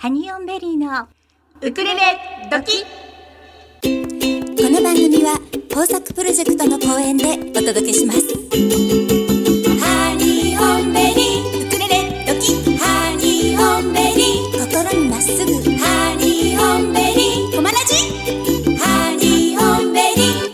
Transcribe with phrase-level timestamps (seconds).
[0.00, 1.08] ハニオンベリーの
[1.60, 2.00] ウクレレ
[2.50, 2.84] 時。
[2.84, 2.88] こ
[4.70, 8.20] の番組は豊作プロジェクトの後援でお届けします。
[9.78, 11.66] ハニオンベリー。
[11.66, 12.78] ウクレレ時。
[12.78, 14.56] ハニオンベリー。
[14.72, 15.52] 心にまっすぐ。
[15.76, 17.54] ハニオンベリー。
[17.54, 17.92] コマラジ
[18.78, 20.48] ハニオンベリー。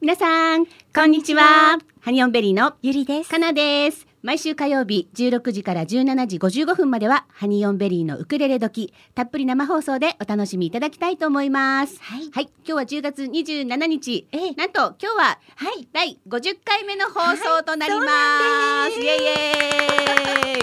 [0.00, 1.76] 皆さんこんにちは。
[2.00, 3.28] ハニオンベリーのゆりです。
[3.28, 12.02] かなです毎週火曜日16時から17時55分まではハニオンベリーのウクレレ時たっぷり生放送でお楽しみいただきたいと思います。
[12.02, 12.28] はい。
[12.32, 12.50] はい。
[12.66, 14.52] 今日は10月27日ええ。
[14.54, 15.86] なんと今日ははい。
[15.92, 18.92] 第50回目の放送となります、はい。
[18.94, 19.22] すイエイ。
[19.22, 20.58] イエ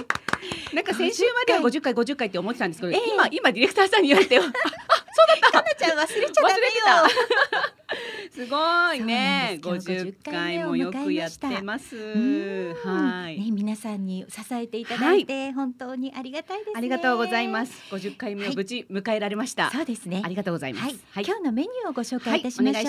[0.71, 1.93] イなんか先週までは50回。
[1.93, 3.13] 50回って思ってたんですけど、ええ。
[3.13, 4.41] 今今ディレクターさんに言われてあ
[5.13, 5.51] そうだった。
[5.51, 6.63] かなちゃん忘れちゃダメよ。
[8.31, 9.59] すごいね。
[9.61, 10.15] そうなんです。
[10.17, 11.95] 50回もよくやってます。
[11.95, 12.75] うん。
[12.83, 16.73] はい、ね皆さんに支えていただいて、本当にありがたいですね。
[16.75, 17.73] ありがとうございます。
[17.91, 19.69] 50回目を無事迎えられました。
[19.69, 20.21] そうですね。
[20.25, 20.85] ありがとうございます。
[21.11, 22.83] はい、今日のメニューをご紹介いたしましょう。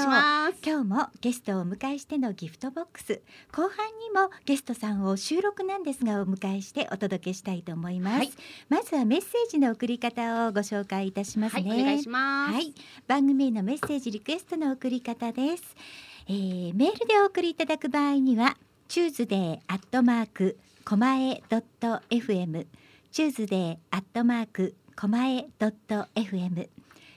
[0.64, 3.20] 今日もゲストをお迎えしてのギフトボックス。
[3.52, 8.32] 後半にもゲストさんを収録なんですがお迎えしてお届けしたいと思います、はい。
[8.68, 12.13] まずはメッセージの送り方をご紹介いたしますはい、ねお願いします。
[12.16, 12.72] はい、
[13.08, 15.64] 番組へのメッセージリクエストの送り方です、
[16.28, 18.56] えー、メールでお送りいただく場合には
[18.86, 22.66] チューズデーアットマークコマエドット FM
[23.10, 26.68] チューズデーアットマークコマエドット FM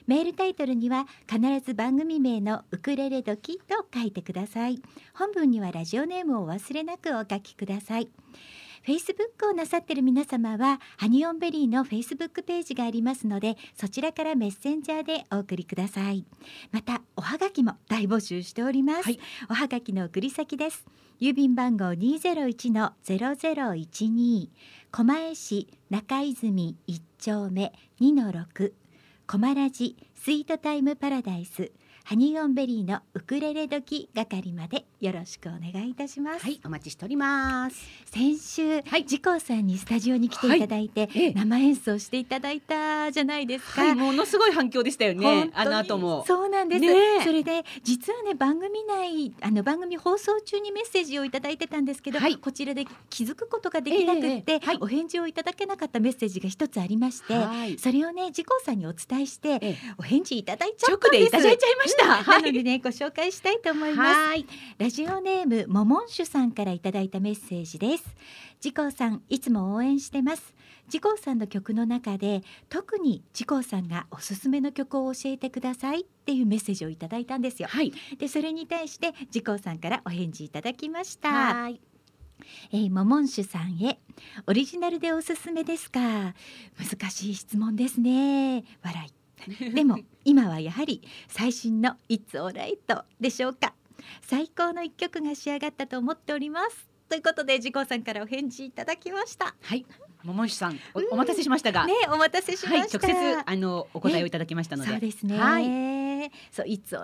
[0.08, 4.80] メールタイトルには必ず番組名のウクレレ時と書いてください。
[5.12, 8.08] 本文にはラジオネームをお忘れなくお書きください。
[8.88, 16.24] Facebook をなさっている皆様はハニオンベリーの Facebook ページがありますのでそちらからメッセンジャーでお送りください。
[16.72, 19.20] またおはがきも大募集しております、はい。
[19.50, 20.86] おはがきの送り先です。
[21.20, 24.48] 郵便番号201の0012
[24.90, 28.72] 狛江市中泉1丁目2の6
[29.26, 31.72] コマラジスイートタイムパラダイス
[32.08, 37.76] ハニーオンベリーのウクレレ時係までよろしくお願いいたします、はい、お待ちしております。
[38.06, 43.82] 先週、はいジコーさんにスタジオに来ていただいて、ええ生演奏していただいたじゃないですか。
[43.82, 45.50] はい、ものすごい反響でしたよ本ね。
[45.52, 46.24] あの後も。
[46.26, 46.88] そうなんです、ね
[47.20, 61.97] えそれで実はね番組内あの番組放送中にメッセージをいただいてたんですけど、はいこちらで気づくことができなくって、ええはいお返事をいただけなかったメッセージが一つありまして、はいそれをねジコーさんにお伝えして、ええお返事いただいちゃ直ったんですでいただいちゃいました。
[62.02, 64.46] うんはいなのでねご紹介したいと思いますはい。
[64.78, 68.04] ラジオネームモモンシュさんからいただいたメッセージです。
[68.60, 70.54] ジコーさんいつも応援してます。
[70.88, 77.68] ジコーさんの曲の中で特にジコーさんがおすすめの曲を教えてくださいっていうメッセージをいただいたんですよ。
[77.68, 77.92] はい。
[78.18, 81.30] でそれに対してジコーさんからお返事いただきました。
[81.30, 81.80] はい。
[82.72, 83.98] えー、モモンシュさんへ
[84.46, 86.00] オリジナルでおすすめですか？
[86.00, 88.64] 難しい質問ですね。
[88.82, 89.17] 笑い。
[89.74, 93.74] でも今はやはり最新の It's Alright でしょうか？
[94.22, 96.88] 最高の一曲が仕上がったと思っております。
[97.08, 99.54] ということでジコーさんからお返事いただきました。
[99.62, 99.86] はい。
[100.24, 101.86] 桃石さん、おうんお待たせしましたが。
[101.86, 104.90] ねお待たせしまはい、した、直接あのお答えをいただきましたので。
[104.90, 105.64] そうですね、はい。
[106.50, 106.96] そう It's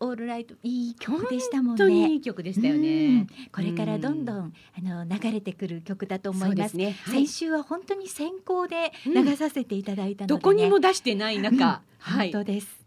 [0.00, 3.26] Alright いい曲でしたもん本当にいねい曲でしたようんね。
[3.52, 6.96] これからどんどんあの流れてくる曲だと思いますすね。
[7.04, 12.32] はい先週は本当に先行で流させていただいたので、ねどこにも出してない中、はい。
[12.32, 12.77] 本当です。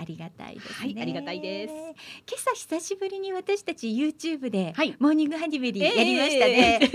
[0.00, 0.74] ありがたいですね。
[0.74, 1.94] はいありがたいです今
[2.36, 6.78] 朝久しぶりに私たち YouTube で、はいモーニングハニベリーやりましたね。
[6.82, 6.90] えー。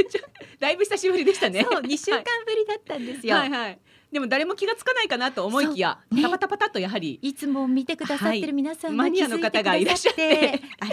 [0.59, 1.65] だいぶ久しぶりでしたね。
[1.69, 3.35] そう、2週間ぶりだったんですよ。
[3.35, 3.79] はいはい。
[4.13, 6.21] でも誰も気がつかないかなと思いきや、ね。
[6.21, 8.97] パタパタパタとやはりいつも見てくださってる皆さんはい。
[8.97, 10.85] マニアの方がいらっしゃってあ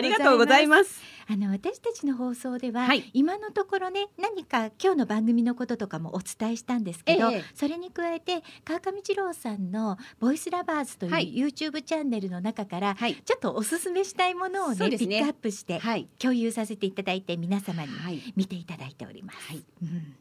[0.00, 1.00] りがとうございます。
[1.26, 3.08] あの私たちの放送では、はい。
[3.14, 7.44] 今のところね何か今日の番組のこととかもお伝えしたんですけど、ええ。
[7.54, 11.32] それに加えて川上二郎さんの「ボイスラバーズ」というはい。
[11.32, 13.14] YouTube チャンネルの中から、はい。
[13.14, 14.98] ちょっとおすすめしたいものをねね。
[14.98, 16.08] ピックアップしてはい。
[16.18, 18.20] 共有させていただいて皆様にはい。
[18.34, 19.38] 見ていただいております。
[19.48, 19.64] はい。
[19.82, 20.16] うん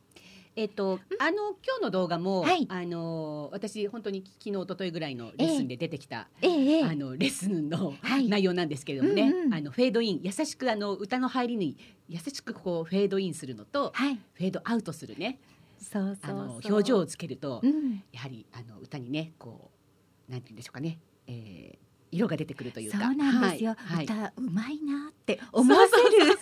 [0.55, 2.67] えっと、あの今日の動画も、はい。
[2.69, 6.83] あの私本当に昨日一昨日ぐらいのレッスンで出てきた、ええええ。
[6.83, 8.29] あのレッスンのはい。
[8.29, 9.53] 内容なんですけれどもね、うんうん。
[9.53, 15.39] あのフェードイン優しくあの歌の入りに優しくこうフェードインするのとはい、フェードアウトするね
[15.79, 16.31] そうそう。
[16.31, 19.71] あの表情をつけると、うん、やはりあの歌にねこ
[20.29, 22.97] うなんて言うんでしょうかね、えー色が出てくるというか。
[22.99, 23.95] そうなんですよ、はい。
[23.95, 24.05] はい。
[24.05, 26.33] 歌うまいなって思わせる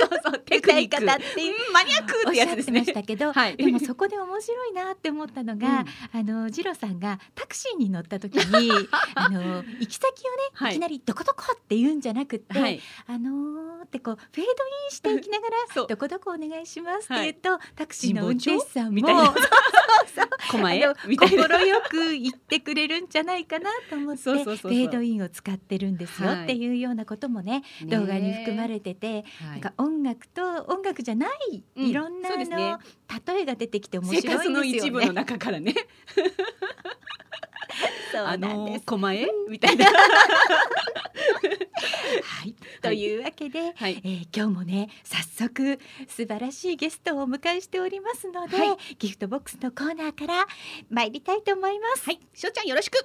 [0.57, 1.41] 歌い方って。
[1.41, 2.85] いううんマニアックってやつですね。
[2.85, 3.57] したけど、はい。
[3.57, 8.71] でもそこで面白いなって思ったのが、あのジロさんがタクシーに乗った時に
[9.15, 10.71] あの行き先をね、はい。
[10.71, 12.81] い、きなりどこどこって言うんじゃなくって、はい。
[13.07, 14.45] あのーってこうフェードイ
[14.87, 15.55] ンしていきながら
[15.87, 19.07] どこどこお願いしますって言うと、タクシーの運転手さんも
[20.49, 26.43] 心よく言ってくれるんじゃないかなと思ってフェードインを使ってるんですよはい。
[26.43, 29.23] っていうようなこともね、動画に含まれてて、はい。
[29.51, 31.87] なんか音楽と音楽じゃない、うん。
[31.87, 32.71] いろんなあそうですね。
[32.71, 32.79] の
[33.33, 34.57] 例えが出てきて面生白いですよね。
[34.57, 35.73] の一部の中からね。
[38.13, 39.27] あの狛江？
[39.49, 39.85] みたいな。
[42.21, 44.01] はい、というわけで、はい。
[44.03, 48.77] えー今日もね早速素晴らしいゲストをお迎えしておりますので、はい。
[48.97, 50.45] ギフトボックスのコーナーから
[50.89, 52.05] 参りたいと思います。
[52.05, 52.19] はい。
[52.33, 52.97] しょうちゃんよろしく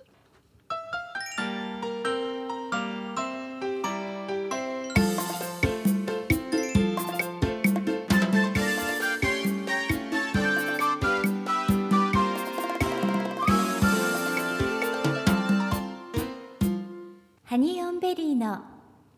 [17.57, 18.61] ハニーオンベリーの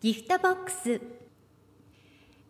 [0.01, 1.01] ギフトボックス。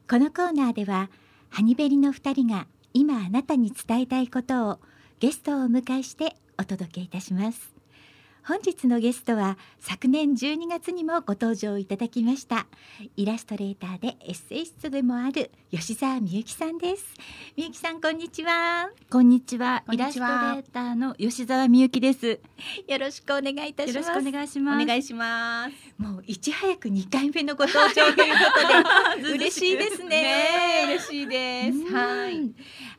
[0.06, 1.08] このコーナーでは
[1.48, 4.80] ハニベリの2人が今あなたに伝えたいことを
[5.18, 7.77] ゲストをお迎えしてお届けいたします。
[8.44, 12.66] 本日のゲストは昨年12月にもご登場いただきました。
[13.16, 17.04] イラストレーターでエッセイストでもある吉澤美由紀さんです。
[17.56, 18.88] 美由紀さんこんにちは。
[19.10, 19.84] こんにちは。
[19.92, 22.26] イラストレーターの吉澤美由紀です。
[22.26, 22.38] よ
[22.88, 24.10] よろしくお願いいたします。
[24.12, 24.86] お願いしおます。
[24.86, 26.02] 願いします。
[26.02, 30.08] もういち早く2回目のご登場ということで 嬉しいですね。
[30.08, 30.34] ね
[30.84, 31.78] え嬉しいです。
[31.78, 31.94] うん。
[31.94, 32.50] はい。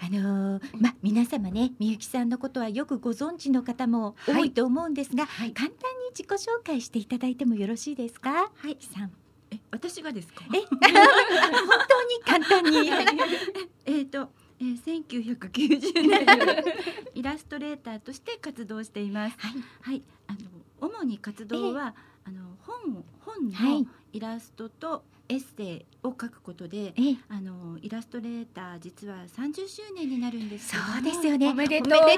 [0.01, 8.31] あのーま皆様ねみゆきさんのことはよくご存知の方も多いと思うんですが、はい簡単に自己紹介していただいてもよろしいですか？
[8.31, 8.77] はい。
[8.81, 9.11] さん。
[9.51, 10.43] え、私がですか？
[10.53, 12.89] え 本当に簡単に。
[13.85, 16.63] えっと、えー、1990年
[17.15, 19.35] イラストレーターとして活動しています。
[19.39, 19.53] はい。
[19.81, 20.39] はい、あの
[20.81, 21.95] 主に活動は、
[22.25, 23.81] あの本を本はい。
[23.83, 31.49] のイラストとエッセイを書くことで、えあのイラストレーター実は30周年になるんですそうですよね。
[31.49, 32.17] おめでとうござい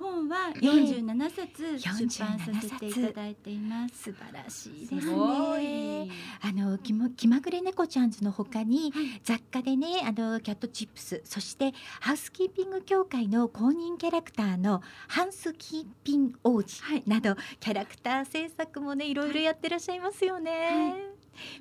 [0.00, 4.04] 本はえ47冊出版さ47せていただいています。
[4.04, 6.10] 素晴らしいすですごねい。
[6.40, 9.20] あの気も気まぐれ猫ちゃんズの他に、はい。
[9.22, 17.02] 雑貨でねあのキャットチップスそしてハウスキーピング協会の公認キャラクターのハンスキーピン王子はい。
[17.06, 20.94] など、キャラクター制作もねいろいろやってらっしゃいますよね、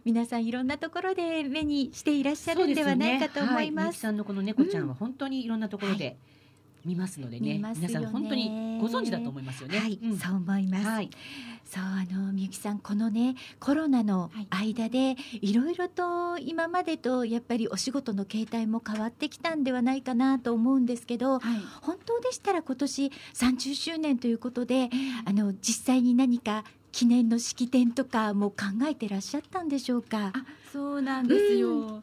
[0.06, 6.18] 皆さんいろんなところで目にしていらっしゃるんではないかと思いみゆきますさんのこの猫ちゃんは本当にいろんなところで見ますのでね、
[6.86, 9.80] 見ますよね皆さん本当にご存知だと思いますよね。
[9.80, 11.10] はい、うんそう思います、はい、
[11.66, 21.60] そうあのみゆきさんこのねコロナの間でいろいろと今までとやっぱりお仕事の形態も変わってきたんではないかなと思うんですけどはい。
[21.82, 24.90] 本当でしたら今年30周年ということで
[25.26, 28.58] あの実際に何か記念の式典とかも考
[28.90, 30.32] えてらっしゃったんでしょうか？
[30.34, 32.02] あ、そうなんですよ。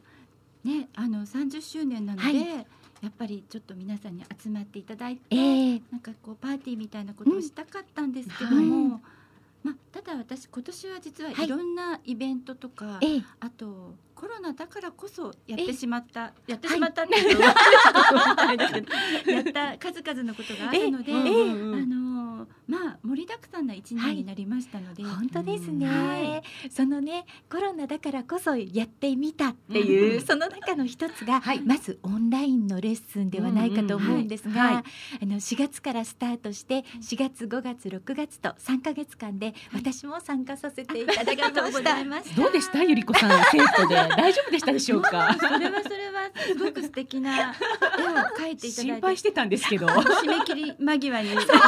[0.64, 2.66] ね、あの30周年なので、はい
[3.06, 5.82] やっぱりちょっと皆さんに集まっていただいて、ええ。
[5.92, 9.02] なんかこうパーティーみたいなことをしたかったんですけども、うん
[9.62, 11.46] まあただ私今年は実ははい。
[11.46, 13.22] いろんなイベントとか、ええ。
[13.38, 17.54] あとコロナだからこそやってえしまったやってしまったっていうのは、
[19.26, 22.06] やった数々のことがあるので、ええあうんうんの
[22.66, 31.60] まあ盛りだくさんな一年になりましたので、本当ですね、はそのねコロナだからこそやってみたっていう、うんその中の一つが、はい。
[31.60, 34.84] まずオンラインのレッスンではないかと思うんですが、うんうんはいはい。
[35.22, 42.04] あの4月からスタートして4月5月6月と3ヶ月間で私も参加させていただきまありがとうごしたざい。
[42.06, 42.40] ました。
[42.40, 45.34] どうでしたゆりこさん生徒で大丈夫でしたでしょうか？
[45.40, 49.86] それはそれはすごく素敵な絵を描いていただいて心配してたんですけど。
[49.86, 51.62] 締め切り間際にそうなんですよ。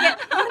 [0.00, 0.46] いや本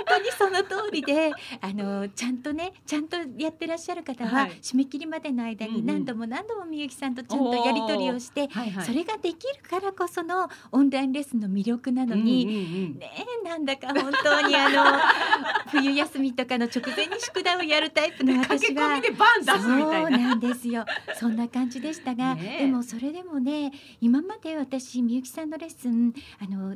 [1.01, 12.97] で、あのちゃんとね、ちゃんとやってらっしゃる方は、はい締め切りまでの間うんうんに何度も何度もみゆきさんとちゃんとやり取りをして、はいはいそれができるからこそのオンラインレッスンの魅力なのに。
[12.97, 13.11] ね
[13.43, 14.99] えなんだか本当にあの
[15.71, 19.01] 冬休みとかの直前に宿題をやるタイプの私は。
[19.45, 20.85] そうなんですよ。
[21.15, 26.75] そんな感じでしたが、 ねえでもそれでもね、今まで私みゆきさんのレッスンあの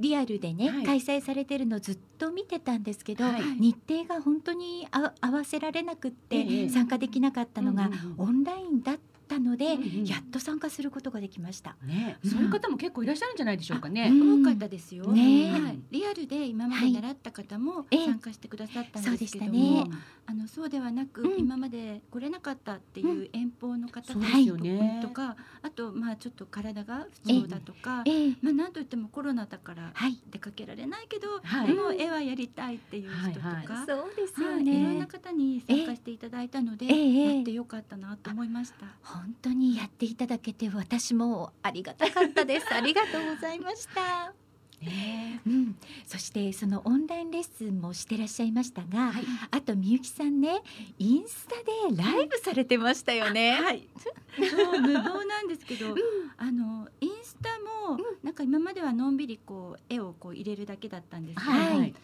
[0.00, 0.84] リアルでね、はい。
[0.84, 3.42] 開催されてるのずっと見てたんですけど、はい。
[3.58, 6.68] 日程が本当にあ合わせられなくって、ええ。
[6.68, 10.04] 参加できなかったのが、オンラインだったので、うんうん。
[10.04, 11.76] やっと参加することができました。
[11.84, 14.08] ね、そういう方も結構いらっしゃるんじゃないでしょうかね。
[14.10, 14.42] うん。
[14.42, 15.04] 多かったですよ。
[15.12, 18.06] ねえはい、リアルで今まで習った方もええ。
[18.06, 19.90] 参加してくださったんそうですけども、ね。
[20.26, 21.38] あのそうではなく、うん。
[21.38, 25.00] 今まで来れなかったっていう遠方の方そうたちですよね。
[25.02, 28.36] とか、あとまあちょっと体が不調だとか、ええ。
[28.42, 31.68] まあなんといってもコロナだからはい、出かけられないけど、はい。
[31.68, 33.48] でも絵はやりたいっていう人とか。
[33.48, 33.86] はいはい。
[33.86, 37.34] そうですはい、いろんな方に参加していただいたので、ええ。
[37.36, 38.86] やってよかったなと思いました。
[39.18, 42.66] 本当にやっていただけて私もありがたかったです。
[42.72, 44.32] ありがとうございました。
[44.80, 49.24] ねうん、そしてそのオンラインレッスンもしてらっしゃいましたが、はい。
[49.50, 50.62] あとみゆきさんね
[51.00, 51.56] インスタ
[51.96, 53.60] でライブされてましたよね。
[53.60, 53.88] はい、
[54.36, 55.96] そう無謀なんですけど、
[56.38, 57.58] あのインスタ
[57.90, 61.94] も、なんか今まではのんびりこう絵をこう入れるだけだったんですけど、はいはい。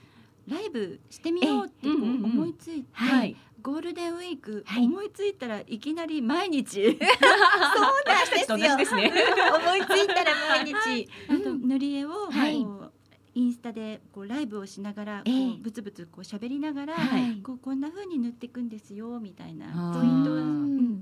[0.49, 1.95] ライブしてみようってこうええ。
[1.95, 2.25] うんうんうん。
[2.25, 4.85] 思いついて、はいゴールデンウィーク、はい。
[4.85, 6.69] 思いついたらいきなり毎日。
[6.77, 6.99] そう
[8.07, 9.11] なんです 同じですね。
[9.57, 11.09] 思いついたら毎日。
[11.31, 12.67] あと塗り絵を、はい
[13.35, 20.37] インスタでこうライブをしながら、ええこうブツブツこう喋りながら、はいこうこんな風に塗っていくんですよみたいなポイントを、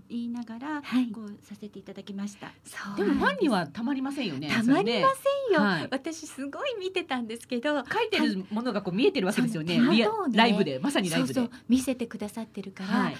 [0.08, 2.52] 言いながら、はいこうさせていただきました。
[2.96, 4.48] でもファンにははたまりませんよね。
[4.48, 7.84] たまりませんよ、はい私すごい見てたんですけど。
[7.84, 9.78] 書いてるものがこう見えてるわけですよね。
[10.32, 11.48] ライブでまさにライブで。
[11.68, 13.16] 見せてくださってるから、はい。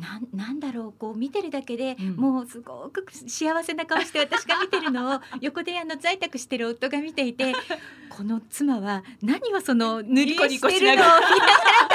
[0.00, 2.16] なんなんだろうこう見てるだけで、うん。
[2.16, 7.52] もうすごく幸せな顔して私が見てるのを 横であの在宅してる夫が見ていて
[8.08, 11.12] この妻は何をその塗り絵してるのを見ながら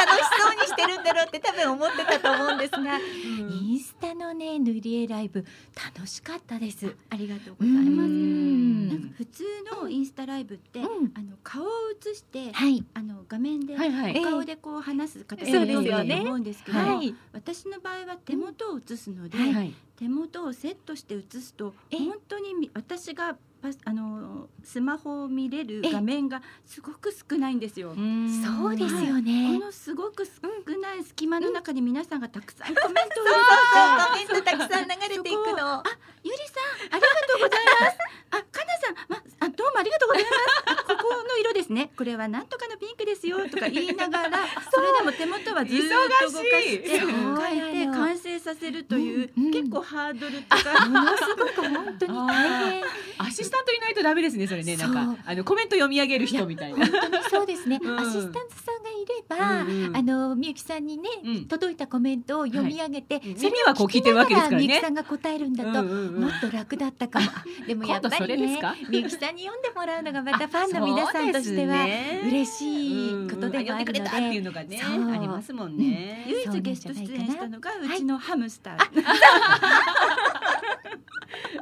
[0.06, 5.46] 楽しそうにしてるんだろうって多分思ってたと思うんですが、インスタのね塗り絵ライブ
[5.96, 6.96] 楽しかったです。
[7.10, 7.88] ありがとうございます。
[7.88, 8.88] うん。
[8.90, 9.44] なんか普通
[9.82, 11.12] のインスタライブって、うん。
[11.16, 12.84] あの顔を映して、はい。
[12.94, 14.20] あの画面で、はいはい。
[14.20, 16.16] お顔でこう話す方そうがですよね。
[16.16, 17.16] 多いと思うんですけど、はい。
[17.34, 19.74] 私の場合は手元を映すので、はい。
[19.98, 21.98] 手元をセットして映すとえ？
[21.98, 27.96] 本当にみ私がパスあのスマホを見れる画面がすごく少ないんですよ。
[27.96, 29.58] そうですよこね。
[29.58, 30.32] のすごく少
[30.80, 35.84] ない隙間の中に皆さんがたくさんコメントを入れてコメントたくさん流れていくの。
[36.24, 36.60] ゆりさ
[36.92, 37.98] ん、ありがとうございます。
[38.30, 40.36] あ、かなさん、ま、あ、どうもありがとうございます。
[40.66, 41.90] あここの色ですね。
[41.98, 45.90] これはなんとかのピンクですよとか言いながら、 それでも手元はずーっ
[46.22, 47.10] と動かして、書い
[47.72, 49.46] て完成させるという、うん。
[49.46, 49.52] うん。
[49.52, 50.88] 結構ハードルとか。
[50.88, 52.84] ものすごく本当に大変。
[53.18, 54.78] アシスタントいないとダメですねそれね。
[54.78, 56.86] なんかあのコメント読み上げる人みたいな。
[56.86, 58.00] 本当にそうですね、うん。
[58.00, 59.98] アシスタントさんがいれば、うんうん。
[59.98, 61.46] あのみゆきさんにね、うん。
[61.46, 63.20] 届いたコメントを読み上げて、い。
[63.20, 64.68] それ耳はこう聞いてるわけですからね。
[64.68, 66.22] みゆきさんが答えるんだと、うんうんうん。
[66.22, 67.26] もっと楽だったかも。
[67.26, 71.86] あでもやっぱりねみゆきさんに読んでもらうのがまたファンの皆さんとしては
[72.28, 72.67] 嬉しい
[73.30, 76.26] ことでもあるので、うんうん読んでくれたっていうのがねありますもんね。
[76.28, 78.78] 唯一ゲスト出演したのがうちのハムスター。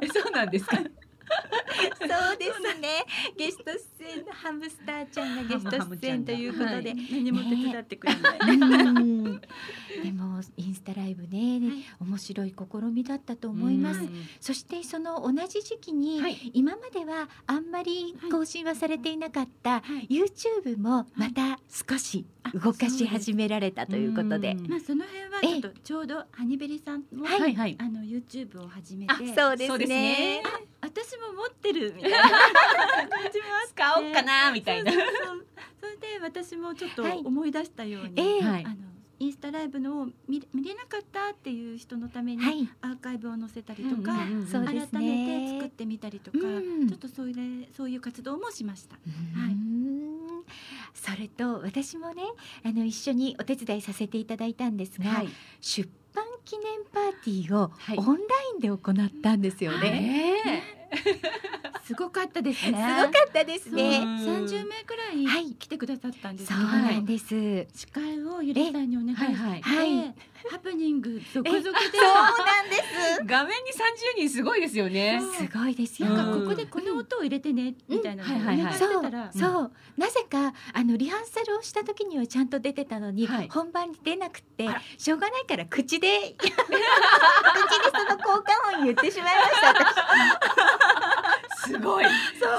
[0.02, 0.78] えそうなんですか。
[1.98, 3.04] そうですね。
[3.36, 3.64] ゲスト
[3.98, 8.38] 出演のハムスターちゃんがゲスト出演ということで、何も手伝ってくれない。
[8.40, 9.40] うん
[10.02, 14.00] でもインスタライブね、面白い試みだったと思います。
[14.00, 14.10] うん。
[14.40, 16.50] そしてその同じ時期に、はい。
[16.52, 20.06] 今まではあんまり更新はされていなかった、はい。
[20.08, 24.52] YouTube もまた少し動かし始められたということで。
[24.52, 24.66] うん。
[24.68, 27.54] まあその辺はちょっとちょうどハニベリさんも、はい。
[27.54, 27.76] はい。
[27.78, 29.96] あの YouTube を始めて、あ、そうですそうですね。
[30.38, 30.42] ね。
[30.80, 32.18] 私も持ってるみたいな。
[32.18, 34.92] 感じもあって使おうかなみたいな。
[34.92, 37.22] それで私もちょっとはい。
[37.24, 38.42] 思い出したように、ええ。
[38.42, 38.64] はい。
[38.64, 38.76] あの
[39.18, 42.68] インスタライブのを見れ見れなかったっていう人のためにはい。
[42.82, 44.12] アーカイブを載せたりとか、
[44.52, 48.96] 改ねめて作ってみたりとか、うんちょっとそういうそういう活動もしました。
[48.96, 50.44] うーん
[50.94, 52.22] それと私もね
[52.64, 55.28] あの一緒にお手伝いさせていただいたんですが、はい。
[55.60, 58.18] 出版記念パーティーをはいオンライ
[58.58, 59.90] ンで行ったんですよね。
[59.90, 60.75] ね
[61.84, 62.82] すごかったですすごね。
[62.82, 63.98] かったですね。
[63.98, 67.66] うん三十名くらはいい来てくださったんですそうけど、なんです。
[67.74, 70.14] 司会をゆりさんにお願いして、はいはい
[70.50, 73.24] ハプニング続々で、そうなんです。
[73.24, 75.20] 画面に三十人すごいですよね。
[75.36, 76.08] すごいですよ。
[76.10, 78.64] なんかうんここでこの音を入れてね、みたいなのをおはいはいはい。
[78.64, 83.48] 願いしてそうたら、そうなぜかあのリハーサルをした時にはちゃんと出てたのに、はい。
[83.48, 89.68] 本番に出なくてしょうがないから口で 口でその効果音言ってしまいました。
[89.68, 90.95] 私
[91.66, 92.04] すごい。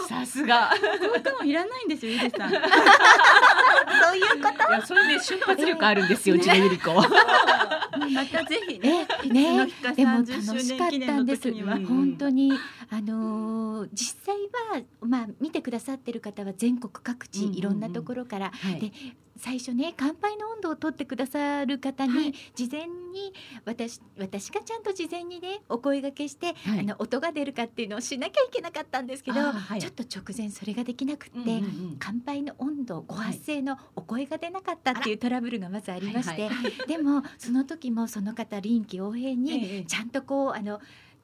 [0.08, 0.72] さすが。
[1.00, 2.52] 効果音いらないんですよゆりさん。
[2.52, 2.62] そう
[4.18, 4.70] いうこと？
[4.70, 6.94] いやそれね瞬発力あるんですようちのゆり子。
[6.94, 7.04] ま
[8.26, 9.68] たぜひね、ね。
[9.96, 11.52] でも30楽しかったんです。
[11.54, 12.54] 本当に。
[12.90, 14.36] あの実際
[14.76, 18.52] はまあ見てくださってる方は全国各地、いろんなところから。
[18.54, 18.80] はい。
[18.80, 18.92] で
[19.38, 22.34] 最初ね乾杯の温度を取ってくださる方に、はい。
[22.56, 23.34] 事前に
[23.66, 26.80] 私私がちゃんと事前にねお声掛けして、はい。
[26.80, 29.82] あの音が出るかっていうのをしなきゃいけなかったんですけど、はい。
[29.82, 31.38] ちょっと直前それができなくって。
[31.38, 31.98] うんうんうん。
[32.00, 39.84] 乾杯の温度ご発声のお声が出なかったっていうトラブルがまずありまして、はいはでもその時もその方臨機応変にええ。
[39.84, 40.80] ちゃんとこうあの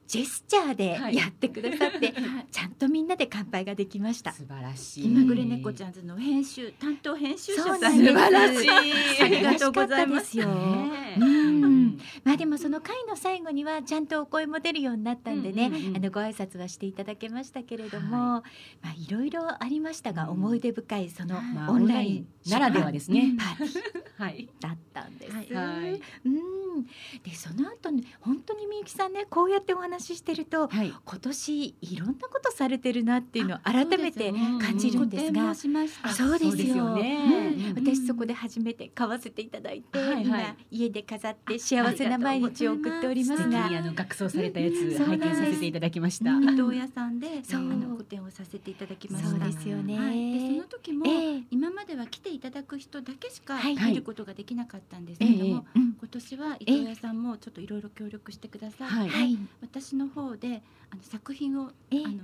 [0.06, 1.16] ジェスチャーではい。
[1.16, 2.12] やってくださって、
[2.50, 4.32] ちゃんとなで乾杯ができました。
[4.32, 5.02] 素晴らしい。
[5.04, 8.70] 気まぐれ猫ちゃんズの編集担当編集者さん素晴らしい。
[9.22, 10.48] ありがとうございますよ。
[10.48, 11.16] ね。
[11.18, 11.98] うん。
[12.24, 15.96] まあでもその回の最後にはちゃんとお声も出るようになったんでね、うんうんうん。
[15.96, 18.44] あのご挨拶はしていただけましたけれども、は
[18.82, 20.30] まあいろいろありましたが、うん。
[20.30, 23.34] 思い出深いそのまあオンラインならではですね。
[23.38, 24.48] パーティーはい。
[24.58, 25.32] だったんです。
[25.32, 26.00] はい。
[26.24, 26.82] うん、
[27.22, 30.92] でその後ね本当にみゆきさんねこうやってお話ししてるとはい。
[31.04, 35.54] 今年いろんなことされてるなっていうのを改めて感じるんですが。
[35.54, 37.16] そうですよそうですよね。
[37.16, 37.68] うん。
[37.68, 40.24] うん私そこで初めて買わせていただいて、はいはい。
[40.24, 43.48] 今家で飾って幸せな毎日を送っております。
[43.48, 46.32] があの額装されたやつ拝見させていただきました。
[46.32, 49.30] うん伊藤屋さんであの個展をさせていただきました。
[49.30, 49.98] そうですよね。
[49.98, 51.42] はい、でその時も、ええ。
[51.50, 53.76] 今までは来ていただく人だけしかはい。
[53.76, 55.80] 見ることができなかったんですけれども、ええ。
[55.80, 55.96] うん。
[55.98, 62.04] 今年は伊藤屋さんもちょっといろいろ協力してくださいはい、私の方であの作品をええ。
[62.04, 62.14] あの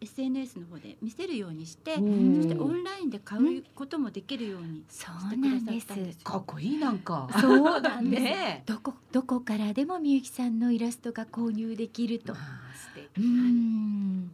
[0.00, 2.42] SNS の方で見せるようにして、そうん。
[2.42, 5.80] してオンラインで買うこともできるようにそうなんです。
[5.80, 7.28] してくださったんですかっこいいなんか。
[7.40, 8.22] そうなんです。
[8.22, 12.32] ねどこどこからでもみゆきさんのイラストが購入できると。
[12.32, 12.38] ま。
[12.40, 13.22] あ素敵。
[13.22, 14.30] うん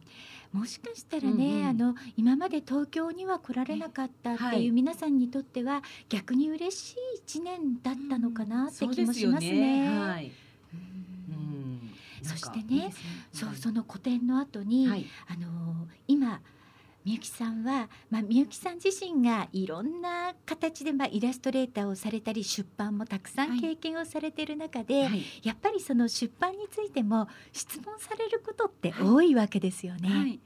[0.53, 1.65] もしかしたらね、うんうん。
[1.65, 9.99] あの今まで東京には来られなかったっていう皆さんにとっては逆に嬉しい一年だったのかなって気もしますね。
[9.99, 10.23] はい。
[10.23, 10.46] うんうん
[12.27, 15.05] そしてねなんかいいですそうその個展の後に、はい。
[15.27, 16.41] あのー今
[17.07, 30.09] みゆきさんは、まあ、みゆきさん自身がいろんな形で、まあ、イラストレーターをされたり出版もたくさんはい経験をされている中で、はいやっぱりその出版についても質問されることって多いわけですよね。
[30.09, 30.39] はい、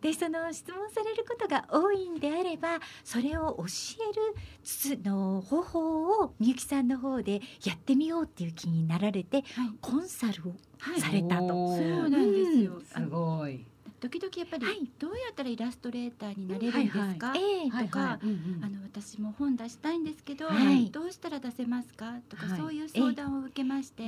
[0.00, 3.64] でその質問されることが多いんであればそれを教
[4.10, 4.34] える
[4.64, 9.44] つの方法をみゆきさんの方でやってみようっていう気になられてはい
[9.80, 11.48] コンサルをはいされたと。
[11.48, 12.80] そうなんですよ。
[12.92, 13.64] あすのごい。
[14.00, 14.90] 時々やっぱり、はい。
[14.98, 18.64] どうやったらイラストレーターになれるんですか、ええとかうんうん。
[18.64, 20.90] あの私も本出したいんですけど、はい。
[20.90, 22.14] どうしたら出せますか？
[22.28, 22.60] とか、はい。
[22.60, 24.02] そういう相談を受けまして、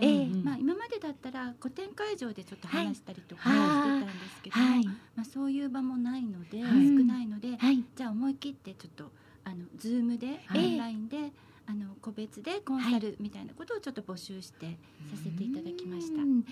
[0.44, 3.97] まあ、今までだったら個展会場でちょっと話したりとかはい。
[3.97, 4.87] してたんですけど、はい。
[4.87, 6.88] まあ、そういう場もないので、はい。
[6.88, 7.85] 少ないので、はい。
[7.97, 9.11] じゃあ思い切ってちょっと
[9.44, 10.66] あのズームで、はい。
[10.66, 11.33] オンラインで
[11.70, 14.76] あの個別でコンサルみたいなことをちょっと募集して
[15.09, 16.20] させていただきました。
[16.20, 16.44] うん。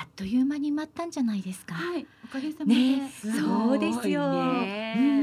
[0.00, 1.74] あっという間に待ったんじゃないですか。
[1.74, 3.08] はい、おかげさまで、ね。
[3.10, 4.28] そうですよ。
[4.62, 5.14] ね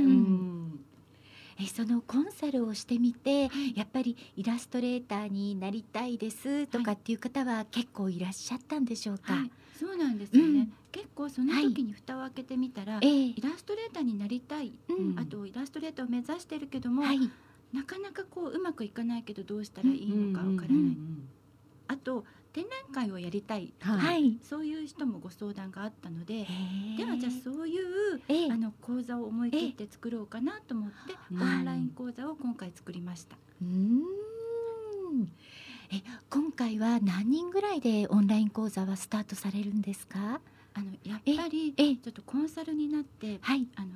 [1.60, 9.34] えそのコンサルをしてみてやっぱりイラストレーターになりたいですとかっていう方は結構いらっしゃったんでしょうか？
[9.34, 10.74] はい、そうなんですよね、うん。
[10.92, 13.10] 結構その時に蓋を開けてみたら、ええ。
[13.26, 15.20] イラストレーターになりたい、うん。
[15.20, 17.30] あとイラストレーターを目指してるけども、はい
[17.74, 21.30] なかなかこううまくいかないけどどうしたらいいのかわからない、うんうん
[21.88, 24.38] あと展覧会をやりたい、はい。
[24.44, 26.46] そういう人もご相談があったので、
[26.98, 33.38] ではじゃあそういうあの講座を思い切って作ろうかなと思って、オンライン講座を今回作りました。
[33.62, 34.04] うん
[35.94, 40.42] え今回は何人ぐらいでオンライン講座はスタートされるんですか。
[40.74, 43.68] あのやっぱりえちょっとコンサルになってはい。
[43.76, 43.88] あの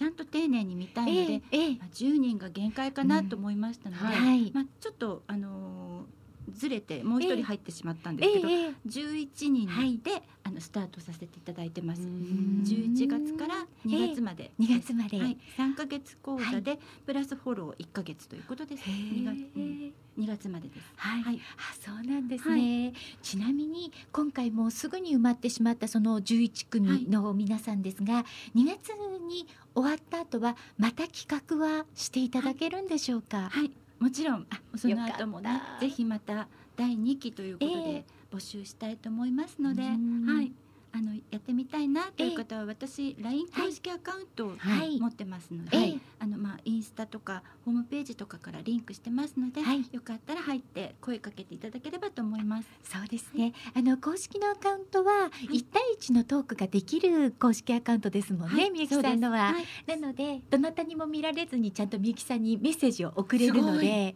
[0.00, 4.50] ちゃんと丁寧に見たいので、ええええまあ、10人が限界かなと思いましたので、うんはい。
[4.50, 6.19] まあ、ちょっと、あのー
[6.50, 8.74] ずれてもう一人入ってしまったんですけど、ええええ。
[8.86, 12.02] 11人で、あのスタートさせていただいてます。
[12.02, 12.62] うん。
[12.64, 15.18] 11月から2月まで、2月まで。
[15.18, 18.82] はい、3ヶ月講座で、プラスフォロー1ヶ月ということです。
[18.88, 18.94] へえ。
[18.94, 20.92] 2月,、うん、2月までです。
[20.96, 21.40] はい、はい。
[21.56, 28.90] あそうなんですね、ちなみに今回もうすぐに埋まってしまったその11組の皆さんですが、2月
[29.30, 40.24] に終わった後はまた企画はしていただけるんでしょうか、はい、もちろんあその後もねぜひまた第2期ということえで募集したいと思いますので、うん。
[40.26, 40.52] はい、
[40.92, 45.00] あのやってみたいなという方は私 LINE 公式アカウントをはい。
[45.00, 45.98] 持ってますので、ええ。
[46.18, 49.84] あのまあインスタとかホームページとかからリンクしてますので、はい。
[49.92, 52.68] よかったら入って声かけていただければと思います。
[52.82, 53.52] そうですね。
[53.74, 59.54] あの公式のアカウントは1対1のトークができる公式アカウントですもんね、はいみゆきさんのは、
[59.86, 64.14] なのでどなたにも見られずにちゃんとみゆきさんにメッセージを送れるのでね。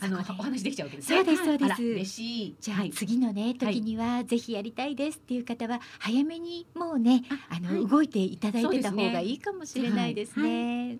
[0.00, 1.16] あのお話できちゃうわけですね。
[1.16, 1.82] そうですそうです。
[1.82, 2.56] 嬉しい。
[2.60, 10.98] じゃあはい次のね時にはぜひやりたいですっていう方は早めにもうねあの、はい動いていただいてた方がいいかもしれないですね。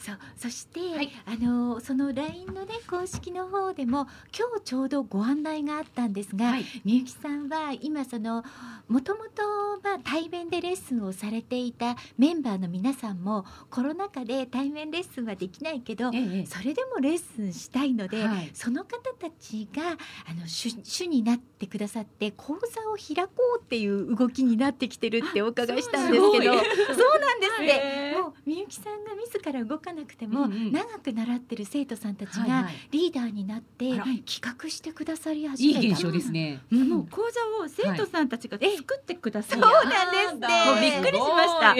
[0.00, 1.10] そうそして、はい。
[1.26, 6.64] あのその LINE のね公式の方でも今日ちょうどご案内があったんですが、はい。
[6.84, 8.42] みゆきさんは今その
[8.88, 9.42] もともと
[9.84, 18.50] まあ対面でレッスンをされていたメンバーの皆さんもコロナ禍で対面レッスンはできないけど、ええそれでもレッスンしたいので、はい。
[18.54, 30.72] その方たちがあの主主になってくださって講座を開こうっていう動きになってきてるってお伺いしたんですけどそうなんですって、へーもうみゆきさんが自ら動かなくても、うんうん。
[30.72, 32.74] 長く習ってる生徒さんたちがはいはい。
[32.90, 35.80] リーダーになって企画してくださり始めた。
[35.80, 36.60] いい現象ですね。
[36.70, 36.88] うん。
[36.88, 41.74] もう講座を生徒さんたちが作ってくださる、そうなんですってもうびっくりしました。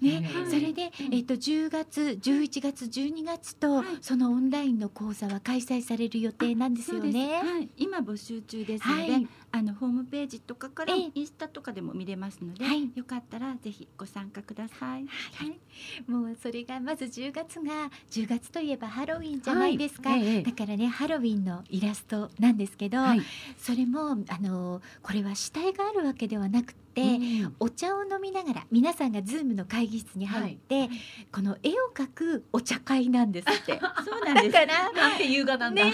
[0.00, 3.86] ねねそれで、えっと10月11月12月と、はい。
[4.00, 7.40] そのオンラインの講座は開催される予定なんですよね。
[7.42, 11.10] はい、今募集中ですので、はいあのホームページとかからええ。
[11.14, 12.90] インスタとかでも見れますので、はい。
[12.92, 15.06] よかったらぜひご参加ください。
[15.06, 20.26] はい、もうそれがまず10月が10月といえばハロウィンじゃないですか、はい。
[20.26, 20.42] ええ。
[20.42, 23.20] だからねハロウィンのイラストなんですけど、はい。
[23.56, 27.56] それもあのこれは主体があるわけではなくて、うん。
[27.60, 30.88] お茶を飲みながら皆さんがズームの会議室に入って、
[31.32, 33.78] この絵を描くお茶会なんですって。
[34.04, 34.52] そうなんだです。
[34.52, 35.84] からなんて優雅なんだ。
[35.84, 35.92] ね、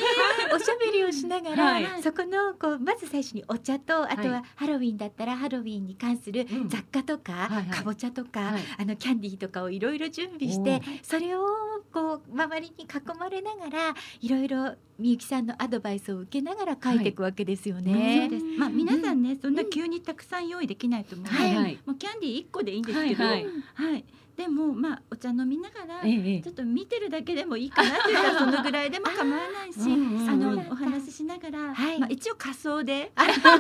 [0.54, 2.02] おしゃべりをしながら、はい。
[2.02, 6.68] そこのこうまず最初にお茶とあとははハロウィンだったらハロウィンに関するうん。
[6.68, 7.64] 雑貨とか、はいはい。
[7.66, 8.62] かぼちゃとか、はい。
[8.78, 11.00] あのキャンディーとかをいろいろ準備しおてー。
[11.02, 11.46] それを
[11.92, 18.28] こう周りに囲まれながらいろいろみゆきさんのアドバイスを受けながら書いていくわけですよそうね。
[18.28, 18.44] です。
[18.58, 21.78] まあ皆さんね、そんな急にたくさん用意できないと思うので、はいはい。
[21.86, 23.42] もうキャンディー一個でいいんですけど、ははい。
[23.42, 24.04] い、はい。
[24.36, 26.00] でもまあお茶飲みながら。
[26.02, 30.28] ええちょっと見てるだけでもいいかなって言ったらそのぐらいでも構わないし、うんうんうん。
[30.30, 31.98] あのお話ししながら、はい。
[31.98, 33.58] まあ一応仮装で、あなるほド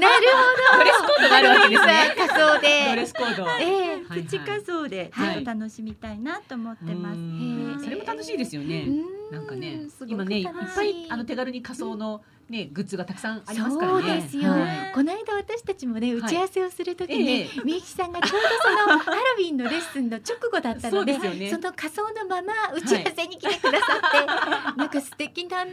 [0.84, 2.14] レスコードがあるわけですね。
[2.16, 2.60] ど仮装ド。
[2.60, 3.42] でレスコード。
[3.42, 4.22] ええはいはい。
[4.22, 5.36] プチ仮装でちょはい。
[5.36, 7.84] っと楽しみたいなと思ってます。
[7.84, 8.84] それも楽しいですよね。
[8.88, 9.30] うん。
[9.30, 10.42] なんかねすごく今ねい。
[10.42, 14.02] っぱいあの手軽に仮装のねグッズがたくさんありますからね。
[14.02, 14.92] そうですよ、はい。
[14.94, 17.48] この間私たちもね打ち合わせをするときに、ええ。
[17.64, 21.50] みゆきさんがちょうどそのハロウィンのレッスンの直後だったのでそね。
[21.50, 25.72] その仮装のまま打ち合わせに来てくださって、なんか素敵なね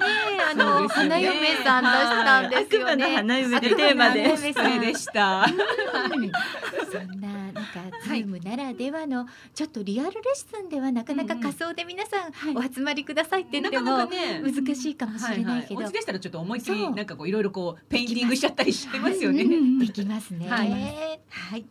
[0.51, 0.87] あの、ね。
[0.87, 3.15] 花嫁さん出したんですよね。
[3.17, 4.27] 花嫁でテーマで。
[4.27, 5.45] でした。
[5.47, 7.61] そんななんか
[8.03, 16.95] ズームならではのちょっとリアルレッスンではなかなか仮装で皆さんお集まりくださいって言っても難しいかもしれないけど、はいはい、お家でしたらちょっと思いっきりそう。
[16.95, 19.45] なんかこういろいろこうペインティングしちゃったりしてますよね。
[19.79, 20.47] できますね。
[20.49, 21.65] ははいい、はい、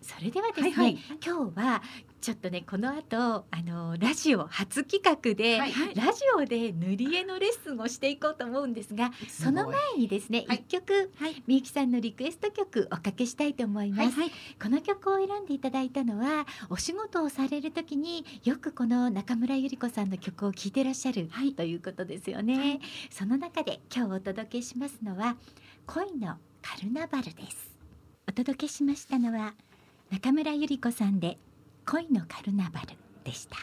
[0.00, 0.98] それではですね、はいはい。
[1.24, 1.82] 今日は
[2.20, 3.16] ちょっとねこの後
[3.50, 5.72] あのラジオ初企画で、はい。
[5.94, 10.64] ラジオで塗り絵のレッスンをしていこうと思うんですが、その前にですね、一、はい。
[10.64, 11.12] 曲、
[11.46, 14.18] みゆきさんのリクエスト曲おかけしたいと思います。
[14.18, 14.30] はい。
[14.60, 25.36] この曲を選んでいただいたのはお仕事をされる時によくこの中村ゆり子さんの曲を聴いてらっしゃる、ということですよね、その中で今日お届けしますのは
[25.86, 27.76] 恋のカルナバルです。
[28.28, 29.54] お届けしましたのは
[30.10, 31.38] 中村ゆり子さんで
[31.90, 32.88] 恋のカルナバル
[33.24, 33.56] でした。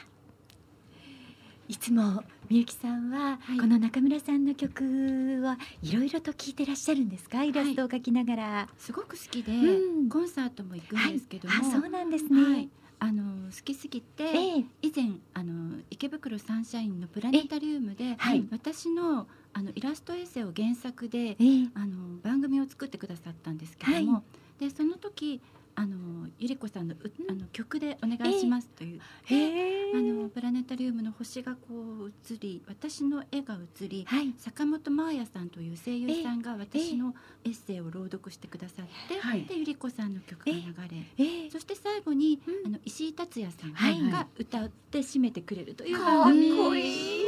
[1.67, 3.59] いつもみゆきさんは、はい。
[3.59, 7.43] この中村さんの曲はいろいろと聴いてらっしゃるんですか？
[7.43, 10.09] イラストを描きながら、すごく好きで、うん。
[10.09, 12.69] コンサートも行くんですけども、あそうなんですね、はい。
[12.97, 13.23] あの
[13.55, 14.65] 好きすぎて、ええ。
[14.81, 18.43] 以前あの池袋サンシャインのプラネタリウムで、はい。
[18.51, 21.67] 私のあのイラストエッセイを原作でええ。
[21.75, 24.21] あの番組を作ってくださったんですけども、は
[24.59, 25.41] でその時
[25.75, 31.59] あのゆり子さんのうあの曲でお願いしますという、へえあのプラネタリウムの星がこ
[32.05, 34.33] う映り私の絵が映りはい。
[34.37, 39.45] 坂本真綾さんという声優さんが私のエッセイを朗読してくださって、はい。
[39.45, 40.61] でゆり子さんの曲が流
[40.91, 42.67] れ、ええそして最後に、うん。
[42.67, 46.51] あの石井達也さんはいが歌って締めてくれるという番組。
[46.57, 47.25] こいい。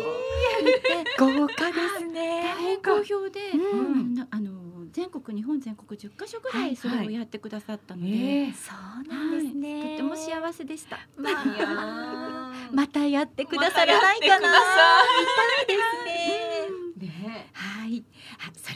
[1.17, 2.43] 豪華ですね。
[2.43, 4.27] 大変好評で、うん。
[4.29, 4.51] あの
[4.91, 6.76] 全国日本全国10カ所ぐらはいい。
[6.76, 8.54] それをやってくださったので、ええ。
[8.54, 11.00] そうなんですね、とっても幸せでした。
[12.71, 17.08] またやってくださらないかな、またやってくださ見たいですね。
[17.08, 17.50] ね。
[17.54, 18.04] はい、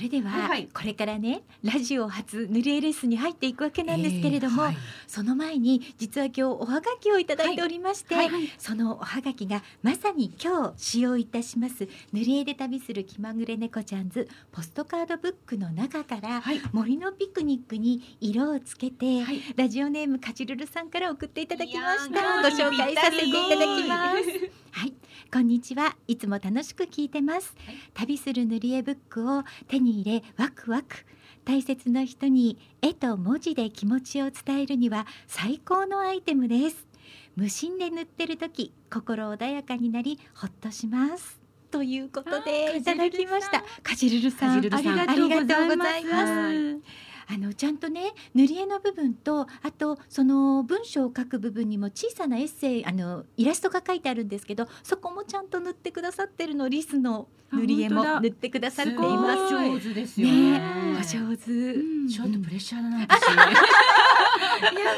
[0.02, 0.70] れでは、はいはい。
[0.74, 4.78] これからねラジオ初塗り絵レッスンに入っていくわけなんですけれども、えーはい。
[5.08, 16.62] その前に実は今日おはがきをいただいておりまして、はいそのおはがきがまさに今日使用いたします塗り絵で旅する気まぐれ猫ちゃんズポストカードブックの中から、はい。
[16.72, 19.42] 森のピクニックに色をつけて、はい。
[19.56, 22.20] ラジオネームかちるるさんから送っていただきました。
[22.20, 24.94] ーご紹介させていただきますはい、
[25.32, 25.96] こんにちは。
[26.08, 27.76] いつも楽しく聞いてます、はい。
[27.94, 30.96] 旅する塗り絵ブックを手に入れワクワク。
[31.44, 36.88] 大切な人に絵と文字で気持ちを伝えるには最高のアイテムです。
[37.36, 41.40] 無心で塗ってる時心穏やかになりほっとします。
[41.70, 43.62] ということでいただきました。
[43.84, 46.32] かじるるさんありがとうございます。
[46.32, 59.54] はいあのちゃんとね塗り絵の部分とあとその文章を書く部分にも小さなエッセイあのイラストが書いてあるんですけどそこもちゃんと塗ってくださってるのリスの塗り絵も塗ってくださっていすごいます。
[59.54, 61.52] 上手ですよねねお上手。
[61.52, 63.46] うんちょっとプレッシャーだな私 いや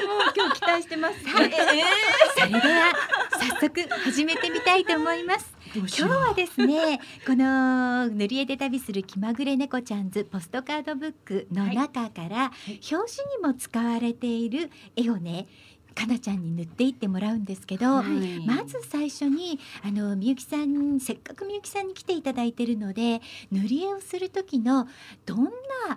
[0.07, 1.27] もう今日期待してます。
[1.27, 2.93] はいそれでは
[3.39, 5.53] 早速始めてみたいと思います。
[5.75, 13.03] 今日はですね この塗り絵で旅する気まぐれ猫ちゃんズポストカードブックの中から、表紙に
[13.41, 15.47] も使われている絵をね
[15.93, 18.45] かなちゃんに塗っていってもらうんですけど、はい。
[18.45, 24.87] まず最初にあのみゆきさんせっかくみゆきさんに来ていただいてるので塗り絵をする時の
[25.25, 25.51] どんな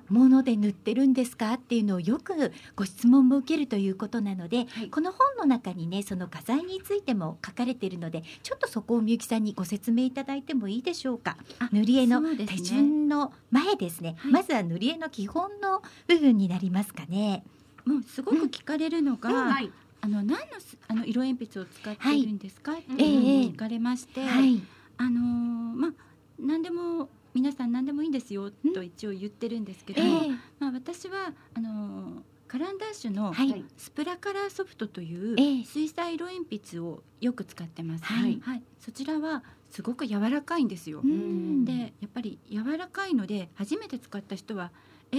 [0.08, 4.90] もので塗ってるんですかっていうのをよくご質問も受けるということなので、はい。
[4.90, 11.36] この本の中にねその画材についても書かれているのでちょっとそこをみゆきさんにご説明いただいてもいいでしょうか。
[11.58, 14.16] あ塗り絵の手順の前ですね。
[14.18, 14.32] はい。
[14.32, 17.44] まずは塗り絵の基本の部分になりますかね。
[17.84, 19.70] もうすごく聞かれるのが、はい
[20.06, 22.24] あの何のすあの色鉛筆を使ってい。
[22.26, 23.00] るんですか、ってええ。
[23.46, 24.62] 聞かれまして、はい、
[24.98, 25.92] あのーまあ
[26.38, 30.28] 何でも皆さん何でもいいんですよと一応言ってるんですけどえも、え。
[30.60, 33.64] まあ私はあのーカランダッシュのはい。
[33.76, 35.64] スプラカラーソフトというええ。
[35.64, 38.04] 水彩色鉛筆をよく使ってます。
[38.04, 38.40] はい。
[38.78, 39.42] そちらは
[39.72, 41.00] すごく柔らかいんですよ。
[41.02, 41.64] うん。
[41.64, 44.70] でやっぱり柔らかいので初めて使った人は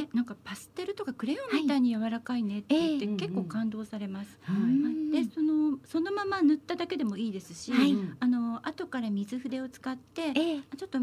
[0.02, 3.16] えなんかパステルとかクレヨンみたいに柔らかいねって言って、ええ。
[3.16, 4.40] 結構感動されます。
[5.12, 7.96] でそのそのまま塗っただけでもいいですし、はい。
[8.20, 10.62] あの後から水筆を使ってええ。
[10.78, 11.00] ちょっと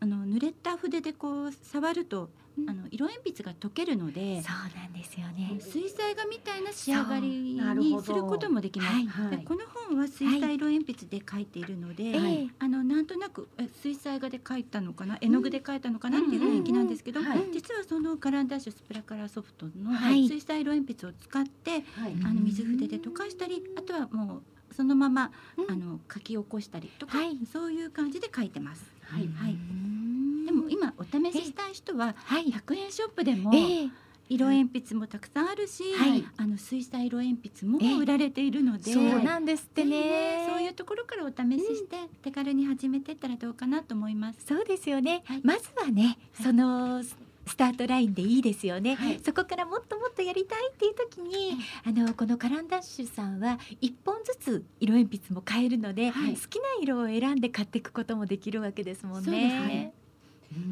[0.00, 2.70] あの濡れた筆でこう触ると、うん。
[2.70, 5.58] あの色鉛筆が溶けるのでそうなんですよね。
[5.60, 8.92] 水彩画みたいな仕上がりにすることもできます。
[8.94, 9.06] はい。
[9.08, 9.38] はい。
[9.38, 17.20] でこの本は水彩色鉛筆で描いているので、ええあのなんとなくえ水彩画で描いたのかな絵の具で描いたのかなっていう雰囲気なんですけど、
[17.52, 20.28] 実はそのカランダッシュスプラカラーソフトのはい。
[20.28, 21.82] 水彩色鉛筆を使って、はい。
[22.24, 24.42] あの水筆で溶かしたりあとはもう
[24.76, 25.70] そのまま、うん。
[25.70, 27.38] あの書き起こしたりとか、はい。
[27.52, 28.84] そういう感じで書いてます。
[29.02, 29.28] はい。
[29.36, 29.52] はい。
[29.52, 30.46] うん。
[30.46, 32.46] でも今お試ししたい人ははい。
[32.46, 33.88] 100円ショップでもええ。
[34.26, 36.24] 色鉛筆もたくさんあるし、はい。
[36.38, 37.98] あの水彩色鉛筆もええ。
[37.98, 40.46] 売られているので、そうなんですってぜひね。
[40.48, 44.38] そういうところからお試しして手軽に始めていったらどうかなと思います。
[44.46, 45.22] そうですよね。
[45.26, 45.40] はい。
[45.44, 47.02] まずはね、その
[47.46, 49.20] ススタートラインでいいですよね、はい。
[49.24, 56.34] そこからもっともっとやりたいっていう時に、あのこのカランダッシュさんは一本ずつ色鉛筆も買えるので、はい。
[56.34, 59.24] 好きな色を選んで買っていくこともできるわけですもんね。
[59.24, 59.94] そうですね。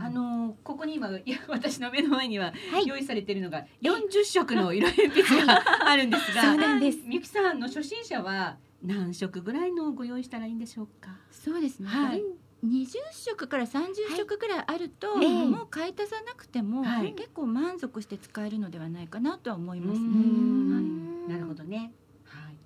[0.01, 2.87] あのここに今いや 私の目の前にははい。
[2.87, 6.99] 用意されているのが40色の色鉛筆があるんですが、 そうなんです。
[7.05, 11.17] みゆきさんの初心者は何色ぐらいのをご用意したらいいんでしょうか？
[11.31, 11.89] そうですね。
[11.89, 12.23] はい
[12.65, 15.29] 20色から30色ぐらいあると、ええ。
[15.47, 17.13] もう買い足さなくても、はい。
[17.15, 20.01] 結構満足して使えるのではないかなとは思います。
[20.01, 21.29] うん。
[21.29, 21.93] なるほどね。
[22.25, 22.57] はい。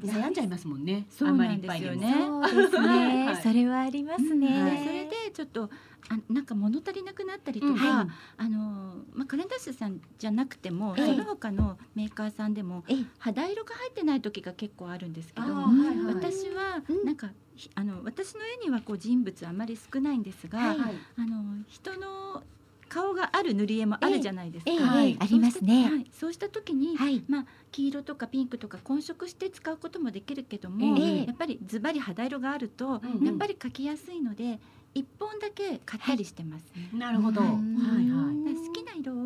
[0.04, 1.06] 悩んじゃいますもんね。
[1.10, 2.26] そうなんですよね。
[2.70, 3.42] そね、はい。
[3.42, 4.62] それはありますね。
[4.62, 4.84] はい。
[4.84, 5.70] それでちょっと
[6.10, 8.08] あなんか物足りなくなったりとか、うんはい。
[8.36, 11.06] あのまあ、カレンダッシュさんじゃなくても、ええ。
[11.06, 13.06] その他のメーカーさんでもええ。
[13.18, 16.14] 肌色が入ってない時が結構あるんですけどあーも、はいはい。
[16.14, 17.04] 私はうん。
[17.06, 17.32] なんか、ひ
[17.74, 20.78] あの私の絵にはこう人物あまり少ないんですが、はい。
[20.78, 22.42] はいあの人の
[22.88, 24.70] 顔がある塗り絵もあるじゃないですか。
[24.70, 25.90] ええはいええありますね。
[25.90, 27.22] はい、そうした時に、はい。
[27.28, 31.26] まあ、黄色とかピンクとか混色して使うこともできるけども、ええ。
[31.26, 33.26] やっぱりズバリ肌色があると、うんうん。
[33.26, 34.58] やっぱり描きやすいので
[34.94, 36.90] 一本だけ買ったりしてますね。
[36.92, 37.40] なるほど。
[37.40, 38.54] うはいんはい。
[38.54, 39.16] 好きな色を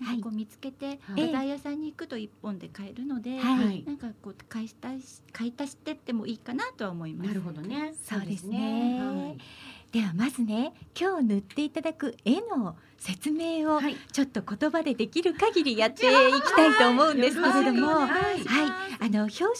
[0.00, 7.28] なんかこう見つけて、はい画材屋さんに行くと一本で買えるので、はいはいなんかこう買い足し買い足してってもいいかなとは思います。
[7.28, 7.94] なるほどね。
[8.02, 9.38] そうですねはい
[9.92, 13.96] ではまずね今日塗っていただく絵の説明をはい。
[14.12, 18.40] ちょっと言葉でできる限りやっていきたいと思うんですけれども、ははい
[19.02, 19.50] あの表紙に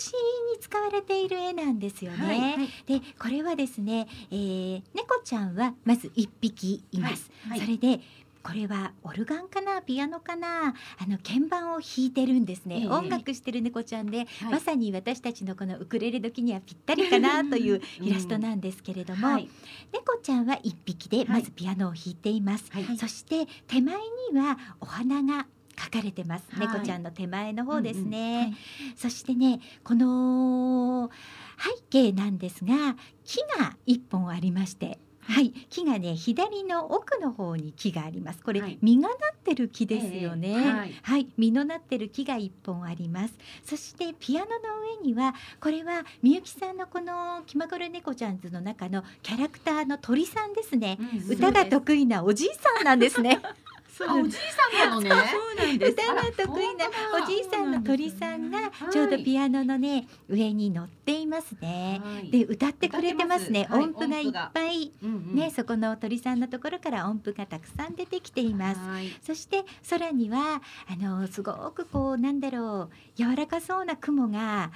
[0.60, 2.18] 使われている絵なんですよね。
[2.18, 7.30] はいはいでこれはですね、えー猫ちゃんはまず一匹います。
[7.48, 8.00] はいそれで
[8.42, 9.82] これはオルガンかな？
[9.82, 10.68] ピアノかな？
[10.68, 12.88] あの鍵盤を弾いてるんですね、ええ。
[12.88, 14.26] 音楽してる猫ちゃんで、はい。
[14.52, 19.48] まさに私たちのこのウクレレ時にはぴったりかなというイラストなんですけれども、はい。
[19.92, 22.96] 猫ちゃんは一匹でまずピアノを弾いています、はい。
[22.96, 23.96] そして手前
[24.32, 26.66] にはお花が描かれてます、はい。
[26.66, 28.56] 猫ちゃんの手前の方ですうんうん。
[28.96, 31.10] そしてねこの
[31.58, 38.42] 背景なんですが木が一本ありましてはい、木がね左の奥の方に木があります。
[38.42, 40.48] これ、はい実がなってる木ですよね。
[40.48, 43.34] ええはいはい、実のなってる木が一本あります。
[43.64, 44.54] そしてピアノの
[44.98, 50.98] 上にはこれはみゆきさんのこの気まぐれ猫ちゃんズの中のキャラクターの鳥さんですね。
[51.00, 53.40] うん歌が得意なおじいさんなんですね。
[53.42, 54.59] あおじいさんな
[54.90, 55.10] のね。
[55.10, 55.92] そうなんです。
[55.92, 56.86] 歌が得意な
[57.22, 62.00] おじいさんの鳥さんがちょうどピアノのね上に乗っていますね。
[62.02, 62.30] はい。
[62.30, 63.68] で歌ってくれてますね。
[63.70, 64.92] 音符がいっぱい。
[65.00, 68.80] ね、そこの鳥さんのところから音符がたくさん出てきています。
[68.80, 69.08] はい。
[69.22, 74.70] そして空にはあのすごくこうなんだろう柔らかそうな雲が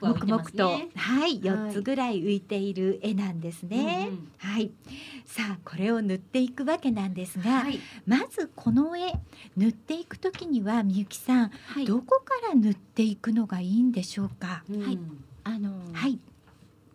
[0.00, 4.10] 黙々と、はい4つぐらい浮いている絵なんですね。
[4.38, 4.70] はい、
[5.24, 7.78] さあこれを塗っていくわけなんですが、はい。
[8.06, 9.12] まずこの絵
[9.60, 11.84] 塗っていくときにはみゆきさん、はい。
[11.84, 14.64] どこから塗っていくのがいいんでしょうか？
[14.70, 14.82] うん。
[14.82, 14.98] はい。
[15.44, 16.18] あの、はい、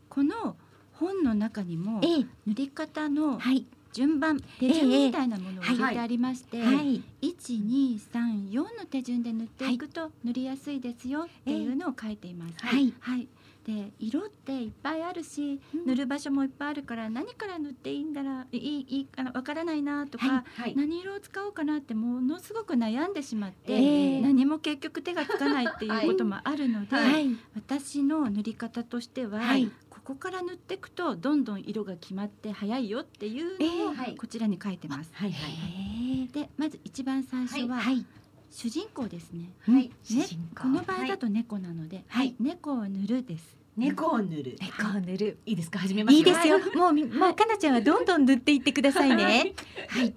[0.10, 0.56] この
[0.93, 12.56] 本の中にもええ、塗り方のはい、順番、手順みたいなものを入れてありまして、はい、一二三四の手順で塗っていくと塗りやすいですよっていうのを書いています。
[12.65, 12.91] はい。
[12.99, 13.28] はい。
[13.65, 15.86] で色っていっぱいあるし、うん。
[15.88, 20.75] 塗る場所もいっぱいあるから何から塗っていいんだらいいいいかなわからないなとか、はいはい。
[20.75, 24.21] 何色を使おうかなってものすごく悩んでしまって、ええ。
[24.21, 29.71] 何も結局手がつかないっていう こともあるので、はい、私の塗り方としては、はい。
[29.89, 35.10] ここから塗っていくとどんどん色が決まって早いよっていうのをこちらに書いてます。
[35.13, 38.06] はいはいへえでまず一番最初は、はい、
[38.51, 39.51] 主人公ですね。
[39.62, 39.91] はい。
[40.03, 40.63] 主人公。
[40.63, 42.36] この場合だと猫なので、はい。
[42.39, 43.58] 猫を塗るです。
[43.75, 44.58] 猫を塗る。
[44.62, 45.38] 猫を塗る。
[45.45, 45.51] い。
[45.53, 45.79] いですか？
[45.79, 46.60] 始めますいいですよ。
[46.75, 49.53] もうみ、もうかなちゃんはどんどん塗っていってくださいね。
[49.89, 50.13] はい。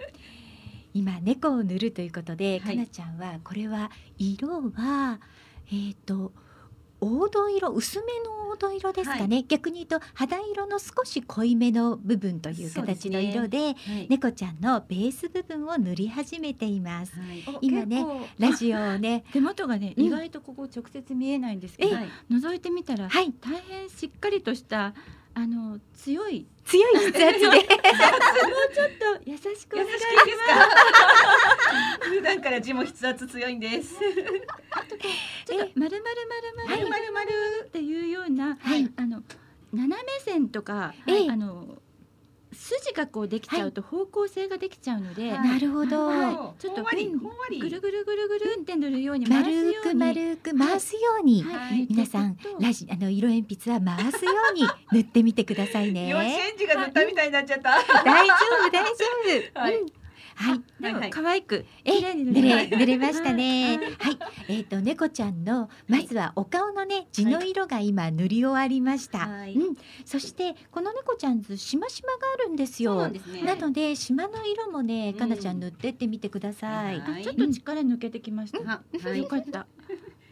[0.94, 2.76] 今猫を塗るということで、はい。
[2.76, 5.20] かなちゃんはこれは色は
[5.72, 6.32] えっ、と
[7.00, 13.74] 黄土色薄めの黄土色ですかね、逆に言うと肌色の少し濃いめの部分という形の色ではい。
[14.08, 17.12] 猫ちゃんのベース部分を塗り始めています。
[17.18, 17.44] はい。
[17.60, 18.04] 今ね
[18.38, 20.04] ラジオをね、手元がね、うん。
[20.04, 23.32] 意外とここ直接見えないんですけど、はい覗いてみたら、はい。
[23.32, 24.94] 大変しっかりとした
[25.38, 26.48] あの強い。
[26.64, 27.46] 強い筆圧で。
[27.46, 27.68] もうちょっ
[28.98, 30.68] と優しくお願いし優しくいいですか。
[32.00, 33.94] 普段から字も筆圧強いんです。
[35.46, 37.22] ちょっと丸々丸々はい丸々。
[37.66, 38.90] っていうような、はい。
[38.96, 39.22] あの
[39.72, 41.30] 斜め線とか、ええ。
[41.30, 41.80] あの
[42.68, 45.48] 筋がこうできちゃうと方向性ができちゃうので、はい。
[45.48, 46.60] なるほど、はい。
[46.60, 51.86] ちょっとぐるぐるぐるぐるって塗るように回すよ丸くうに丸く回すように、はい。
[51.88, 56.08] 皆さんラジあの色鉛筆は回すように 塗ってみてくださいね。
[56.08, 57.70] 幼稚園児が塗ったみたいになっちゃった。
[58.04, 58.34] 大丈
[58.66, 58.90] 夫大丈
[59.54, 59.58] 夫。
[59.60, 59.80] はい。
[59.80, 59.88] うん
[60.38, 60.82] はい。
[60.82, 63.76] でも可愛くえ綺麗に塗塗れれ塗れましたね。
[63.76, 64.18] はいはい。
[64.48, 69.18] えっ、と猫ちゃんのまずはお顔のね地の色が今塗り終わりました。
[69.18, 69.76] はいうん。
[70.04, 72.94] そしてこの猫ちゃんずしましまがあるんですよ。
[72.96, 77.00] なんですねなので島の色もねうんかなちゃん塗ってってみてください。
[77.00, 79.66] はいあちょっと力抜けてきました、あはいよかった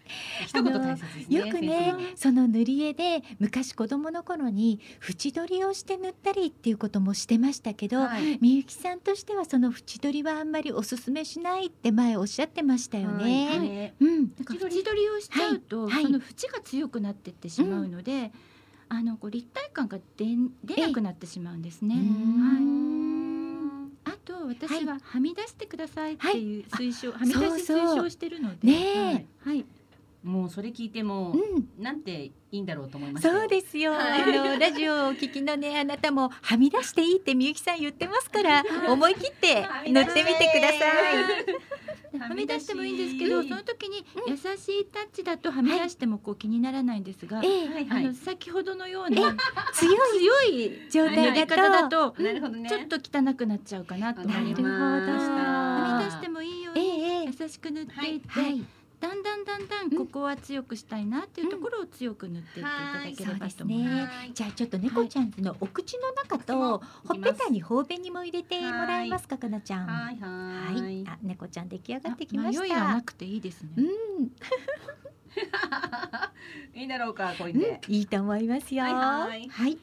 [0.47, 8.39] 一言大切ですねよくね先その塗り絵で昔子供の頃に縁取りをして塗ったりっていうこともしてましたけど、生はい。
[8.41, 13.95] みゆきさんとしてはその縁取りはあんまりおすすめしないって前おっしゃってましたよね。
[14.01, 15.93] 縁取りをしちゃうと、はい。
[15.93, 16.03] はい。
[16.05, 18.33] その縁が強くなってってしまうので、
[18.89, 21.95] あのこう立体感が出ん出なくなってしまうんですね。
[21.95, 22.05] はい。
[22.05, 23.93] ん。
[24.05, 27.97] あと私ははみ出してくださいっていう推奨、はあみ出しそうそう。
[27.99, 29.05] 推奨してるので、ねえ。
[29.05, 29.65] はい、はい、
[30.27, 31.69] もうそれ聞いてもうん。
[31.79, 34.23] なんていいんだろうと思いましたよそうですよ、はい。
[34.23, 42.19] あのラジオをお聞きのねあなたもはみ出していいってみゆきさん言ってますから 思い切って塗ってみてください。
[42.19, 47.43] はみ出してもいいんですけど、うんその時に優しいタッチだとはみ出してもこう気にならないんですが、あ
[48.01, 49.37] の先ほどのような
[49.75, 50.21] 強い。
[50.21, 51.99] 強い状態だ方と。
[51.99, 52.69] だとなるほどね。
[52.69, 54.41] ちょっと汚くなっちゃうかなと思います。
[54.41, 58.65] なるほどはみ出してもいいようえにえ優しく塗っていって、はい
[59.01, 64.17] だんだんだんだんここは強くしたいなっていうところを強く塗っていっていただければと思います。
[64.17, 69.87] はいじゃあちょっと猫ちゃんのお口の中とほっぺたに頬紅も入れてもらえますかかなちゃん。
[69.87, 71.05] はいははいい。
[71.07, 73.03] あ猫ちゃん出来上があってきまし迷いはなた。
[73.03, 73.71] くていいですね。
[73.77, 73.87] うん、
[76.81, 78.85] いいだろうかこれうんで、いいと思いますよ。
[78.85, 79.79] はいはいはい。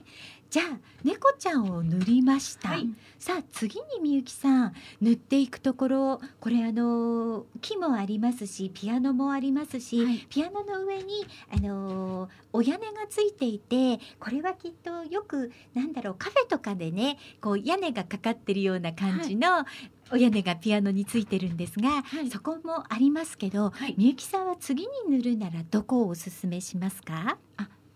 [0.53, 2.87] じゃあ猫ちゃんを塗りました、はい。
[3.17, 10.27] さあ次にみゆきさん塗っていくところこれあの木もありますしピアノもありますし、はい。
[10.29, 19.65] ピアノの上にあのお屋根がついていてこれはきっとよくなんだろうカフェとかでねこう屋根がかかってるような感じの、
[20.11, 22.29] お屋根がピアノについてるんですが、はい。
[22.29, 23.95] そこもありますけど、はい。
[23.97, 27.39] みゆきさんは次に塗るならどこをおすすめしますか？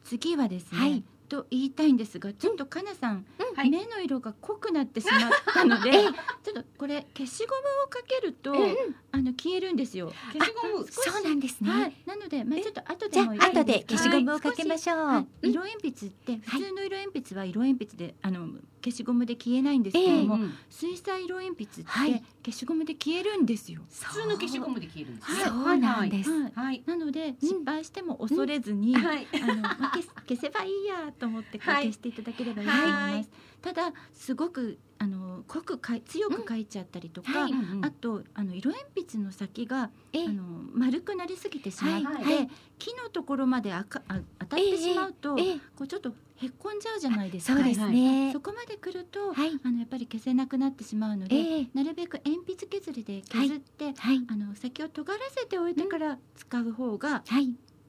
[0.03, 3.69] 次はですね、はいと言いたいんですがちょっとかなさん、はい。
[3.69, 8.75] 目の色が濃くなってしまったので えちょっとこれ消しゴムをかけると、え
[9.11, 10.11] あの消えるんですよ。
[10.33, 11.69] 消しゴムそうなんですね。
[11.69, 14.97] はい、なので、まあ、えちょっと後でもいい後で消しゴムをかけましょう。
[14.99, 15.51] はい、うん。
[15.51, 18.47] 色鉛筆って普通の色鉛筆は色鉛筆であの
[18.83, 20.53] 消しゴムで消えないんですけども、うん。
[20.69, 22.23] 水彩色鉛筆ってはい。
[22.45, 23.81] 消しゴムで消えるんですよ。
[23.89, 25.43] 普通の消しゴムで消えるんですね。
[25.45, 25.77] そう。
[25.77, 26.29] なんです。
[26.31, 26.83] はい、はい。
[26.85, 29.27] なので失敗しても恐れずに、はい。
[29.33, 29.91] あのまあ
[30.27, 33.13] 消せばいいやと思って消していただければいいと思います。
[33.13, 33.27] はい。
[33.61, 37.51] ただすごくあの濃くかい強く描いちゃったりとか、はい。
[37.81, 40.43] あとあの色鉛筆の先がえあの
[40.73, 42.49] 丸くなりすぎてしまって、
[42.79, 47.57] 木のところまであかあ当たってしまうと、ええこうちょっとへっこんじゃうじゃないですか。
[47.57, 48.31] そね。
[48.31, 49.59] そこまで来ると、はい。
[49.63, 51.67] あのやっぱり消せなくなってしまうので、ええ。
[51.73, 54.21] なるべく鉛筆削りで削って、はい。
[54.27, 57.39] あの先を尖らせておいてから使う方がは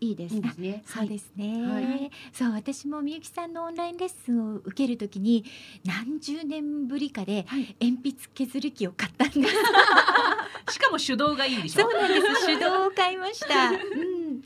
[0.00, 0.08] い。
[0.08, 0.34] いいです。
[0.34, 0.82] いいですね。
[0.86, 2.10] そうですね、はい。
[2.32, 5.44] そう私もみゆきさんのオンラインレッスンを受けるときに
[5.84, 7.76] 何十年ぶりかではい。
[7.80, 9.38] 鉛筆削り機を買ったんです。
[10.72, 11.82] しかも手動がいいんでしょ？
[11.82, 12.46] そうなんです。
[12.46, 14.42] 手動を買いました、 うん。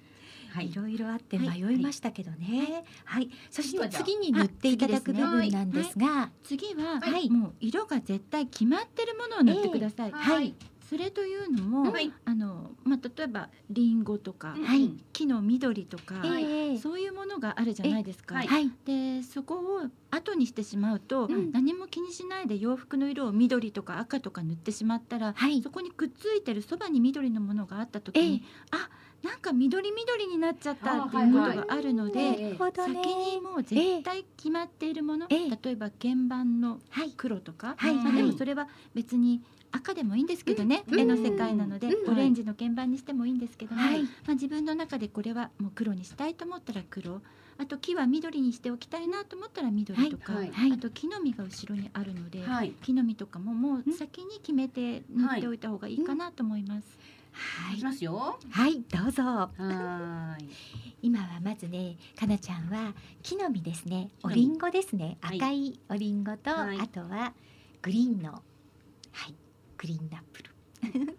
[0.53, 0.71] はい。
[0.71, 2.85] いろいろあってはい迷いましたけどね。
[3.05, 4.05] はい、そして次はじゃあ。
[4.05, 10.13] 次に塗っていただく部分なんですが次は、はいもう色が絶対決まってるものを塗ってください。
[10.13, 10.55] はい
[10.89, 12.13] それというのも、はい。
[12.25, 14.91] あのまあ例えばリンゴとか、はい。
[15.13, 16.45] 木の緑とか、はい。
[16.45, 18.41] ええそういうものがあるじゃないですか。
[18.85, 21.53] でそこを後にしてしまうと、うん。
[21.53, 25.63] 何も気にしないで洋服の色を緑とか赤とか塗ってしまったら、はい。
[25.63, 28.89] そこにくっついてるそばに緑のものがあった時に、あ
[29.23, 35.51] なんか緑緑になっちゃったっていうことがあるので、はいはい先ねにもう絶対決まっているもの、ええ。
[35.63, 37.13] 例えば鍵盤のはい。
[37.17, 37.95] 黒とか、はい。
[37.95, 39.43] まあ、ではいもそれは別に
[39.73, 44.03] 赤でもいいんですけどね、うん絵の世界なので、うんオレンジの鍵盤にしてもいいんですけども、はい。
[44.03, 47.21] まあ、自分の中でこれはもう黒にしたいと思ったら黒。
[47.59, 50.51] あと木は緑にしておきたいなと思ったら緑とか、はい。
[50.51, 50.73] はい。
[50.73, 52.73] あと木の実が後ろにあるので、はい。
[52.83, 56.99] 木の実とかももう先に決めて塗っておいた方がいいかなと思います。
[57.33, 57.77] はい。
[57.77, 58.39] いきますよ。
[58.51, 59.23] はいどうぞ。
[59.23, 60.49] はーい。
[61.03, 64.11] 今はまずねかなちゃんは木の実ですね。
[64.23, 66.79] おりんごですね、はい赤いおりんごと、はい。
[66.79, 67.33] あとは
[67.81, 68.43] グリーンの
[69.83, 70.51] はいグリーンアップル。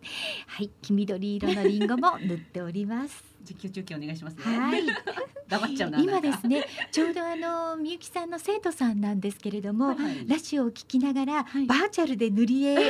[0.48, 3.24] はい黄緑色のりんごも 塗っております。
[3.44, 4.44] 実況中継お願いしますね。
[4.44, 4.84] はい。
[5.50, 6.00] 黙っちゃうな。
[6.00, 11.66] 今ですねちょうどあのみゆきさんの生徒さんなんですけれども、はいラジオを聞きながら、はい。
[11.66, 12.90] バーチャルで塗り絵やって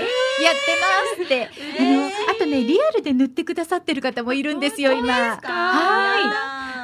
[1.17, 1.49] ますって、
[1.80, 5.11] あのあとねリアルで塗ってくださってる方もいるんですよ今。
[5.11, 5.43] はい。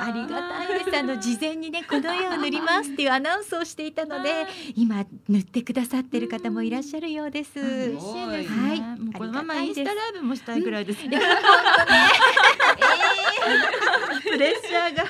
[0.01, 0.97] ありがたいです。
[0.97, 7.59] あの事前にねこの絵を塗りますっていうアナウンスをしていたので、今塗ってくださってる方もいらっしゃるようです。
[7.59, 8.69] 嬉しいですね。
[8.69, 11.05] はいもうこのままインスタライブもしたいぐらいです。
[11.05, 11.19] いや
[14.23, 15.03] プレッシャーが。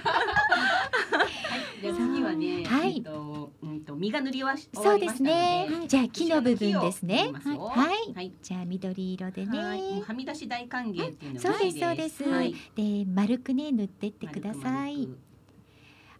[1.82, 5.68] で次はね、はいえっと、うんと、実が塗り終わし終そうですね。
[5.88, 7.32] じゃあ木の部分ですね。
[7.44, 8.34] はいはい。
[8.42, 9.58] じゃあ緑色でね。
[10.06, 12.24] はみ出し大歓迎っていうのそうですそうです。
[12.24, 15.29] はい、で丸くね塗ってってください丸く。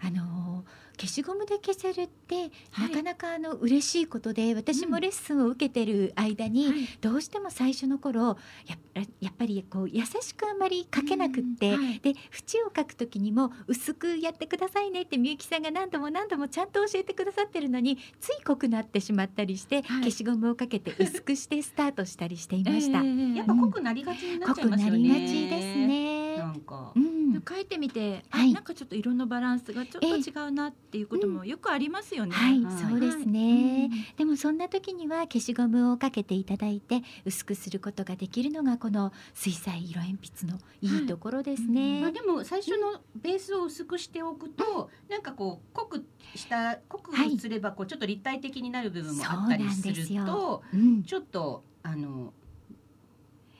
[0.02, 0.64] あの
[1.00, 2.36] 消しゴムで消せるって、
[2.72, 2.90] はい。
[2.90, 6.88] なかなかあの嬉しいことで私もレッスンを受けてる間に、はい。
[7.00, 8.38] どうしても最初の頃
[8.68, 11.86] やっやっぱりこう優しくあまり書けなくって、うん。
[11.86, 12.00] はい。
[12.00, 20.04] で縁を書く時にも薄くやってくださいねってみゆきさんが何度も何度もちゃんと教えてくださってるのについ濃くなってしまったりして、はい。
[20.04, 23.00] 消しゴムをかけて薄くしてスタートしたりしていました。
[23.00, 25.10] ええやっぱ濃くなりがちになっ濃くちゃいますよね。
[25.10, 26.38] なりがちですね。
[26.38, 26.92] なんか。
[26.96, 27.00] う。
[27.00, 27.44] ん。
[27.48, 28.54] 書いてみて、あはい。
[28.54, 32.32] なんかちょっと色のバランスがちょっと違うなっていうこともよくありますよね。
[32.32, 42.02] はい、はいそうですね、でもそんな時には消しゴムをかけていただいて薄くすることができるのがこの水彩色鉛筆のいいところですね。
[42.02, 52.34] まあでも最初のベースを薄くしておくと、なんかこう濃くした濃くはいすればこうちょっと立体的になる部分もあったりすると、うん、ちょっとあの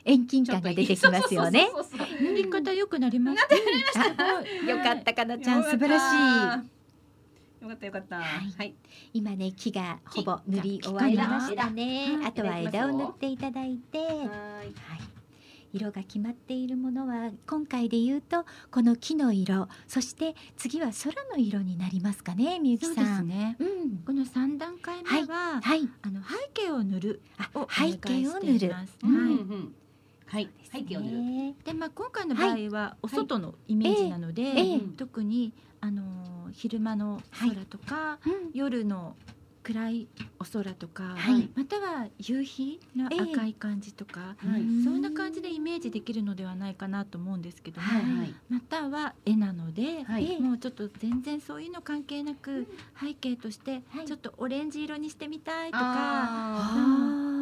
[0.04, 1.68] 遠近感が出てきますよね。
[2.20, 3.42] 塗り方良くなりまし
[3.94, 4.00] た。
[4.18, 5.38] あよかったかな。
[5.38, 5.98] ちゃん素晴ら
[6.60, 6.79] しい。
[7.60, 8.16] よかったよかった。
[8.16, 8.24] はい。
[8.56, 8.74] はい。
[9.12, 12.14] 今ね木がほぼ塗り木終わりました枝ね。
[12.14, 14.30] 枝あとは枝を塗っていただいて、はい、はい。
[15.72, 19.68] 色が決まっているものは今回で言うとこの木の色。
[19.86, 22.94] そして次は空の色になりますかねみゆきさん。
[22.94, 23.56] ですね。
[23.58, 25.88] うん、この三段階目は、はい。
[26.02, 27.22] あの背景を塗る。
[27.54, 28.72] を背景を塗る。
[28.72, 28.88] はい。
[29.04, 29.74] うん。
[30.26, 30.48] はい。
[30.72, 31.18] 背景を塗る。
[31.18, 34.46] ねでまあ今回の場合はお外のイメージなので、え。
[34.46, 34.80] ええ。
[34.96, 38.50] 特にあのー昼間の空とか、うん。
[38.52, 39.14] 夜の
[39.62, 40.08] 暗い
[40.40, 41.48] お空とか、はい。
[41.54, 43.32] または夕日のええ。
[43.34, 44.62] 赤い感じとか、はい。
[44.82, 48.34] そんな感じでイメージできるのではないかなと思うんですけども、はいはい。
[48.48, 50.40] または絵なので、はい。
[50.40, 52.66] もうちょっと全然そういうの関係なく、
[53.00, 55.84] 背景としてはいちょっとオレンジ色にしてみたいとか、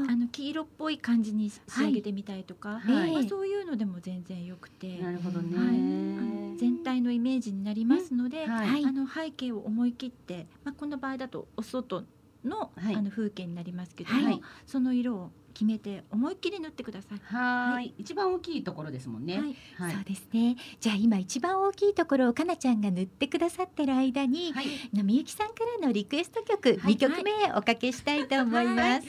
[0.08, 3.12] あああの黄色っぽい感じに仕上げてみたいとか、はい。
[3.12, 5.46] まあ、そういうのでも全然よくて、ーなるほどはい。
[5.46, 8.84] ね全体のイメージになりますので、はい。
[8.84, 12.04] あの背景を思い切って、まあ、この場合だとお外
[12.44, 12.96] の,、はい。
[12.96, 14.40] あの風景になりますけども、はい。
[14.66, 17.18] その色を決めて思いっきり塗ってください。
[17.24, 17.92] はい。
[17.98, 19.38] 一番大きいところですもんね。
[19.38, 19.56] はい。
[19.76, 19.94] はい。
[19.94, 20.56] そうですね。
[20.80, 24.66] じゃあ今一番大きいところをかなちゃんが塗ってくださってる間に、はい。
[24.94, 26.94] のみゆきさんからのリクエスト曲はい。
[26.94, 29.08] 2曲目おかけしたいと思います。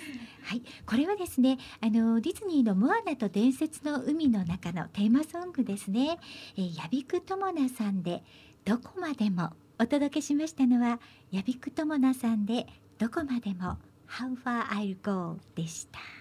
[0.49, 6.17] はい、これはですね、あのディズニーのモアナと伝説の海の中のテーマソングですね。
[6.57, 8.23] えー、ヤビクトモナさんで
[8.65, 12.65] どこまでもお届けしましたのはやびくともなさんで
[12.97, 13.77] どこまでも
[14.07, 16.18] How far I'll go でした。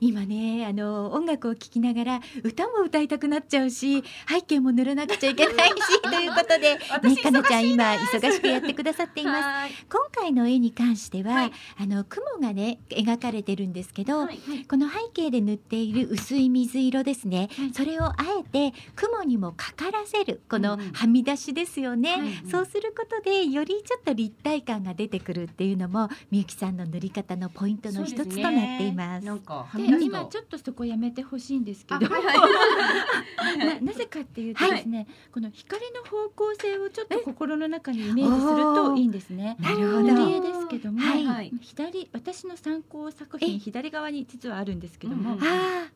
[0.00, 9.42] 今ねあの音楽を聴きながら歌も歌いたくなっちゃうし背景も塗らなくちゃいけないし ということで、ね、かなちゃん今忙しくやってくださっています。
[9.46, 9.70] はい。
[9.88, 11.52] 今回の絵に関しては、はい。
[11.78, 14.38] あの雲がね描かれてるんですけど、はい
[14.68, 17.72] この背景で塗っている薄い水色ですね、はい。
[17.72, 29.26] それをあえて雲にもかからせるこのはみ出しですよね、はいそうすることでよりちょっと立体感が出てくるっていうのもみゆきさんの塗り方のポイントの一つとなっています。
[29.52, 29.66] か。
[29.68, 33.58] はで今ちょっとそこやめてほしいんですけど、あはいはい。
[33.58, 39.56] ななぜかっていうとですね、この光の方向性をちょっと心の中にイメージするといいんですね。
[39.60, 40.40] なるほど。
[40.40, 41.24] ですけども、はい。
[41.26, 41.52] はい。
[41.60, 43.46] 左私の参考作え。
[43.46, 45.36] 品左側に実はあるんですけども、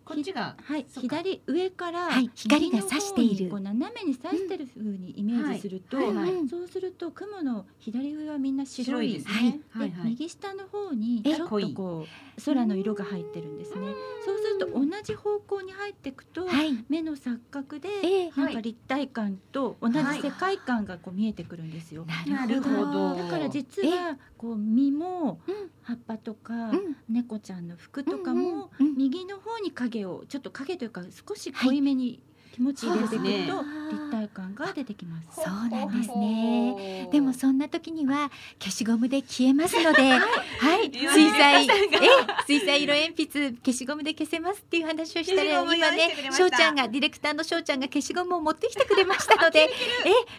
[0.04, 3.48] こっちがはい、左上からはい光が差している。
[3.50, 6.48] こう斜めに差してる風にイメージすると、はいはいうん。
[6.48, 8.56] そうすると雲の左上はみん。
[8.56, 9.90] な白いですはいねではい。
[9.92, 12.06] はい右下の方にえちょっとこ
[12.38, 13.94] う空の色が入ってるんですね。
[14.24, 16.72] そうすると同じ方向に入っていくと、はい。
[16.88, 18.30] 目の錯覚でええ。
[18.36, 22.06] なんか立体感と同じ世界観がこう見えてくるんですよ。
[22.26, 23.16] なるほど。
[23.16, 25.54] だから実はこう実もうん。
[25.82, 26.96] 葉っぱとかうん。
[27.08, 33.52] 猫ちゃんの服とかも右の方に影をちょっと影というか少し濃いめに気持ち入れていくとそうですね
[33.90, 35.40] 立体感が出てきます。
[35.42, 37.08] そうなんですね。
[37.10, 40.18] でもそんな時には消しゴムで消えますので、は
[40.82, 41.68] い、今水彩、え
[42.46, 49.68] 水彩色鉛筆消しゴムで消せますっていう話をしたら今ねしょうちゃんがディレクターのしょうちゃんが消しゴムを持ってきてくれましたので、え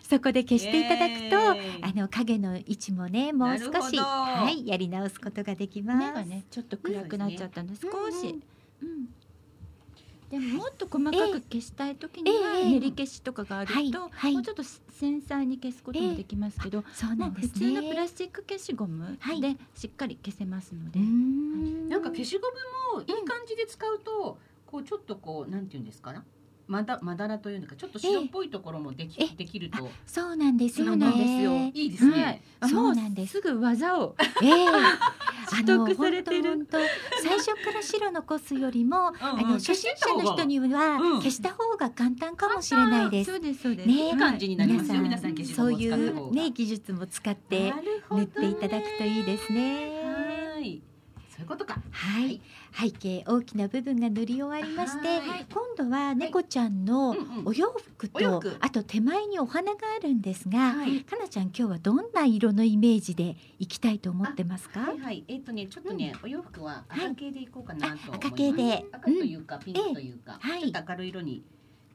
[0.04, 1.38] そこで消していただくと、
[1.86, 6.08] あの影の位置もね、もう少しはいやり直すことができます。
[6.08, 8.42] 目がねちょっと暗くなっちゃったので少し、
[8.82, 9.17] うんうん
[10.30, 17.52] でももっと細かく消したい時にはええ練り消しとかがあると、もうちょっと繊細に消すこともできますけど、そうもなんですね。
[17.52, 19.40] う普通のプラスチック消しゴムはい。
[19.40, 21.88] でしっかり消せますので、ん。
[21.88, 22.48] なんか消しゴ
[22.94, 26.26] ムもいい感じで使うと、こうちょっとこうなんていうんですかな？
[26.68, 30.92] まだまだらというのかちょっと白っぽいところもでき、ええできるとそうなんですよね。
[30.92, 31.52] そうなんですよ。
[31.74, 34.16] いいですね、そうなんですすぐ技を。
[34.44, 34.68] ええ。
[35.50, 36.68] 取得されてる。
[37.24, 41.22] 最初から白残すよりも、 あの初心者の人にはうん。
[41.22, 43.32] 消した方が簡単かもしれないです。
[43.32, 44.16] そうですそうです、ね。
[44.18, 45.02] 感じになりますよ。
[45.02, 47.74] 皆さんそういうね技術も使って
[48.12, 50.02] 塗っていただくといいですね。
[50.56, 50.82] はい。
[51.30, 51.80] そういうことか。
[51.92, 52.42] はい、
[52.80, 55.46] 背景大きな部分が塗り終わりまして、はい。
[55.52, 57.48] 今度は猫ちゃんのうんうん。
[57.48, 58.56] お洋服と、お洋服。
[58.60, 61.02] あと手前にお花があるんですが、はい。
[61.02, 64.82] かなちゃん今日はどんな色のイメージでいきたいと思ってますか？
[64.82, 65.24] はいはい。
[65.28, 68.86] えっ、とねちょっとね、お洋服は赤系でいこうかなと思います、あ赤系で。
[68.92, 70.52] 赤というか、ピンクというか、ええ。
[70.52, 70.62] はい。
[70.62, 71.44] ちょっと明るい色に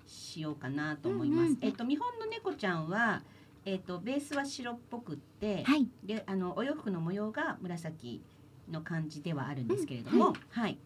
[0.06, 1.58] しようかなと思います、うんうん。
[1.62, 3.22] えっ、と見本の猫ちゃんは
[3.64, 8.20] えっ、とベースは白っぽくって、はい、であのお洋服の模様が紫
[8.72, 10.78] の感じではあるんですけれども、うんはい。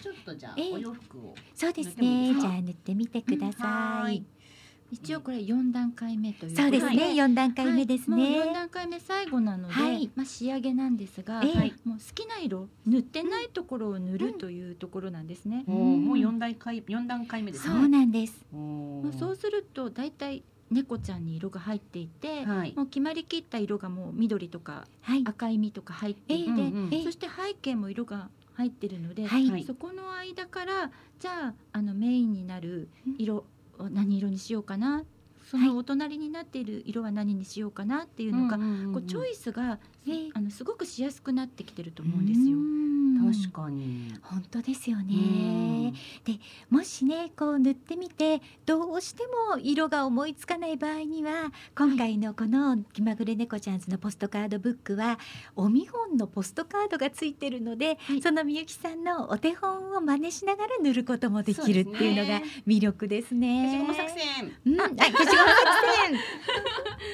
[0.00, 2.28] ちょっとじゃあ、ええお洋服をそうですね。
[2.28, 3.66] ですかじゃあ塗ってみてくださ。
[3.66, 4.24] はい。
[4.90, 6.96] 一応これ四段階目というそうですね。
[6.96, 7.16] はい。
[7.16, 8.20] 四、段階目ですはい。
[8.20, 8.52] もう四ね。
[8.54, 10.10] 段階目最後なので、はい。
[10.16, 11.74] まあ仕上げなんですが、ええはい。
[11.84, 15.64] もう好きな色塗ってないところを塗るというところなんですね。
[15.66, 17.74] おーもう四段階四段階目ですね。
[17.74, 18.44] そうなんです。
[18.52, 22.74] おもうーそうするとだいたい猫ちゃんに色が入っていて、はい。
[22.76, 25.24] もう決まりきった色がもう緑とかはい。
[25.26, 29.64] 赤い実とか入っていて、うんうんええそして背景も色が入ってるので、はい。
[29.64, 32.88] そこの間からじゃああのメインになる
[33.18, 33.44] 色
[33.78, 35.04] を何色にしようかな
[35.50, 39.97] そのお隣になっている色は何にしようかなっていうのが、こうチョイスが、ええ
[40.34, 42.58] あのすごくしやすくなってきてると思うんですよ。
[43.18, 44.14] 確かに。
[44.22, 45.94] 本当ですようんね。
[46.24, 46.38] で
[46.70, 55.18] もしねこう塗ってみてどうしても色が思いつかない場合には今回のこの気まぐれ猫ちゃんズのポストカードブックは
[55.56, 63.64] お見本のポストカードがついてるので、はいそのみゆきさんのお手本を真似しながら塗ることもできるっていうのが魅力ですね。
[63.66, 64.52] 消しゴム作戦。
[64.66, 65.36] うん、あ、消しゴム作
[66.06, 66.12] 戦。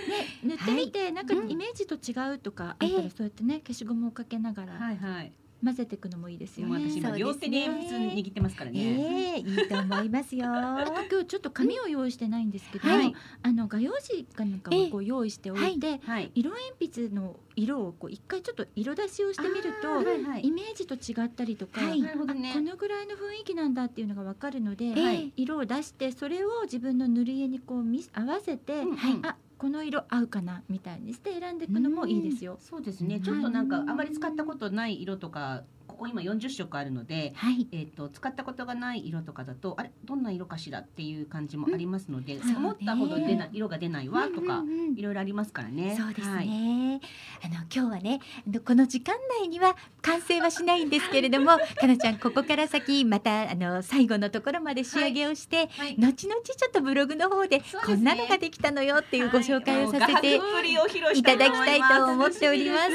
[0.09, 5.33] ね、塗ってみて、なんかうんイメージと違うとかあったええらそうやってね消しゴムをかけながらはいはい。
[5.65, 6.91] 混ぜていくのもいいですよね。
[6.91, 8.81] 私今両手で鉛筆握ってますからね。
[8.81, 10.45] ええいいと思いますよ。
[11.11, 16.31] 今日ちょっと紙を用意してないんですけど、はいあの画用紙かなんかをこう用意しておいて、はい。
[16.35, 32.59] 色鉛筆の色をこう一回ちょっと色出しをしてみると、はいはいイメージと違ったりとか、はいねあこのぐらいの雰囲気なんだっていうのがわかるので、はい色を出してそれを自分の塗り絵にこうみ合わせて、うんはいあこの色合うかなみたいにして選んでいくのもいいですよ。
[32.61, 33.21] そうですね。
[33.21, 35.65] ちょっとなんかあまり使ったことない色とか、
[35.95, 37.33] ここ今40色あるので。
[37.37, 37.69] はい。
[37.73, 45.97] えっと使ったことがない色とかだとあれどんな色かしらっていう感じもありますので、ん思ったほど出ない色が出ないわとか、うんうんうんいろいろありますからね。
[45.99, 47.01] そうですはいね。
[47.43, 48.21] あの今日はね、
[48.65, 62.91] この時間内には完成はしないんですけれども、 かなちゃんここから先またあの最後のところまで仕上げをして、はい後々ちょっとブログの方でねこんなのができたのよっていうご紹介をさせていしたただきたいと思っております。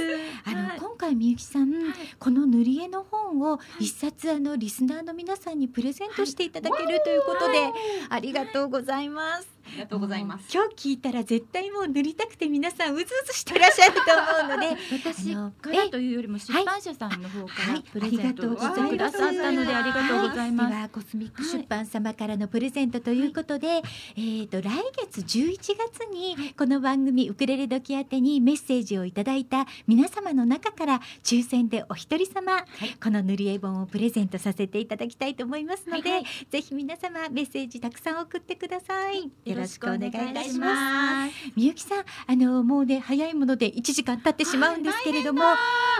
[0.45, 1.73] あの、はい今回みゆきさん、
[2.19, 7.71] この塗り絵の本を一冊あのリスナーの皆さんにプレゼントしていただけるということで、
[8.09, 9.58] ありがとうございます。
[9.69, 10.45] ありがとうございます。
[10.53, 14.77] 今日聞いたら絶対もう塗りたくて皆さんうずうずしてらっしゃると思うので。
[14.93, 17.75] 私からというよりも出版社さんの方かはい。
[17.75, 20.69] らプレゼントをしてくださったのでありがとうございます。
[20.69, 23.27] ではコスミック出版様からのプレゼントとい。
[23.27, 23.81] うことで、
[24.17, 29.11] えっ、と来月11月にこの番組ウクレレ時宛てにメッセージをい。
[29.11, 29.45] ただい。
[29.45, 32.65] た皆様の中から抽選でお一人様、
[33.03, 34.85] この塗り絵本をプレゼントさせてい。
[34.85, 35.35] ただきたい。
[35.35, 35.63] と思い。
[35.69, 36.23] ますので、はい。
[36.49, 39.29] ぜひ皆様メッセージたくさん送ってください。
[39.59, 41.33] よろしくお願いいたします。
[41.55, 45.41] みゆきさん、あのもうね早いもので1時間経ってしまうんですけれども、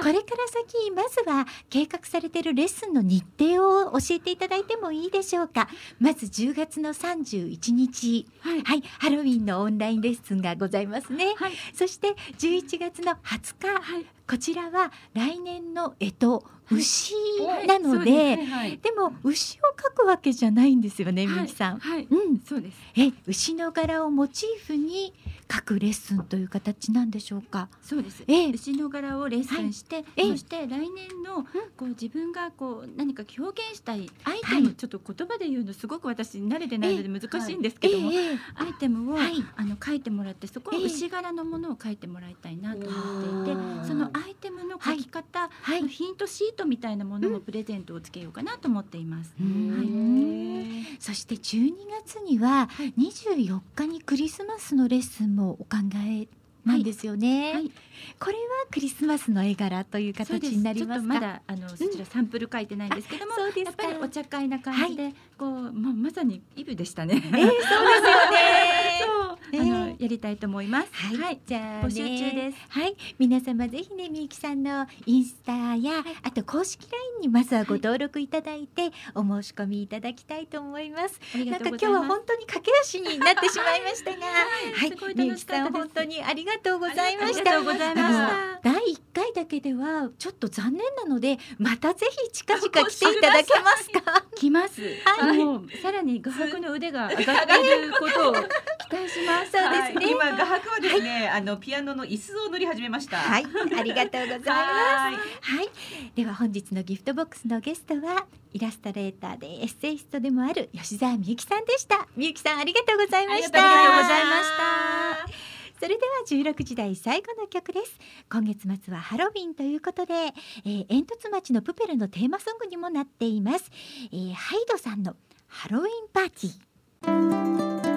[0.02, 5.68] これから先まずは計画されているレッスンの日程を教えていただいてもいいでしょうか。
[6.00, 8.62] まず10月の31日、はい。
[8.62, 11.34] はい、ハロウィンのオンラインレッスンがございますね。
[11.38, 11.52] はい。
[11.74, 18.78] そして11月の20日、はいこちらは来年の干支牛はいなので、はいはい。
[18.78, 21.80] でも牛を描くわけじゃないんですよね、みゆきさん。
[21.80, 22.78] はい、うん、そうです。
[22.96, 25.16] え牛の柄をモチーフに
[25.48, 27.70] 描くレッスンという形なんでしょうか？
[27.82, 28.24] そうです。
[28.28, 28.52] ええ。
[28.52, 30.30] 牛の柄をレッスンして、ええ。
[30.30, 30.88] そして来年
[31.26, 34.76] のこう自分がこう何か表現したいアイテム、はい。
[34.76, 39.44] ちょっと言葉で言うのすごく私慣れてないので難しいんですけども、ええアイテムを、はい。
[39.56, 40.86] あの書いてもらってそこはええ。
[40.86, 45.82] 牛柄のものを書いてもらいたいなと思っていて、そのアイテムの書き方、はい。
[45.82, 49.34] のヒントシートみたいなものもプレゼントをつけようかなと思っています。
[49.40, 51.72] うんそして12
[52.06, 56.28] 月には24日にクリスマスのレッスンもお考え
[56.66, 57.54] なんですよね。
[57.54, 57.72] はい。
[58.20, 58.40] これは
[58.72, 61.14] クリスマスの絵柄という形になりますか？
[61.14, 63.84] ちょっとまだあのそちらサンプル書いてないんですけども、そうですか。
[63.84, 67.16] やっぱりお茶会な感じで、こうまあまさにイブでしたね。
[67.16, 68.79] えーそうですよね。
[69.00, 70.90] そう、ええあのやりたいと思います。
[70.94, 72.58] はい、じゃあ、ね、募集中です。
[72.70, 81.20] はい、皆様ぜひねみゆきさんのインスタや、あと公式 LINE にまずはご登録いただいて、お申し込みいただきたいと思います。
[81.36, 81.70] なんか。
[81.70, 87.52] 今日は本当に駆け足になってしまいましたが、はいみゆきさん本当にありがとうございました。
[87.52, 94.26] ありがとうございましたあの第一回だけではちょっと残念なので、またぜひ近々来ていただけますか？
[94.36, 94.82] 来ます。
[95.06, 95.34] は
[95.66, 98.34] いさらに画伯の腕が上がっていることを
[98.90, 99.52] 期待します。
[99.52, 103.18] そうですねはい今画伯はですね、あのピアノの椅子を塗り始めました。
[103.18, 104.50] はい、ありがとうございます。
[104.50, 105.70] はいはい、
[106.16, 112.08] では本日のギフトボックスのゲストはイラストレーターでエッセイストでもある吉澤みゆきさんでした。
[112.16, 113.60] みゆきさんありがとうございました。
[113.60, 115.50] ありがとうございました。
[115.80, 116.06] それで
[116.44, 117.98] は16時台最後の曲です。
[118.30, 123.72] 今月末はハロウィンということで、えー、煙突町のプペルのテーマソングにもなっています。
[124.12, 125.16] えー、ハイドさんの
[125.48, 127.89] ハロウィンパーティー。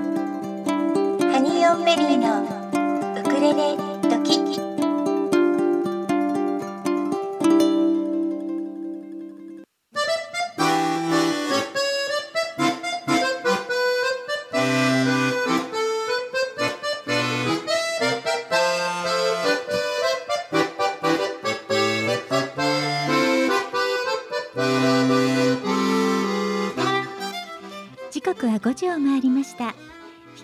[1.43, 2.45] ニーオンメリーの
[3.21, 3.77] ウクレレ
[4.09, 4.39] ドキ。
[28.13, 29.75] 時刻は5時を回りました。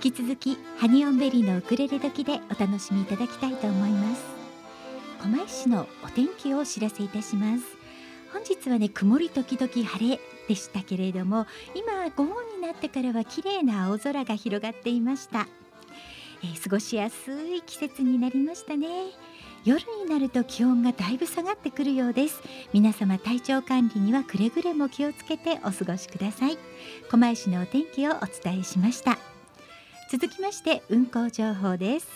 [0.00, 4.22] 引き続きハニオンベリーのウクレレ時でお楽しみいただきたいと思います。
[5.20, 7.64] 狛江市のお天気をお知らせいたします。
[8.32, 15.48] 本日はね曇り時々晴れでしたけれども今午後になってからは綺麗な青空が広がっていました、
[16.44, 18.86] えー過ごしやすい季節になりましたね。
[19.64, 22.40] 夜になると気温がだいぶ下がってくるようです。
[22.72, 26.58] 皆様体調管理にはくれぐれも気をつけてお過ごしください。
[27.10, 29.18] 狛江市のお天気をお伝えしました。
[30.10, 32.08] 続きまして運行情報です。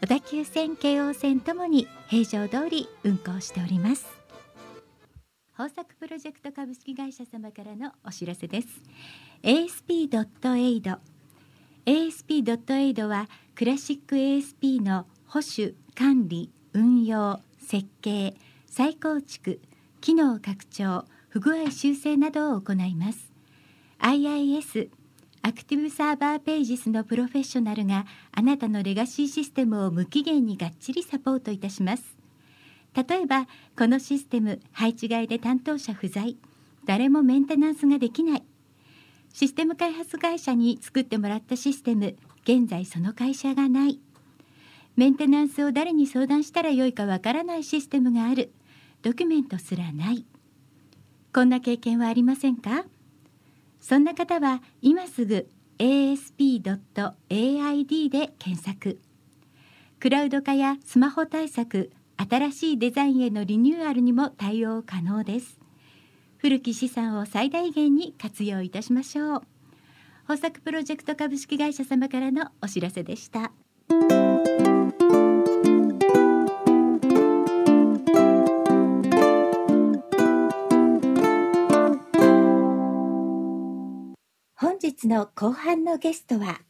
[0.00, 4.06] 小田急線京王線ともに平常通り運行しております。
[5.56, 8.66] 豊作プロジェクト株式会社様からのお知らせです。
[9.44, 10.98] ASP.AID
[11.86, 18.34] ASP.AID はクラシック ASP の保守管理運用設計
[18.66, 19.60] 再構築
[20.00, 23.30] 機能拡張不具合修正などを行います。
[24.00, 24.90] IIS
[25.44, 32.16] アクティブサーバーページスのプロフェッショナルがあなたのレガシーシステムを無期限にがっちりサポートいたします。
[32.94, 36.36] 例えばこのシステム配置外で担当者不在。
[36.84, 38.42] 誰もメンテナンスができない。
[39.32, 42.16] システム開発会社に作ってもらったシステム。
[42.44, 43.98] 現在その会社がない。
[44.94, 48.52] メンテナンスを誰に相談したらよいかわからないシステムがある。
[49.02, 50.24] ドキュメントすらない。
[51.34, 52.84] こんな経験はありませんか？
[53.82, 56.78] そんな方は今すぐ asp.aid
[58.08, 59.00] で検索。
[59.98, 65.58] クラウド化やスマホ対策新しいデザインへのリニューアルにも対応可能です。
[66.38, 69.42] 古き資産を最大限に活用いたしましょう。
[70.28, 73.52] 豊作プロジェクト株式会社様からのお知らせでした。
[84.92, 86.60] 日の後半のゲストは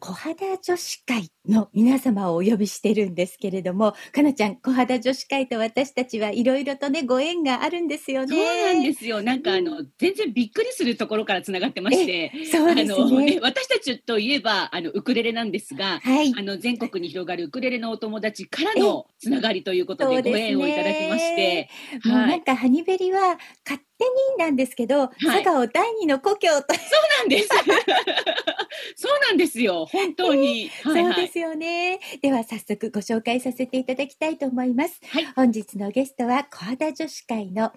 [0.00, 8.34] 小肌女子会の皆様をお呼びしてるんですけれども、かなちゃん、小肌女子会と私たちはいろいろとね、ご縁があるんですよね。
[8.34, 9.22] そうなんですよ。
[9.22, 13.40] なんかあの、全然びっくりするところからつながってまして、そうですあの、ねね。
[13.42, 16.32] 私たちといえば、あの、ウクレレなんですが、はい。
[16.34, 21.68] あの、全国に広がるウクレレのお友達からのつながりということでご縁をいただきまして、
[22.06, 27.48] もうはないんかハニベリは勝手になんですけど、佐賀を第二の故郷と、そうなんです。
[28.96, 29.86] そうなんですよ。
[29.86, 30.68] 本当に。
[30.82, 32.00] はいはいそうですよね。
[32.22, 35.00] では早速ご紹介させていただきたいと思います。
[35.08, 37.72] はい本日のゲストは小肌女子会の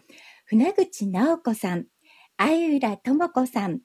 [0.46, 1.86] 船口直子さん、
[2.38, 3.80] 相浦智子さん、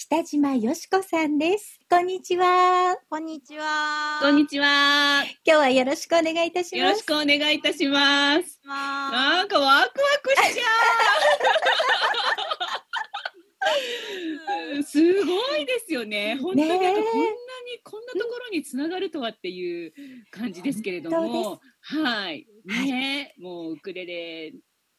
[0.00, 1.80] 北島よしこさんです。
[1.90, 2.96] こんにちは。
[3.10, 4.20] こんにちは。
[4.22, 5.24] こんにちは。
[5.44, 6.76] 今日はよろしくお願いいたします。
[6.76, 8.60] よろしくお願いいたします。
[8.64, 9.10] は。
[9.10, 10.62] なんかワクワクしちゃ
[14.78, 14.82] う。
[14.84, 16.38] すごいですよね。
[16.40, 17.02] 本当にこんなに
[17.82, 19.92] こんなところにつながるとはっていう
[20.30, 22.46] 感じですけれど本も、はい。
[22.64, 24.52] ね、もうウクレレ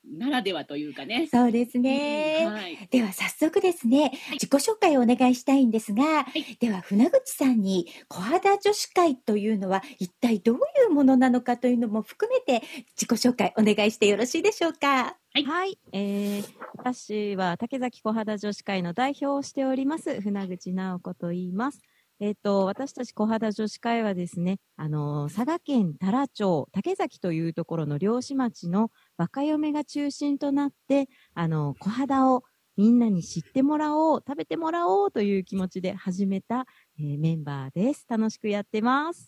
[0.05, 1.27] ならではというかね。
[1.31, 2.47] そうですね。
[2.47, 2.87] はい。
[2.89, 15.17] では早速ですね、自己紹介をお願いしたいんですが、いでは船口さんに小肌女子会というのは一体どういうものなのかというのも含めて自己紹介お願いしてよろしいでしょうか？
[15.33, 15.77] はいはい。
[15.91, 16.43] えー、
[16.77, 21.81] 私は竹崎小肌女子会の代表をしております、船口直子と言います。
[22.21, 32.43] えっ、と、私たち小肌女子会はですね、あの、佐賀県太良町、竹崎というところの漁師町の若嫁が中心となって、あの、小肌を
[32.77, 36.65] みんなに知ってもらおう、食べてもらおうという気持ちで始めた、
[36.97, 38.05] えーメンバーです。
[38.07, 39.27] 楽しくやってます。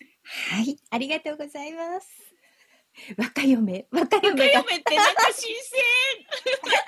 [0.53, 2.07] はい、ありがとうございます。
[3.17, 4.45] 若嫁、若若嫁が。
[4.45, 5.81] 嫁ってなんか新鮮。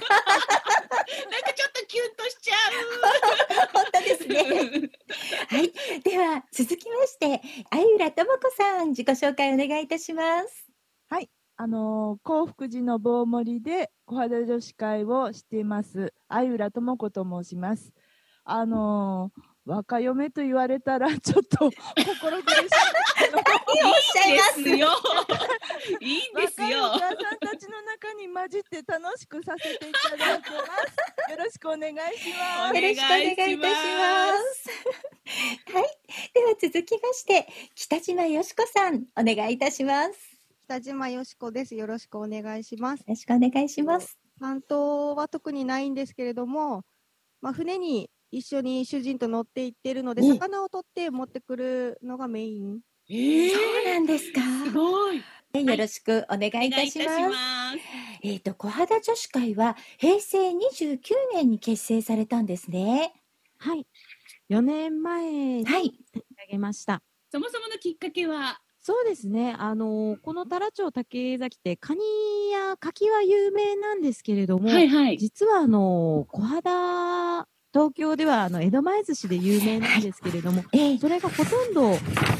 [1.29, 2.55] なんかちょっとキュンとしちゃ
[3.73, 4.41] 本当ですね。
[5.51, 5.55] う。
[5.55, 10.63] はい、では続きまして、相浦智子さん自己紹介お願いいたします。
[11.55, 17.93] あのー幸福寺の棒盛りで小肌女子会をしています相浦智子と申します
[18.43, 22.59] あのー若嫁と言われたらちょっと 心苦し
[24.25, 24.69] いいいです？
[24.77, 24.89] よ。
[26.01, 26.99] いいんです若いおよ母。
[26.99, 30.55] さんたちの中に混じって楽しくさせていただいてま
[31.27, 33.63] すよろしくお願いしまおすよろしくお願いいたしま
[34.33, 34.69] す。
[35.73, 35.97] はい、
[36.33, 40.32] では続きまして、北島よしこさんお願いいたします。
[40.73, 41.75] 北島よしこです。
[41.75, 43.05] よろしくお願いしますよ。
[43.09, 44.17] ろしくお願いします。
[44.39, 46.81] 担当は特にないんですけれども、
[47.41, 52.79] まあ、船に一緒に主人と乗って行っているので、ええ魚を取って持ってくるのがメイン。
[53.07, 54.41] ええそうなんですか。
[54.65, 55.17] すごい。
[55.17, 57.21] よろしくお願いいたします。
[57.21, 57.77] ます。
[58.23, 60.97] えっ、と、小肌女子会は平成29
[61.35, 63.13] 年に結成されたんですね。
[63.59, 63.85] はい。
[64.49, 65.83] 4年前にはい。
[65.83, 67.03] 立ち上げました。
[67.31, 69.55] そもそものきっかけは、そうですね。
[69.57, 72.01] あのこの太良町竹崎って、カニ
[72.51, 75.17] や柿は有名なんですけれども、はいはい。
[75.17, 81.91] 実はあの小肌、東京ではあの江戸前寿司で有名なんですけれども、 ええそれがほとんど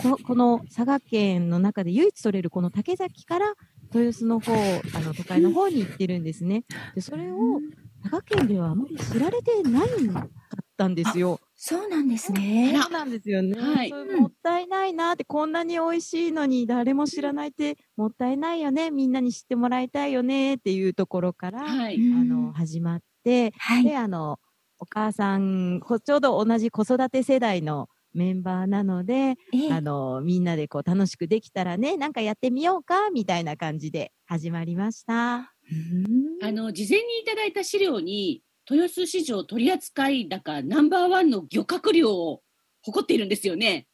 [0.04, 3.54] ここの佐賀県の中で唯一取れるこの竹崎から
[3.94, 6.66] 豊洲の方、あの都会の方に行ってるんですね。
[6.94, 7.62] で、それを
[8.02, 10.20] 佐賀県ではあまり知られてないか
[10.62, 11.39] ったんですよ。
[11.66, 12.78] そうなんですね。
[12.82, 13.57] そうなんですよね。
[13.57, 18.91] はいもったいないなって、こんなに美味しいのに誰も知らないってもったいないよね。
[18.91, 21.95] みんなに知ってもらいたいよねっていうところから、はい。
[21.95, 23.86] あの、始まって、はい。
[23.86, 24.39] で、あの、
[24.78, 29.14] お母さん、こちょうど同じ子育て世代のメンバーなので、
[29.53, 35.53] ええあの、みんなでこう楽しくできたらね、なんかやってみようか、みたいな感じで始まりました。
[35.72, 42.41] うんあの、事前にいただいた資料に、豊洲市場取扱高ナンバーワンの漁獲量を
[42.82, 43.88] 誇っているんですよね。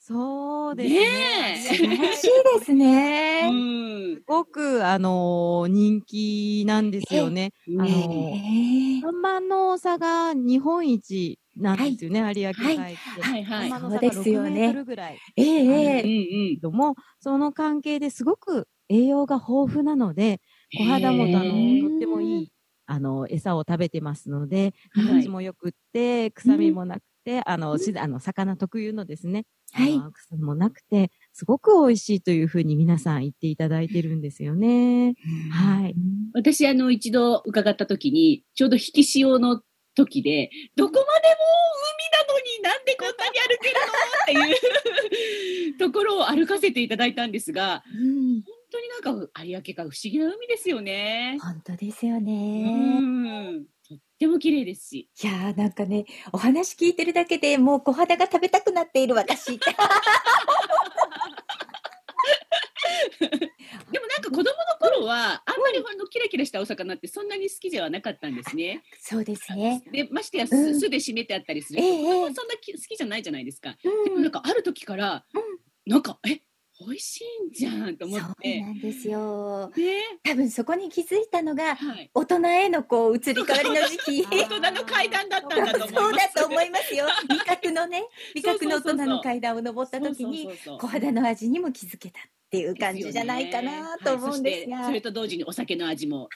[0.00, 3.50] そうですね素晴らしいですうね。
[4.14, 4.14] ん。
[4.16, 7.52] すごく、あの人気なんですよね。
[7.76, 13.22] あえのえサンマの差が日本一なんですよね、有明海って。
[13.22, 13.70] はいはい。
[13.70, 15.22] サンマの差がそうですよ6ねメートルぐらい。
[15.36, 16.54] ええうんええうん。
[16.56, 20.40] けども、その関係ですごく栄養が豊富なので、
[20.74, 22.52] 小肌もあへのーとってもいい
[22.90, 25.06] あの餌を食べてますので、はい。
[25.24, 30.00] 形もよくって、臭みもなくて、あの、しあの魚特有のですね、はい。
[30.00, 35.14] 臭みもなくて、すごく美味しいというふうに皆さん言っていただいてるんですよね。
[35.52, 35.94] はい。
[36.32, 39.60] 私、あの、一度伺った時に、ちょうど引き潮の
[39.94, 41.12] 時で、どこまでも
[41.84, 43.74] 海なのになんでこんなに歩ける
[44.40, 44.48] の？
[44.48, 48.42] っていうところを歩かせていただいたんですが、うん。
[48.42, 51.38] 本当になんか有明海不思議な海ですよね。
[51.40, 53.00] 本当ですようね。
[53.00, 53.64] ん。
[53.88, 55.08] とっても綺麗ですし。
[55.22, 59.58] いやーなんかね、お話聞いてるだけでもう小肌が食べたくなっている私。
[63.18, 64.44] でもなんか子供の
[64.80, 68.82] 頃は、あんまりあのキラキラしたお魚ってそんなに好きではなかったんですね。
[69.00, 69.82] そうですね。
[69.92, 73.76] で、ましてやうん酢酢で締めてあったりすると、ええ子供はそんなき好きじゃないじゃないですか。
[73.82, 75.24] でもうなんかある時から、
[75.86, 76.40] なんか、え、
[76.80, 78.60] 美味しいんじゃんと思っそうて。
[78.60, 79.70] なんですよ。
[79.76, 80.00] ね。
[80.22, 82.10] 多分そこに気づいたのが、はい。
[82.14, 84.22] 大人へのこう移り変わりの時期。
[84.24, 85.92] 大人の階段だったんだと思います。
[85.92, 87.06] そうだと思いますよ。
[87.28, 88.04] 味覚のね、
[88.34, 90.48] 味覚の大人の階段を登った時に
[90.78, 94.76] 小肌の味にも気づけたっていう感じじゃないかなと思うんですが。
[94.76, 96.28] はいそしてそれと同時にお酒の味も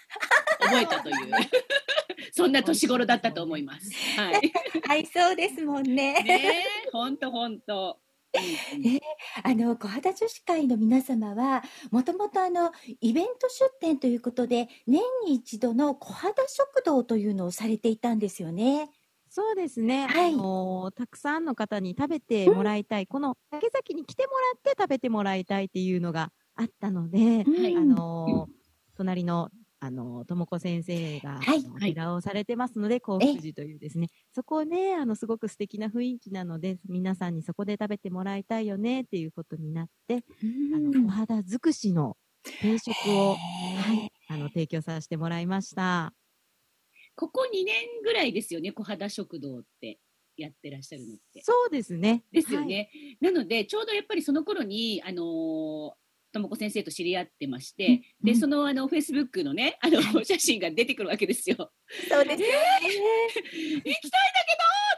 [0.59, 1.17] 覚えたという
[2.33, 3.91] そんな年頃だったと思います。
[4.19, 4.53] はい。
[4.87, 6.23] はい、そうですもんね。
[6.23, 7.31] ねえ、ほんと
[8.35, 8.77] ほんと。
[8.77, 9.01] うんうん
[9.45, 12.71] あの小肌女子会の皆様はもともとあの
[13.01, 18.91] イベント出店ということで年に一度の小肌食堂というのをされていたんですよね。
[19.29, 20.07] そうですね。
[20.07, 28.53] はいあのーたくさんの方に食べてもらいたい、この竹崎に来てもらって食べてもらいたいっていうのがあったので、はいあのー
[28.95, 29.49] 隣の、
[29.85, 40.25] あのー、ともこ先生が、はいあのはい寺をされてますので、幸福寺というですね、そこね、あの、すごく素敵な雰囲気なので、皆さんにそこで食べてもらいたいよねっていうことになって、
[40.73, 42.17] あの、お肌尽くしの
[42.61, 43.35] 定食を、は
[43.93, 46.15] い、あの、提供させてもらいました。
[47.17, 47.75] ここ2年
[48.05, 49.99] ぐらいですよね、小肌食堂って
[50.37, 51.43] やってらっしゃるのって。
[51.43, 52.23] そうですね。
[52.31, 52.89] ですよね。
[53.21, 56.02] なので、ちょうどやっぱりその頃に、あのー
[56.33, 61.57] ともこ先生と知り合ってまして、で、その、あの、フェイスブックのね、あの、写真が出てくるわけですよ。
[62.09, 62.55] そうですよね。
[63.83, 63.97] 行きたいんだ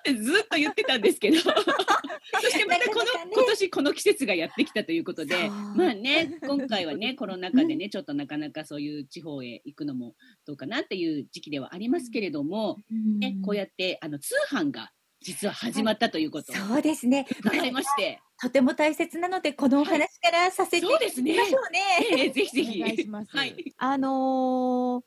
[0.05, 3.11] けどってずっと言ってたんですけど、 そしてまたこの、ね。
[3.33, 10.15] 今年この季節がやってきたということで、まあね、今回はね、 コロナ禍でね、ちょっとなかなかそういう地方へ行くのも
[10.47, 12.83] どうかなっていう時期ではありますけれども、
[13.19, 14.91] ね、こうやって、あの、通販が
[15.25, 17.27] 実は始まったということをそうですね。
[17.41, 21.81] 伺いまして、とても大切なのでこのお話からさせていただきましょうね。
[22.13, 22.83] ええぜひぜひ。
[22.83, 23.75] お願いしますはい。
[23.79, 25.03] あのー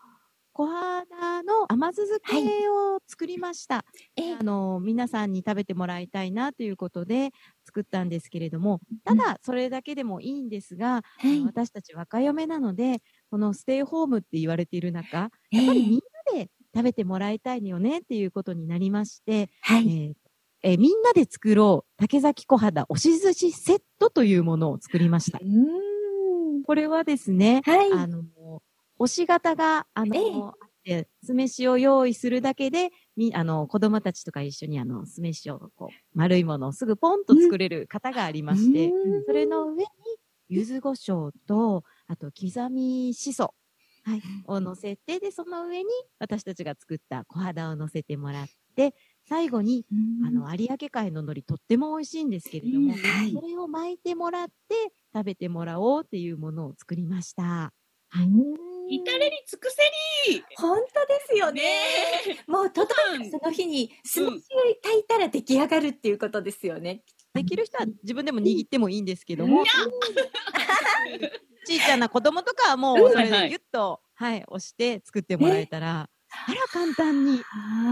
[0.54, 3.86] 小肌の甘酢漬けを作りました。
[4.16, 7.30] ええあのー皆さんに食べてもらいたいなということで
[7.64, 16.00] 作ったんですけれども、ただそれだけでもいいんですが、はい私たち若嫁なので、このステイホームって言われている中、ええやっぱりみん
[16.34, 19.84] なで食べてもらいたいよねっていうことになりまして、えはい。
[19.88, 20.14] ー
[20.64, 25.44] えーみんなで作ろう竹崎小肌押し寿司セットというものを作りましたう。
[25.44, 26.64] ーん。
[26.64, 27.92] これはですね、はい。
[27.94, 28.24] あの、
[29.00, 39.88] 押し型が、あの、ええあって、酢飯を用意するだけで、み、あの、子供たちとか一緒にあの、酢飯を、こう、丸いものをすぐポンと作れる型がありまして、うんそれの上に、
[40.50, 43.54] 柚子胡椒と、あと、刻みしそ、
[44.08, 48.96] はい、を乗せて、で、その上に、私たちが作った小肌を乗せてもらって、
[49.28, 53.00] 最後に、うんあの、有明海の海苔とっても美味しいんですけれども、うん。
[53.02, 53.34] はい。
[53.34, 57.74] それを巻いてもらって食べてもらおうっていうものを作りました。
[58.90, 59.78] 至れり尽くせ
[60.32, 60.44] り！
[60.56, 61.62] 本当ですよね。
[61.62, 63.26] ねもう届うん。
[63.26, 64.32] いたその日に酢飯を
[64.82, 67.04] 炊いたら出来上がるっていうことですよね。
[67.34, 69.66] できる人は自分でも握ってもいいんですけども、
[71.68, 76.10] ちいちゃな子供とかはもうそれでギュッと、はい、押して作ってもらえたら、
[76.46, 77.42] あら簡単に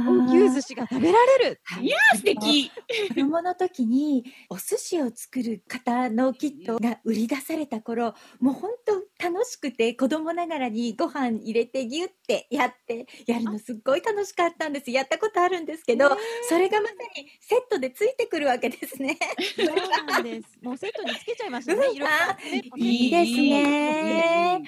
[0.05, 1.61] 高級寿司が食べられる。
[1.81, 2.71] いやー素敵
[3.09, 8.93] 子供の時にお寿司を作る方のキットが売り出された頃もう本当
[9.23, 16.09] 楽しくて子供ながらにご飯入れてギュッてやってやるのすっごい楽しかったんですやったことあるんですけど、
[16.49, 19.17] それがまさにセットでついてくるわけですね。
[19.55, 20.57] そうなんです。
[20.61, 21.87] もうセットにつけちゃいましたね
[22.77, 24.63] いいですね。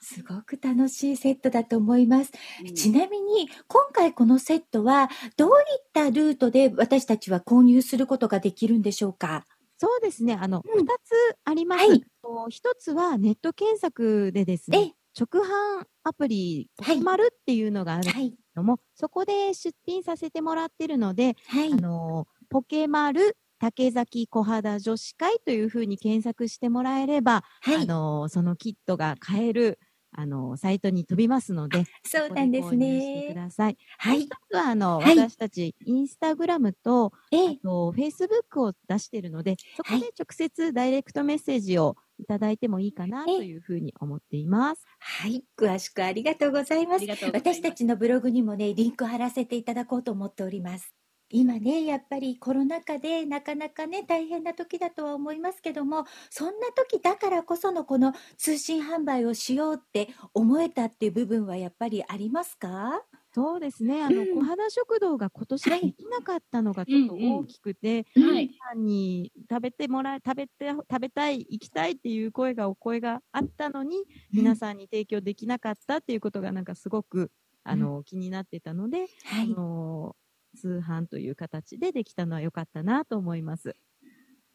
[0.00, 2.32] すごく楽しいセットだと思います。
[2.74, 9.44] ちなみに今回このセットはどういったルートで私たちは購入することができるんでしょうか？
[9.78, 10.38] そうですね。
[10.40, 11.86] あの、うん二、つあります。
[11.86, 18.34] はいと一つはネット検索でですね、直販アプリ、はいまるっていうのがあるけはい。
[18.54, 21.76] ども、そこで出品させてもらってるので、はいあ。
[21.76, 27.86] の、ポケマル竹崎小肌女子会というふうに検索してもらえれば、あはい。
[27.86, 29.78] の、そのキットが買える、
[30.12, 33.34] あの、サイトに飛びますので、そうなんですね。
[33.34, 33.76] ださい。
[33.98, 44.88] はいは、あの、はい私たち、インスタグラムと、ええあと、フェイスブックを出しているので、そこはいで直接ダイレクトメッセージをいただいてもいいかなええというふうに思っています。
[44.98, 45.44] はい。
[45.56, 47.06] 詳しくありがとうございますあり。
[47.06, 50.94] がとうございます私たちのブログにもね、リンク貼らせていただこうと思っております。
[51.30, 63.02] 今ね、やっぱりコロナ禍でなかなかね、大変な時だとは思いますけども、そんな時だからこそのこの通信販売をしようって思えたっていう部分はやっぱりありますか？
[63.34, 64.02] そうですね。
[64.02, 64.38] あの、うん。
[64.38, 65.80] 小肌食堂が今年はい。
[65.80, 67.42] できなかったのがちょっとうんうん。
[67.42, 68.58] 大きくて、はい。
[68.58, 74.04] 皆さんに食べてもらい、食べて、食べたい、行きたいっていう声が、お声があったのに、
[74.34, 77.30] 皆さんに提供できなかったっていうことがなんかすごく、
[77.62, 79.58] あの、気になってたので、あはい。
[79.60, 80.16] の、
[80.56, 83.76] 通販という形でできたのは良かったなと思います。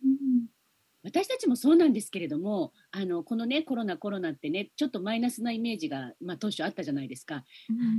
[0.03, 0.47] うん
[1.03, 7.43] 私たちもそうなんですけれども、あの、このね、コロナコロナってね、ちょっとマイナスなイメージが、まあ当初あったじゃないですか。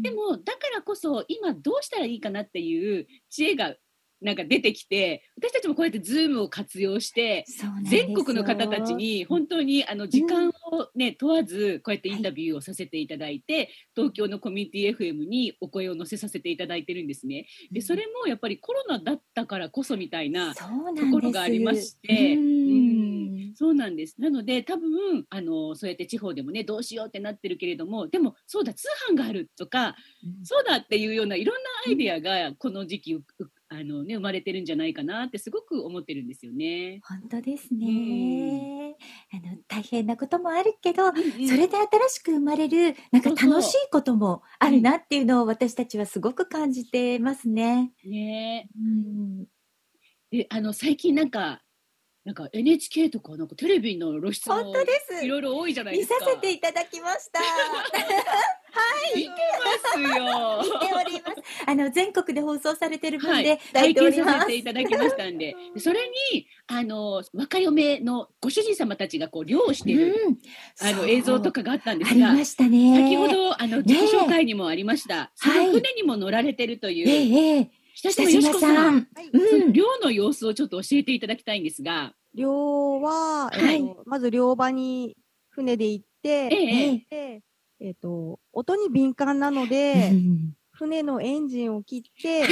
[0.02, 3.74] でも、だからこそ、今どうしたらいいかなっていう知恵が、
[4.22, 7.44] なんか出てきて、私たちもこうやってズームを活用して、
[7.84, 10.52] 全国の方たちに本当にあの時間を
[10.94, 17.46] ね、問わずこうやってインタビューをさせていただいて、東京のコミュニティ FM にお声を乗せさせていただいてるんですね。
[17.70, 20.62] で、それもやっぱりコロナだったからこそみたいなと
[21.10, 23.12] ころがありまして、うん。
[23.54, 24.16] そうなんです。
[24.18, 29.96] なので多分あのそうやって地方でもねどうしようってなってるけれどもでもそうだ通販があるとか、
[30.42, 37.00] そうだっていうようないろんなアイデアがこの時期ううあの、ね、生まれてるんじゃないかなってすごく思ってるんですよね。
[37.04, 38.96] 本当ですね。
[39.32, 41.12] あの大変なこともあるけど、うん
[41.48, 47.92] それで新しく生まれるなんか楽しいこともあるなっていうのを私たちはすごく感じてますね。
[48.04, 49.46] ねうん、
[50.30, 51.62] であの最近なんか
[52.24, 54.72] なんか NHK とかなんかテレビの露出も
[55.22, 56.30] いろいろ多いじゃない見さですか。
[56.32, 57.40] せていただきました。
[59.16, 60.51] 見てますよ。
[61.72, 63.44] あの全国で放送されてる分はい。
[63.44, 64.24] で、抱い体ております。
[64.24, 66.00] 験させていただきましたんで、で それ
[66.32, 70.38] にあの若嫁のご主人様たちがこう漁をしてる、うん、
[70.80, 72.96] あそうの映像とかがあったんですが、ありましたね。
[72.96, 75.66] 先ほどあの自己紹介にもありました、そはい。
[75.66, 78.74] の船にも乗られてるという、ええええ、北北島島よしこさん。
[78.74, 79.08] さん。
[79.14, 79.30] はい。
[79.32, 83.76] うん、漁の様子をちょっと教えていただきたいんですが、漁は、はい。
[83.76, 85.16] えっとまず漁場に
[85.50, 87.06] 船で行って、ええ。
[87.10, 87.42] で
[87.84, 92.42] えっと、音に敏感なのうで、ん船のエンジンを切って、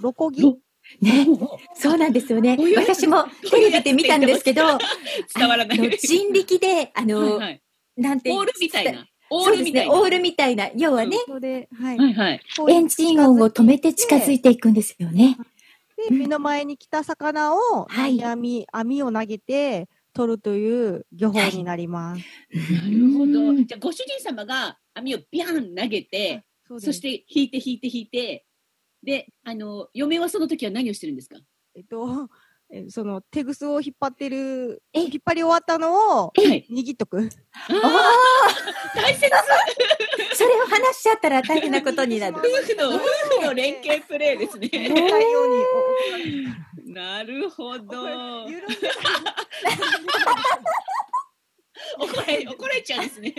[0.00, 0.58] ロコギろ
[1.00, 1.26] ね、
[1.74, 4.62] そうなんですよね私もテレビで見たんですけど、
[5.36, 7.62] 伝わらない人力で、あの、はいはい、
[7.96, 9.04] なんてオールみたいな。
[9.28, 10.00] オそうですね、ールみたいな。
[10.00, 10.70] オールみたいな。
[10.76, 11.16] 要はね、
[11.72, 11.98] はい。
[11.98, 12.40] はいはい。
[12.68, 15.36] エンジン音を止めて近づいていくんですよね。
[16.08, 22.22] で、目の前に来た魚を、はい網、網を投げて、取るという漁法になります。
[22.72, 23.50] なるほど。
[23.50, 28.44] うんじゃあ、ご主人様が網をビャン投げて、そそして引いて引いて引いて、
[29.02, 31.36] で、あの、嫁はその時は何をしてるんですか？
[31.74, 32.28] えっと、
[32.70, 36.66] えその手ぐすを引っ張ってる、え引っ張り終わったのをはい。
[36.70, 37.18] 握っとく。
[37.18, 39.30] あー大切
[40.34, 42.36] それを話しちゃったら大変なことになる。
[42.38, 42.98] 夫婦の、夫
[43.40, 44.68] 婦の連携プレーですね。
[44.90, 45.48] 重たいよう
[46.86, 47.84] になるほど。
[51.98, 53.34] 怒れ、怒れちゃうんですね。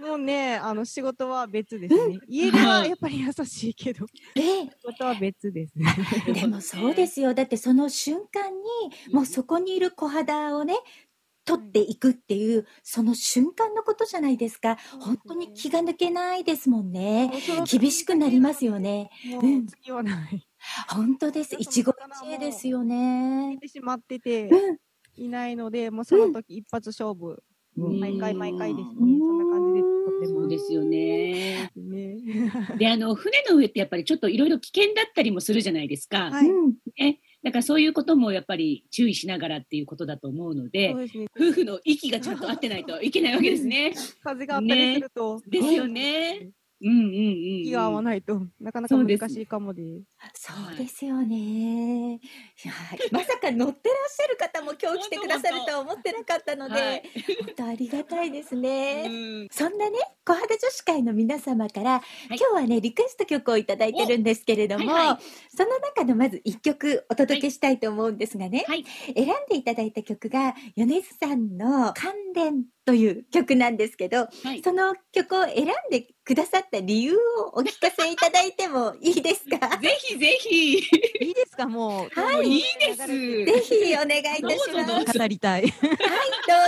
[0.00, 2.18] ももね、あの仕事は別ですね。
[2.26, 4.40] 家ではやっぱり優しいけど、え？
[4.40, 5.86] え仕事は別ですね。
[6.32, 7.34] でもそうですよ。
[7.34, 10.74] だってその瞬間に、もうそこにいる小肌をね、
[11.44, 14.76] 取っていくっていう、その瞬間のことじゃないですか。
[15.00, 17.32] 本当に気が抜けないですもんね。
[17.70, 19.10] 厳しくなりますよね。
[19.26, 20.46] もうんう次はない。
[20.88, 21.56] 本当です。
[21.58, 23.62] 一期一会ですよね出。
[23.62, 24.76] てしまっててうん。
[25.16, 27.42] いないので、もうその時一発勝負。
[27.76, 28.94] うん毎回毎回ですね。
[28.96, 29.69] そんな感じ
[30.20, 31.70] でもそうですよね。
[31.76, 32.16] ね。
[32.78, 36.30] で、あの、船の上ってやっぱりちょっといろいろ危険だったりもするじゃないですか。
[36.30, 36.48] はい。
[36.48, 36.74] うん
[37.42, 41.26] だからそういうこともやっぱり注意しながらっていうことだと思うのでですね。
[41.34, 43.94] 夫婦の息がちゃんと合ってないといけないわけですね。
[44.22, 46.50] 風があったりすると、ですよね。
[46.82, 47.60] うんうんうん、うん。
[47.62, 49.82] 息が合わないと なかなか難しいかもで
[50.34, 50.52] す。
[50.52, 52.14] そうですよね。
[52.14, 52.20] い
[52.64, 52.72] や
[53.10, 57.02] まさか乗ってらっしゃる方も今日来てくださるとは思ってなかったので、はい
[57.44, 59.08] 本当ありがたいですうね。
[59.44, 65.18] んそんなね、小肌女子会の皆様から、今日はね、リクエスト曲をいただいてるんですけれども、はいはい
[65.52, 68.84] その中のまず一曲お届けしたいと思うんですがね、はい。
[69.14, 74.62] 選んでいただいた曲が、米津さんの関連という曲なんですけど、はい。
[74.64, 77.18] その曲を選んでくださった理由を
[77.54, 79.58] お聞かせいただいてもいいですか？
[79.78, 80.74] ぜひぜひ。
[80.74, 80.78] い
[81.30, 81.68] いですか？
[81.68, 82.20] もう。
[82.20, 83.06] はいいいです。
[83.06, 84.72] ぜひお願いいたします。
[84.72, 85.62] どうぞどうぞ語りたい。
[85.62, 85.76] はい、どう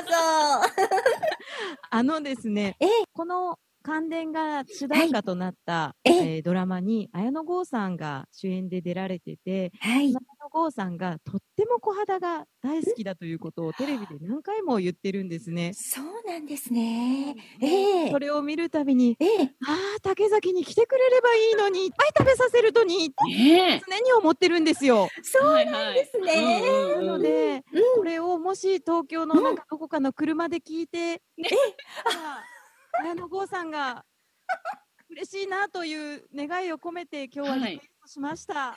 [0.09, 0.73] ぞ。
[1.91, 10.15] あのですねええ、この関連が主題歌となった、えええードラマに綾野剛さんが主演で出られてて、はい
[10.53, 10.61] 綾。
[10.61, 15.73] 野剛さんがとっても小肌が大好きだということをテレビで何回も言ってるんですね。
[15.75, 17.37] そうなんですね。
[17.61, 25.09] ええそれを見るたびに、ええああ、竹崎に来てくれればいいのに、いっぱい食べさせるとに、ね常に思ってるんですよ。
[25.19, 25.23] え。
[25.23, 26.63] そうなんですね。
[26.97, 31.49] なので、で、うんこれをもし東京のなんかどこかの車で聞いて、ね
[32.05, 32.43] あ
[33.03, 34.05] 綾野剛さんが
[35.09, 38.77] 嬉しいなという願いを込めて今日はリクエしました。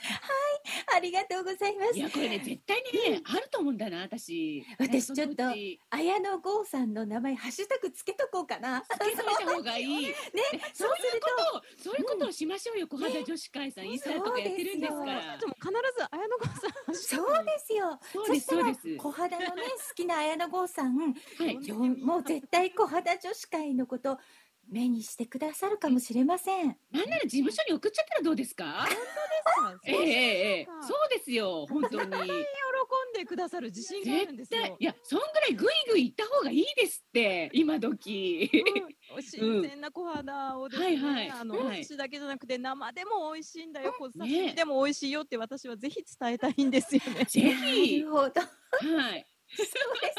[0.96, 2.02] ありがとうございますい。
[2.02, 4.64] や、これね、絶対にね、あると思うんだな、私。
[4.80, 5.44] 私ちょっと
[5.90, 8.82] 綾野剛さんの名前、ハッシュタグつけとこうかな。
[8.82, 10.08] つけといた方がいい。
[10.08, 10.14] ね、
[10.74, 15.38] そういうことを、そういうことをしましょうよ、小肌女子会さん、インスタとかやってるんですから。
[15.38, 16.96] でも必ず綾野剛さん。
[16.96, 18.00] そうですよ。
[18.14, 18.98] そうです、したらそうです。
[18.98, 20.96] 小肌のね、好きな綾野剛さん、
[21.38, 21.68] はい。
[21.68, 24.18] よもう絶対小肌女子会のこと、
[24.70, 26.78] 目にしてくださるかもしれません。
[26.91, 28.88] なんなら事務所に送っちゃったらどうですか？
[29.86, 32.11] ええええええそうですよ、本当に。
[32.11, 32.34] 喜ん
[33.13, 34.76] でくださる自信があるんですよ。
[34.80, 38.49] いや、そんぐらいグイグイ行った方がいいですって、今時。
[38.51, 47.24] うん新鮮な小肌をですね、はいはいあの、はいお寿司だけじゃなくて生でも美味しいんだよ、こうね刺身でも美味しいよって私はぜひ伝えたいんですよね。
[47.24, 48.11] ぜひなる。
[48.11, 48.41] ほど。
[48.41, 49.26] はい。
[49.56, 49.68] そう
[50.02, 50.14] で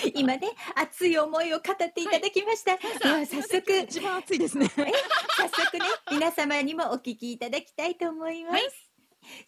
[0.00, 0.12] すね。
[0.14, 2.76] 今ね、熱い思いを語っていただきました。
[2.76, 4.68] では早速、一番熱いですね。
[4.68, 8.54] 早速ね、皆様にもお聞きいただきたいと思います。
[8.54, 8.64] はい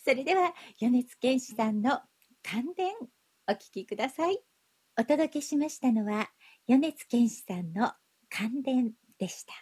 [0.05, 2.01] それでは、米津玄師さんの
[2.43, 2.95] 関連、
[3.49, 4.39] お聞きください。
[4.99, 6.31] お届けしましたのは、
[6.67, 7.93] 米津玄師さんの
[8.29, 9.53] 関連でした。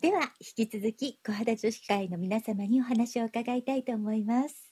[0.00, 4.69] では、引き続き、小肌女子会の皆様にお話を伺いたいと思います。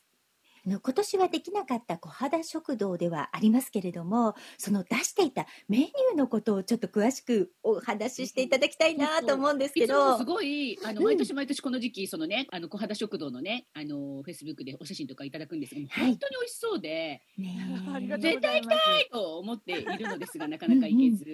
[0.69, 9.95] あの今年はできなかった小肌食堂ではありますけれども、その出していたメニューのことをちょっと詳しくお話ししていただきたいなと思うんですけど。
[9.95, 10.25] いつもす。
[10.27, 11.07] ごい、あの、うん。
[11.07, 16.07] 毎年毎年この時期、そのね、あの、小肌食堂のね、あの、フェイスブックでお写真とかいただくんですけど、はい。
[16.09, 21.25] 本当に美味しそうで、ね絶対行きたいと思っているのですが、なかなか行けず。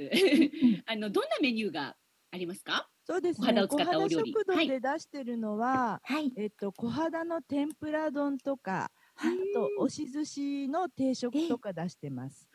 [0.62, 1.96] うん あの、どんなメニューが
[2.30, 2.88] ありますか？
[3.04, 3.46] そうですね。
[3.46, 3.68] 肌
[4.08, 6.32] 食堂で出してるのは、はい。
[6.36, 12.48] えっと、小肌の天ぷら丼とか、あと、押し寿司の定食とか出してます。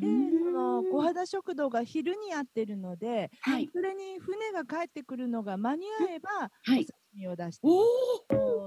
[0.00, 0.06] で、
[0.42, 3.72] その、小肌食堂が昼にやってるので、はい。
[3.72, 6.28] それに船が帰ってくるのが間に合えば、
[6.62, 6.80] はい。
[6.80, 7.92] お刺身を出してます。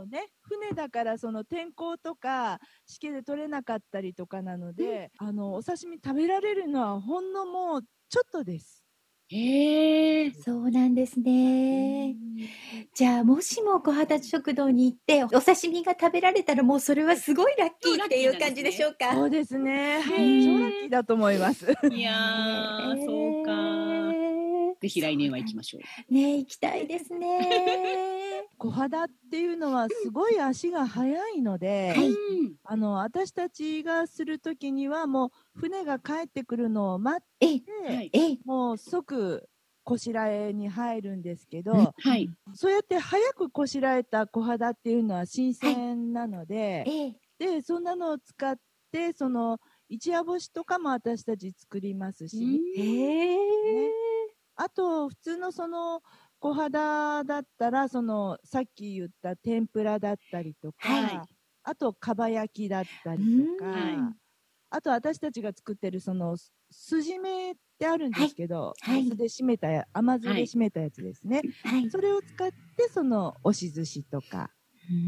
[0.09, 8.78] ね、船だからその天候とかしけで取れなかったりとかなので、あのお刺身食べられるのはほんのもうちょっとです。
[9.31, 10.31] へえ。
[10.31, 12.15] そうなんですね。
[12.95, 19.13] じゃあ、もしも小肌食堂に行って、お刺身が食べられたら、もうそれはすごいラッキーっていう感じでしょうか？
[19.13, 19.71] そうですね。
[19.71, 21.65] へはいー超ラッキーだと思います。
[21.91, 24.11] いやー、そうか。
[24.13, 25.81] ねぜひ来年は行きましょう。
[26.09, 28.18] えねえ行きたいですね。
[28.59, 32.21] 小肌っていうのはすごい足が速いので、はい。
[32.29, 38.05] うんあの私たちがするときにはもう船が帰ってくるのを待っえ、て、
[38.45, 39.49] もう即
[39.83, 42.31] こしらえに入るんですけど、はい。
[42.53, 48.57] そうやって早くこしらえた小肌っていうのは新鮮なので、え、で、そんなのを使っ
[48.91, 54.09] て、その、一夜干しとかも私たち作りますし、ええ
[54.55, 56.01] あと、普通のその、
[56.41, 61.29] 小肌だったら、その、さっき言った天ぷらだったりとか、はい。
[61.63, 63.79] あと、かば焼きだったりとか、うん。
[63.79, 64.09] はい。
[64.69, 69.15] あと、私たちが作ってる、その、すすじめってあるんですけど、はい。
[69.17, 71.45] で締めたや、甘酢で締めたやつですね。
[71.63, 71.89] はい。
[71.89, 74.53] それを使って、その、押し寿司とか、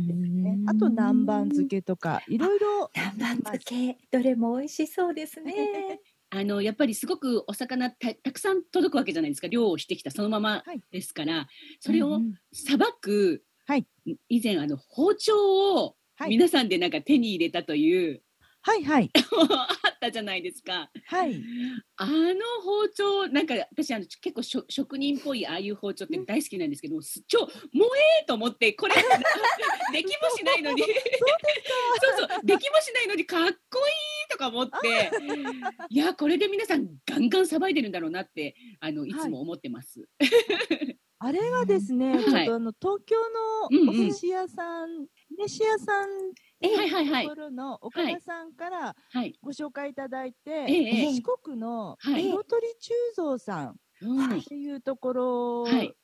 [0.08, 0.18] ね。
[0.44, 6.02] ね、あと、南蛮漬けとか、いろいろ、南蛮漬け、どれも美味しそうですね。
[6.34, 9.48] あの、やっぱりすごくお魚たたくさん届くわけじゃないですか。
[9.48, 10.82] 量をしてきたそのままはい。
[10.90, 11.48] ですから、
[11.82, 13.86] それをうんさばく、はい。
[14.30, 16.30] 以前あの包丁をはい。
[16.30, 18.22] 皆さんでなんか手に入れたという、
[18.64, 20.90] はいはい、あったじゃないですか。
[21.08, 21.42] はい。
[21.98, 22.12] あの
[22.64, 28.94] 包丁、なんか私あの結構職人っぽいああいう包丁って大好きなんですけど、す超、もえーと思って、これ、
[29.92, 30.94] できもしないのに、そう
[32.20, 33.56] そう、できもしないのにかっこいい
[34.30, 35.12] とか思って、
[35.90, 39.14] いや、これで皆さんガンガンさばいてるんだろうなって、あの、い。
[39.22, 40.08] つも思ってます。
[41.24, 42.20] あれはですね、ん。
[42.20, 44.10] ちょっとあの、東京のおうんうん。
[44.10, 45.08] 寿司屋さん、
[45.38, 47.36] 飯屋さんはいはいはいとこ。
[47.36, 49.34] ろの岡田さんからはい。
[49.42, 52.30] ご紹介いただいて、四国のはい。
[52.30, 54.40] 色取中蔵さんうん。
[54.40, 55.96] っていうところはい。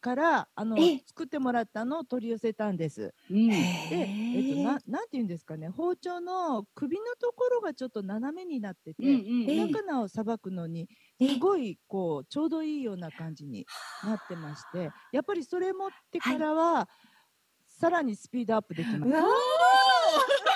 [0.00, 1.02] から、あのええ。
[1.06, 3.12] 作ってもらったのを取り寄せたんです。
[3.30, 3.48] うん。
[3.48, 9.68] で、えっと、ななんて言うんですかね、包丁の首のところがちょっと斜めになってて、うんうんえうん。
[9.68, 10.88] お魚をさばくのに
[11.18, 13.66] えすごいこうちょうどいいような感じに
[14.02, 16.88] なってまして、やっぱりそれ持ってからは、
[17.66, 19.28] さらにスピードアップできまうわした。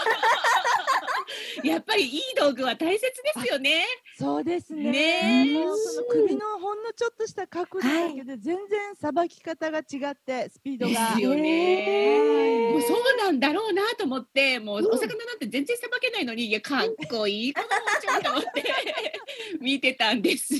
[1.64, 3.84] やっぱりいい道具は大切ですよね。
[4.18, 5.44] そうですね。
[5.44, 5.74] ねの
[6.10, 11.14] 首のほんのちょっとした角度だけで全然さばき方が違ってスピードでが。
[11.14, 12.18] すよね。
[12.18, 18.64] はいもうそうなんだろうなと思って、もうお魚なんて全然さばけないのに、いや、かっこいい、この包丁と思って
[19.60, 20.54] 見てたんです。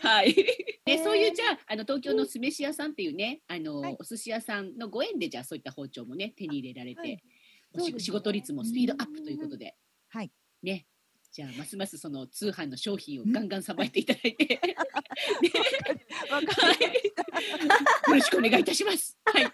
[0.00, 0.34] はい。
[0.84, 7.24] で、そういうじゃあ、あの東京の酢飯屋さんっていうね、あの、はいお寿司屋さんのご縁で、じゃあそういった包丁もね、手に入れられて、
[7.98, 9.76] 仕事率もスピードアップということで、
[10.08, 10.30] はい。
[10.62, 10.86] ね。
[11.32, 14.70] じゃあ、ますますその通販の商品をガンガンさばいていただいて、はい。
[18.08, 19.18] よろしくお願いいたします。
[19.24, 19.52] はい。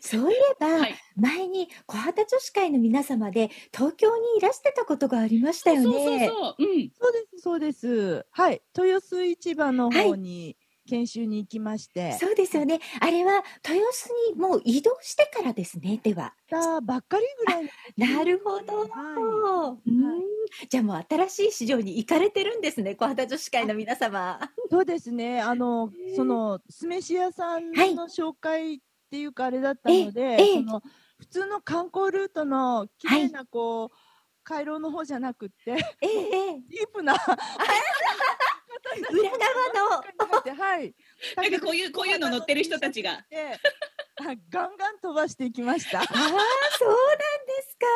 [0.00, 0.94] そういえば、はい。
[1.16, 6.28] 前に小畑女子会の皆様で東京にいらしてたことがありましたよそうそうね。
[6.28, 6.56] そう。
[6.58, 6.90] うん。
[6.98, 8.26] そうです、そうです。
[8.30, 8.62] はい。
[8.76, 10.56] 豊洲市場の方に
[10.90, 12.80] 研修に行きまして、そうですよね。
[13.00, 16.00] あれは豊洲にもう移動してからですね。
[16.02, 16.34] では。
[16.48, 17.70] たばっかりぐらい。
[17.96, 18.88] なるほど。
[18.88, 20.20] はうん
[20.68, 22.96] じゃあもう新しい市場に行かれてるんですね。
[22.96, 24.40] 小畑女子会の皆様。
[24.70, 25.40] そうですね。
[25.40, 28.78] あの、その、酢飯屋さんはいの紹介っ
[29.10, 30.82] ていうかあれだったので、ええその、
[31.18, 33.96] 普通の観光ルートの綺麗なこう、
[34.42, 37.14] 回廊の方じゃなくって、ええええ ディープな、
[39.10, 40.62] 裏側の。
[40.62, 40.94] はい。
[41.36, 43.24] なんかこういう、こういうの乗ってる人たちが。
[43.30, 43.58] で、
[44.20, 45.98] あガンガン飛ばしていきました。
[45.98, 47.86] はああ、そうなんですか。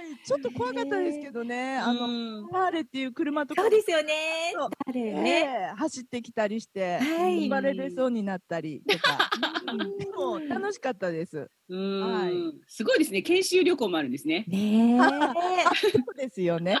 [0.00, 0.26] い。
[0.26, 4.70] ちょっと怖かったですけどね、あの、の、ハーレーっていう車とかそうですよねそう。
[4.86, 5.00] 誰？
[5.00, 5.70] えね。
[5.72, 9.30] え走ってきたりして、はいれれそうになったりとか、
[10.14, 11.48] も楽しかったです。
[11.68, 12.32] うん、はい
[12.66, 13.22] すごいですね。
[13.22, 14.44] 研修旅行もあるんですね。
[14.48, 14.98] ね
[15.80, 16.76] そうですよね。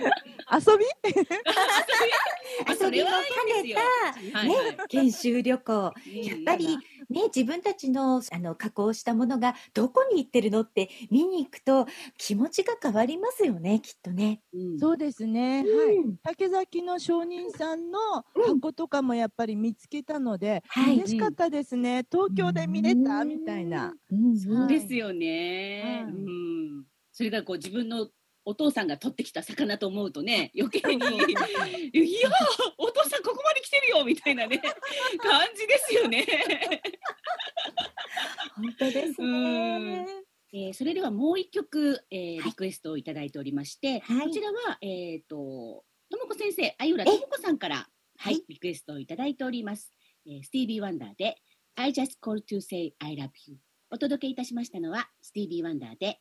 [0.00, 0.84] 遊び？
[1.04, 1.12] え。
[2.66, 3.24] あそれはい
[3.62, 3.78] いですよ
[4.32, 5.72] た、ね、研修旅行。
[5.72, 5.92] やっ
[6.44, 11.86] ぱりうんね、自分たちのあの加工したものがどこに行ってるのって見に行くと
[12.16, 14.42] 気持ちが変わりますよね、きっとね。
[14.54, 15.64] うんそうですね。
[15.66, 16.18] うんはい。
[16.22, 17.98] 竹崎の商人さんの
[18.46, 22.06] 箱とかもやっぱり見つけたので、はい嬉しかったですね。
[22.10, 23.24] 東京で見れた？
[23.24, 23.92] みたいな。。
[24.12, 26.04] うんそうですよね。
[26.04, 26.84] はいうん。
[27.10, 28.08] それがこう自分の
[28.44, 32.32] お父さんが取ってきた魚と思うとね、 余計に、いやー、
[32.78, 34.58] お父さんここまで来てるよみたいなね、
[35.18, 36.26] 感じですよね。
[38.56, 40.06] 本当ですね。
[40.52, 49.92] えーそれではもう一曲、えーはいリクエストをいただいておりまして、はいこちらは、えっ、と、ともこ先生、あゆらともこさんから、ははいい、リクエストをいただいております。
[50.26, 51.36] えースティービー・ワンダーで、
[51.76, 53.58] I just called to say I love you。
[53.90, 56.18] お届けいたしましたのは、スティービー・ワンダーで、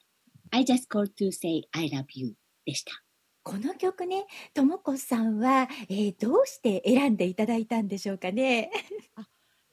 [0.52, 2.34] I just called to say I love you
[2.66, 2.92] でした。
[3.44, 8.70] この曲ね、ともこさんは、えーどうして選んでいただいたんでしょうかね？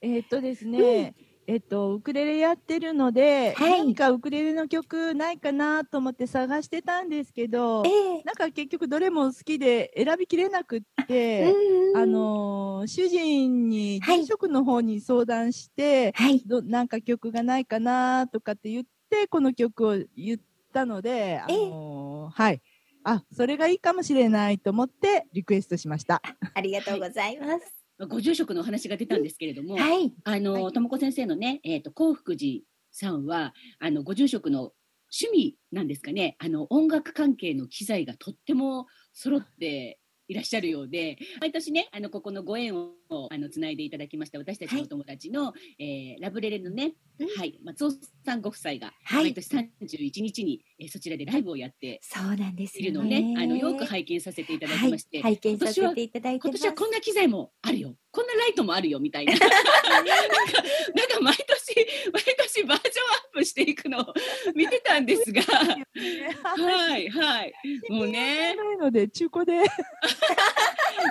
[0.01, 1.15] えーっとですね、
[1.47, 11.53] えっと、ウクレレやってるので、はい何かウクレレの曲ないかなと思って探してたんですけどえ、えなんか結局どれも好きで選びきれなくって、
[11.93, 16.41] うんあのー主人にはい住職の方に相談して、はい。
[16.47, 20.41] どなんか曲がないかなとかって言って、この曲を言っ
[20.77, 22.61] たので、あのーはい。
[23.03, 26.21] あ、それがいいかもしれないと思ってリクエストしました。
[26.55, 27.73] ありがとうございます。
[28.11, 30.13] ご住職のお話が出たんですけれども、はい。
[30.25, 34.75] あの、ともこ先生のね、えっ、と、幸福寺さんは、あの、ご住職の
[35.11, 39.99] 趣味なんですかね、あの、音楽関係の機材がとっても揃って
[40.29, 42.93] いらっしゃるようで、毎年ね、あの、ここのご縁を、
[43.31, 47.91] あの、つないでいただきました、私たちのお友達の、えーラブレレのね、うんはい、松尾
[48.25, 53.43] さんご夫妻が、はい毎年31日に、えーそちらでライブをやってそうなんですよいるのをね、ね。
[53.43, 56.53] あの、よく拝見させていただきまして、はい、拝見させていただいて今。
[56.53, 57.95] 年はこんな機材もあるよ。
[58.13, 59.33] こんなライトもあるよ、みたいな。
[59.37, 64.15] なんか、なんか毎年、毎年バージョンアップしていくのを
[64.55, 67.53] 見てたんですが、はい、はい。
[67.91, 69.53] もうね、ないので中古で。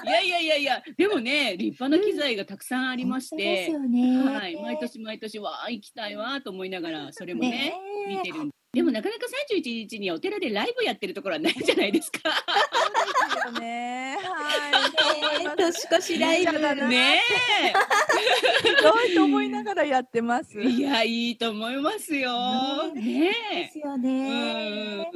[0.06, 4.24] いやいやいやいや、でもね、立派な機材がたくさんありまして、よね。
[4.24, 7.76] はい、毎年毎年、わあ、行きたいわ、と思いながら、それもね、ね
[8.08, 9.22] 見てるんでもなかなか
[9.54, 12.20] 31日にお寺でライブやってるところはないじゃないですか。
[12.20, 12.30] で
[13.32, 14.18] すよね。
[14.22, 15.46] はい。
[15.46, 17.22] ね 年越しライブだなね
[18.62, 20.60] ひどいと思いながらやってます。
[20.60, 20.66] え。
[20.66, 22.92] いや、いいと思いますよ。
[22.94, 23.80] ねえです。
[23.80, 25.04] ようね。
[25.04, 25.08] ん。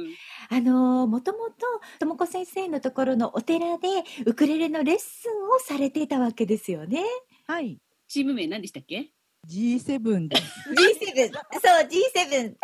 [0.48, 1.66] あのもともと
[1.98, 3.88] ともこ先生のところのお寺で
[4.24, 7.04] ウクレレのレッスンをされていたわけですよね。
[7.46, 7.76] はい。
[8.08, 9.10] チーム名何でしたっけ？
[9.48, 10.42] G7 です。
[10.70, 11.38] G7、そ
[11.82, 12.54] う G7。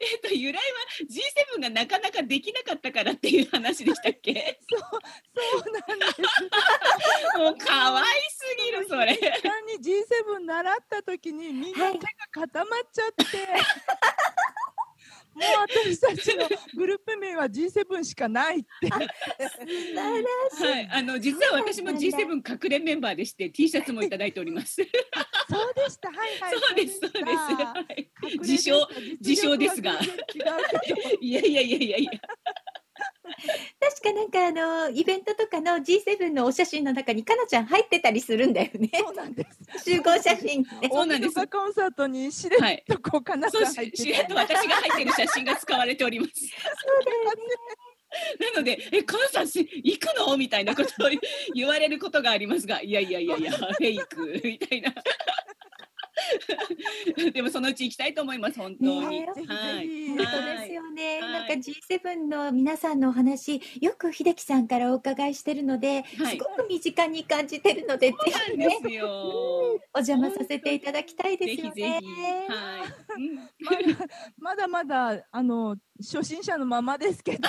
[0.00, 0.60] えっと、由来は
[1.58, 4.60] G7 がなかなかできなかったからっていう話でしたっけ？
[4.70, 4.88] そう、そ
[5.70, 6.20] うなんです。
[7.38, 9.16] もう可愛すぎる、それ。
[9.42, 13.24] 単に G7 習った時にみんな手が固まっちゃって、
[15.38, 18.90] もう私たちのグループ名は G7 しかないって。
[18.90, 19.02] は
[20.80, 24.76] い、あの、実は私も G7 隠れメンバーでして、T シャツもいただいております。
[24.76, 26.08] そうでした。
[26.08, 26.52] はいはい。
[26.52, 28.48] そうです、そうです。
[28.50, 28.88] 自称
[29.20, 29.92] 自称ですが
[31.20, 32.10] いやいやいやいやいや。
[33.80, 38.90] 確かなんかあのイベントとかの G7 のお写真の中にかなちゃん入ってたりするんだよね。
[38.94, 39.46] そうなんで
[39.78, 39.84] す。
[39.90, 40.88] 集合写真って。
[40.88, 42.84] そうなんコンサートにしれっはい。
[42.88, 46.32] とこうかなさそうし、ん入ってしれっと私が入ってる写真が使われております。
[48.40, 50.36] なので、え、カンさんし、行くの？
[50.36, 51.10] みたいなことを
[51.54, 54.94] 言われることがありますが、いやいやいやいや、フェイク、みたいな。
[57.32, 59.00] でもそのうち行きたいと思います、本当に。
[59.08, 60.08] ねえはい。
[60.08, 61.20] 本当ですよね。
[61.20, 69.08] はいなんか G7 の皆さんのお話、よく秀樹さんからお伺いしてるので、はいすごく身近に感じてるので、ぜそうひね、なんですよ。
[69.94, 72.06] お邪魔させていただきたいですよぜひぜひ。
[72.20, 72.46] ね。
[72.48, 73.22] はい。
[73.22, 73.48] うん
[74.38, 77.48] まだまだあの初心者のままですけど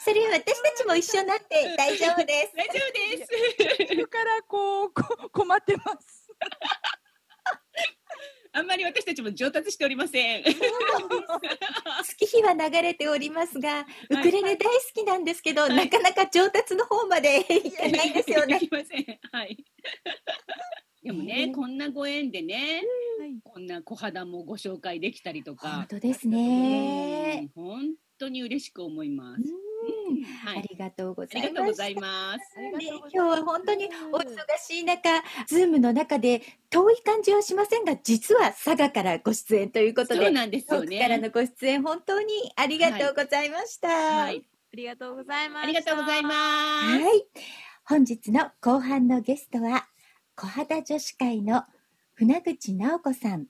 [0.00, 2.56] それは私たちも一緒になって大丈夫です。
[2.56, 4.06] 大丈夫です。
[4.06, 6.17] からこうこ困ってます。
[8.52, 10.44] あんまり私たちも上達しておりません。
[12.04, 18.66] 月日は流れておりますが、ウクレレ大好きなんですけど、なかなか上達の方まで いけないんですよねで。
[18.66, 19.20] きません。
[19.30, 19.56] はい。
[21.02, 22.82] でもね、ねこんなご縁でね、
[23.20, 27.50] はいこんな小肌もご紹介できたりとか、本当ですね。
[27.56, 29.42] うん本当に嬉しく思います。
[29.42, 29.67] うんうん
[30.44, 30.58] はい。
[30.58, 31.48] ありがとうごあざいます。
[31.48, 32.58] りがとうございます。
[32.58, 34.24] ね、今日は本当にお忙
[34.58, 35.10] しい中、
[35.46, 41.28] ズームの中で遠い感じはしませんが、実は佐賀からご出演ということで、そうなんですよ遠くからのね。
[41.30, 43.88] ご出演本当にありがとうございました。
[43.88, 44.44] はい。
[44.72, 45.64] ありがとうございます。
[45.64, 46.34] ありがとうございます。
[46.34, 47.26] はい。
[47.84, 49.88] 本日の後半のゲストは、
[50.34, 51.64] 小肌女子会の
[52.14, 53.46] 船口直子さん、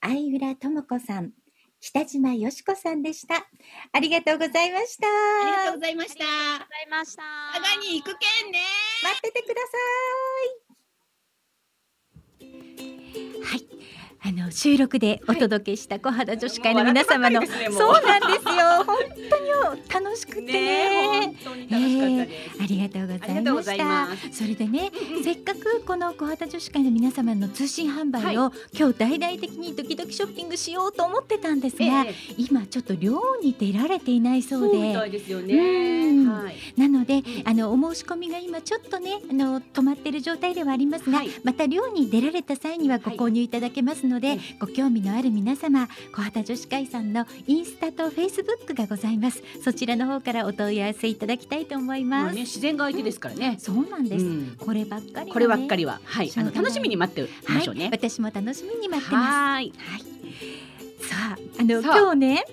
[0.00, 1.32] 相浦智子さん、
[1.80, 3.46] 北島よし子さんでした。
[3.92, 5.06] ありがとうございました。
[5.06, 6.24] ありがとうございました。
[6.24, 7.22] ありがとうございました。
[7.54, 8.60] 佐賀に行くけんね。
[9.02, 9.78] 待っててくださ
[10.44, 10.68] い。
[13.44, 13.77] はい。
[14.20, 18.84] あの収録でお届けした小肌女子会の皆様の、もう笑ってばっかりですねもうそうなんですよ。
[18.84, 18.96] 本
[19.30, 21.20] 当に楽しくてね。
[21.24, 22.62] 本当に楽しかったです。
[22.62, 24.36] ありがとうございありがとうございました。
[24.36, 24.90] それでね、
[25.22, 35.08] せっかくこの小肌女子会の皆様の通信販売を、今日大々的にドキドキショッピングしようと思ってたんですが、ええ今ちょっと漁に出られていないそうそうみたで。
[35.08, 36.10] いですようね。
[36.12, 36.56] んはい。
[36.76, 49.42] なので、あのお申し込みが今ちょっとね、あの止まっている状態ではありますが、はいまた漁に出られた際にはご購入いただけますので、はいご興味のある皆様、小畑女子会さんのインスタとフェイスブックがございます。
[49.62, 52.24] そちらの方からお問い合わせいただきたいと思います。
[52.24, 53.56] まあね、自然が相手ですからね。
[53.58, 54.24] そうなんです。
[54.24, 57.82] うんこればっかりはね、こればっかりは、はい、あの楽しみに待ってましょうね。
[57.82, 59.32] はい、私も楽しみに待ってます。
[59.32, 59.72] はーい。
[59.76, 60.00] はい。
[61.00, 62.44] さあ、あの今日ね、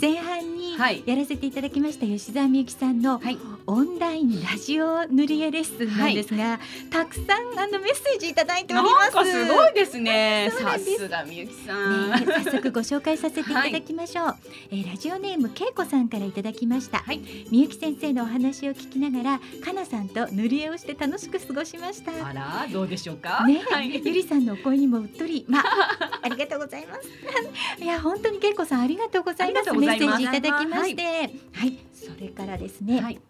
[0.00, 9.14] 前半にはいやらせていただきました吉澤美由紀さんのはいオンラインラジオ塗り絵レッスンなんですが、たくさんあのメッセージいただいております。
[9.16, 10.52] なんかすごいですね。
[10.56, 12.10] さすすがみゆきさん。
[12.10, 14.36] ね、早速ご紹介させていただきましょう、
[14.70, 17.20] えーラジオネームけいこさんからいただきました、はい
[17.50, 23.44] みゆき先生のお話を聞きながらかなさんと塗り絵をして楽しく過ごしましたあらどうでしょうか？
[23.48, 23.92] ね、はい。
[23.92, 27.08] ゆりさんのお声にもうっとり、まあ、ありがとうございます。
[27.82, 29.70] いや、本当にけいこさん、ありがとうございます。
[29.86, 33.00] メッセージいただきまして、はい、それからですね。
[33.00, 33.20] はい。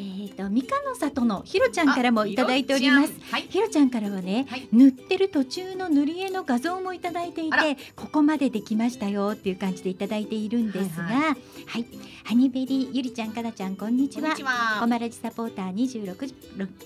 [0.00, 3.12] えっ、と、みかんの里のひろちゃんからもいただいております。
[3.32, 3.36] あ。
[3.36, 3.42] はい。
[3.42, 4.66] ひろちゃんからはね、はい。
[4.72, 7.58] 塗ってる途中の塗り絵の画像もいただいていて
[7.96, 11.36] ここまでできましたよっていう感じでいただいているんですが、は
[11.66, 11.82] はい。
[11.82, 11.86] い。
[12.24, 14.22] ハニベリーゆりちゃんかなちゃんこんにちは。
[14.22, 14.78] こんにちは。
[14.80, 14.86] コ。
[14.86, 16.32] マラジサポーター26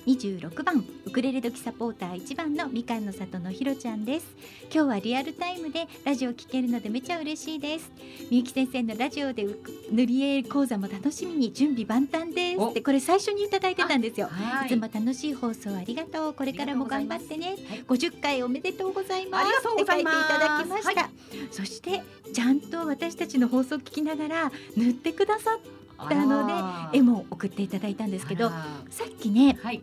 [0.07, 4.27] 26番ウクレレ時サポーター1番のみかんの里のひろちゃんです。
[4.73, 7.93] 今日はリアルタイムでラジオ聞けるのでめちゃ嬉しいです。
[8.31, 9.47] みゆき先生のラジオで
[9.91, 12.61] 塗り絵講座も楽しみに準備万端です。
[12.61, 12.70] お。
[12.70, 14.28] ってこれ最初にいただいてたんですよ。
[14.31, 14.68] はい。
[14.68, 16.35] つも楽しい放送ありがとう。
[16.35, 17.56] これからも頑張ってね。
[17.86, 19.44] 50回おめでとうございます。
[19.44, 20.16] ありがとうございます。
[20.16, 21.10] って書いていただきました、
[21.51, 22.02] そして
[22.32, 26.47] ちゃんと私たちの放送を聞きながら塗ってくださったの
[26.93, 28.51] で絵も送っていただいたんですけど
[28.90, 29.82] さっきねはい。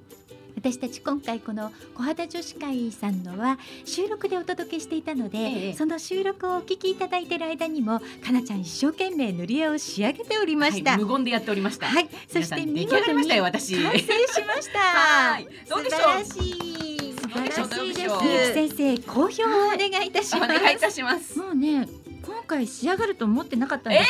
[0.56, 10.92] 私たち今回この小肌女子会さんのは収録でお届けしていたので、ええその収録をお聞きいただいている間にもかなちゃん一生懸命塗り絵を仕上げておりました。
[10.92, 11.88] はい無言でやっておりました。
[11.88, 13.76] はい、そして見出来上がりましたよ完私。
[13.76, 14.08] 成し
[14.46, 14.80] ました。
[14.80, 16.00] はいどうでしょう？
[16.00, 17.14] 素晴らしい。
[17.14, 18.10] 素晴らしいで
[18.46, 18.54] す。
[18.54, 20.54] 先生、好評をお願いいたしおます。
[20.60, 21.40] 願いいたします。
[21.40, 21.88] もうね
[22.24, 24.06] 今回仕上がると思ってなかったんです、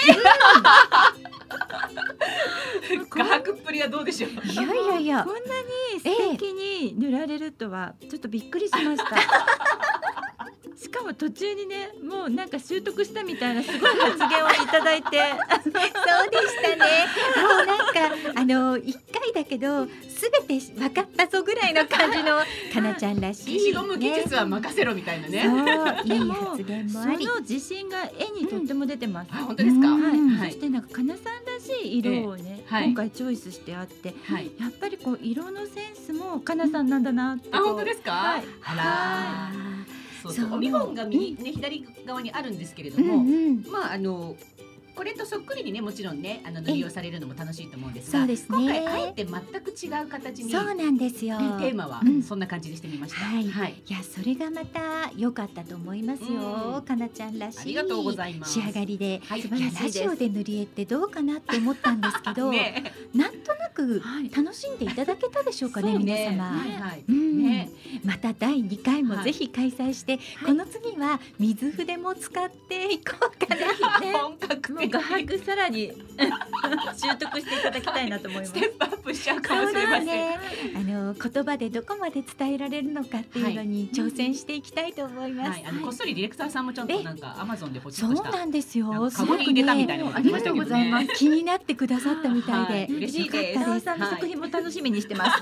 [3.09, 4.31] 画伯っぷりはどうでしょう？
[4.31, 5.39] いやいやいやこんな
[5.93, 9.15] に素敵に塗られるとはちょっとびっくりしました。
[10.81, 15.17] しかも途中にねもうなんか習得したみたいなすごい発言をいただいて
[15.63, 15.77] そうで
[16.47, 17.05] したね。
[17.35, 17.77] もうなん
[18.33, 22.39] かあの一回だけどすべて分かったぞぐらいの感じの
[22.73, 23.59] かなちゃんらしい。
[23.59, 25.43] 消しゴム技術は任せろみたいなね。
[25.43, 27.25] そういい発言もそあり。
[27.25, 29.29] の自信が絵にとっても出てます。
[29.31, 29.87] あ本当ですか？
[29.87, 34.51] うんはい、はいそしてなんかかなさんらしい色をね、はい今回チョイスしてあってはい。
[34.59, 38.11] やっぱりこう色のセンスもかなさんなんだなってこうあ本当ですか？
[38.11, 39.51] はいあら。
[40.29, 43.71] あそうそうそうお見本が右ね左側にあるんですけれどーうんも、うん。
[43.71, 44.35] まああの
[44.93, 48.87] これとそっくりにねもちろんねあの塗りをされるのも楽しいと思うんですが、そうです今回ね。
[48.87, 51.37] あえて全く違う形にそうなんですよ。
[51.37, 53.21] テーマはうんそんな感じにしてみました。
[53.21, 53.81] はいはい。
[53.87, 58.53] いやそれがまた良かったと思いますよ、うんかなちゃんらしいありがとうございます。
[58.53, 59.21] 仕上がりで。
[59.25, 59.39] はい。
[59.39, 59.49] いや
[59.81, 66.43] ラジオで塗り絵ってどうかなって思ったんですけど、 ねなんとなくはい楽しんでいただけたでしょうかね、そう皆様。
[66.43, 67.03] はいはい。
[67.07, 67.69] うんね
[68.03, 73.99] また第2回もはいぜひ開催して、この次は水筆も使っていこうかな。
[73.99, 75.91] ね本格的もう画伯さらに
[76.95, 78.59] 習得していただきたいなと思いますステ。
[78.61, 80.05] ップアップしちゃうかもしれますせん。
[80.05, 80.39] ね。
[80.75, 85.49] あの言葉でどこまで伝えられるのかっていうのに挑戦していきたいと思います。
[85.51, 88.37] はい、あのこっそりディレクターさんもちゃんとなんかアマゾンでポチそうッとした。
[88.37, 88.89] なんですよ。
[88.91, 91.19] なんかカゴに入れたみたいなのがありましたけどねありがとうございます。
[91.19, 93.85] 気になってくださったみたいで、はい嬉しいですよかったです。
[93.85, 95.31] さんの作品も楽しみにしてます。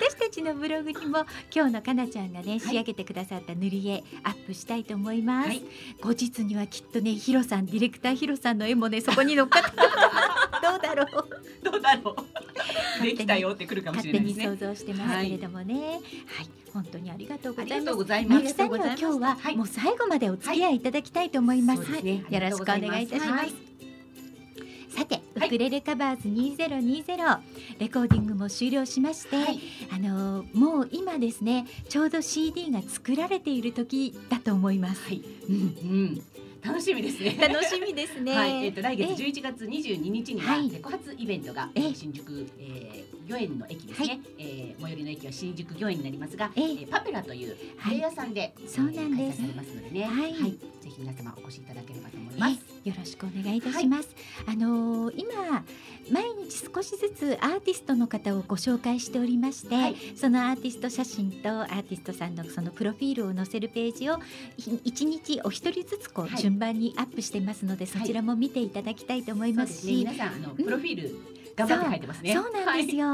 [0.00, 5.48] 私たちのブログにも今日のかなちゃんがね仕上げてくださった塗り絵アップしたいと思います。
[5.48, 5.62] はい
[6.00, 9.70] 後日にはきっとねヒロさんディレクターヒロさんの絵もねそこに乗っかって
[10.62, 11.64] どうだろう。
[11.64, 12.16] どうだろ
[13.00, 13.02] う。
[13.02, 14.44] できたよってくるかもし勝れないですね。
[14.44, 15.74] 手に想像してますけれどもね。
[15.74, 16.00] はい、
[16.72, 17.96] 本当にありがとうございますありがとう。
[17.96, 18.54] ございみゆます。
[18.54, 21.84] きさんには今日ははいもう最後までお付き合いいただきたいと思います。
[21.84, 23.89] すねよろしくお願いいたします。
[24.94, 27.38] はいさて、はいウクレレカバーズ2020
[27.78, 29.60] レコーディングも終了しまして、はい
[29.92, 35.02] あのーもう今ですねちょうど CD が作られている時だと思います。
[35.02, 35.22] はい。
[35.48, 36.22] うんうん。
[36.62, 37.36] 楽しみですね。
[37.40, 38.32] 楽しみですね。
[38.36, 46.64] はい、えっ、と来月え11月22日にははいレコ発イベントが、ええ新宿、えー、御苑の駅ですね、はえー最寄りの駅は新宿御苑になりますが、ええ。
[46.64, 49.40] えーパペラというカレー屋さんで、そうなんです。
[49.42, 50.34] えー開催されますのでね、はい。
[50.34, 50.38] ぜ
[50.88, 52.58] ひ皆様お越しいただければと思います。
[52.84, 54.08] えよろしくお願いいたします。
[54.46, 55.64] あのー今
[56.10, 59.96] 毎日少しずつアーティストの方をご紹介しておりまして、はい。
[60.16, 64.20] そのアーティスト写真とアーティストさんのそのプロフィールを載せるページをい
[64.84, 66.38] 一日お一人ずつこうはい。
[66.40, 70.16] 順番にアップしてますので、そちらも見ていただきたいと思いそうですすね、まし。
[70.16, 72.34] 皆さんあのプロフィール頑張って書いてますね。
[72.34, 73.06] そうなんですよ、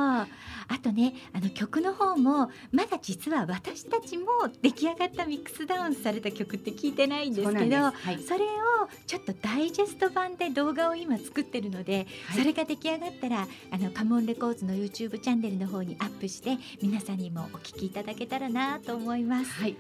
[0.69, 4.27] あとねあの曲の方もまだ実は私たちも
[4.63, 8.23] 出来上がったミックスダウンされた曲って聞いてないんですけどはい。
[8.23, 12.39] それをちょっとダイジェスト版で動画を今作ってるので、はい。
[12.39, 19.53] それが出来上がったらあのカモンレコーズの YouTube チャンネルの方にアップして皆さんにもお聞きいただけたらなと思います。
[19.53, 19.77] はい、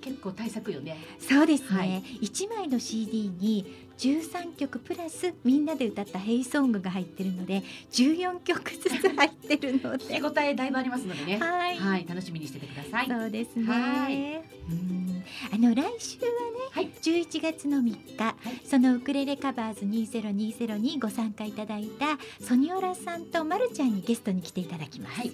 [0.00, 0.96] 結構対策よね。
[1.20, 1.88] そうですはい。
[1.88, 7.62] ね、一枚の CD に13曲プラスみんなで歌ったヘイソングが入ってるので
[7.92, 11.38] 14曲ずつ入ってるの手で応えだいぶありますのでね。
[11.38, 13.08] はい、はい、楽しみにしててください。
[13.08, 13.64] そうですね。
[13.66, 15.08] はいうん
[15.52, 16.28] あの来週はね、
[16.70, 18.34] はい11月の3日、
[18.64, 25.20] そのウクレレカバーズ2020にご参加いただいたソニオラさんとまるちゃんにゲストに来ていただきます。
[25.20, 25.32] はい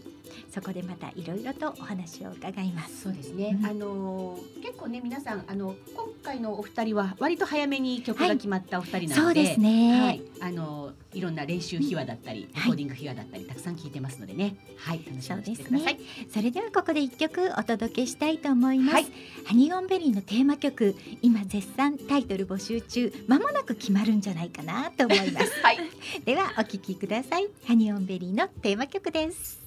[0.50, 3.02] そこでまたいろいろとお話を伺います。
[3.02, 3.56] そうですね。
[3.60, 10.00] うんあのー結構ね皆さんあの今回のお二人は割と早めに曲が決まったお二人なそうので、ですね。
[10.00, 14.56] はい、あのーいろんな練習秘話だったり、レコーディング秘話だったりたくさん聞いてますのでね。
[14.76, 15.98] はい、楽しみにしててください。
[16.32, 19.06] それではここで一曲お届けしたいと思います、はい。
[19.46, 23.12] ハニーオンベリーのテーマ曲今絶賛タイトル募集中。
[23.28, 25.52] まもなく決まるんじゃないかなと思います。
[25.62, 25.78] はい。
[26.24, 27.48] ではお聞きください。
[27.66, 29.62] ハニーオンベリーのテーマ曲です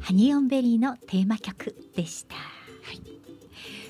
[0.00, 2.40] ハニーオンベリーのテーマ曲でした、は
[2.92, 3.00] い、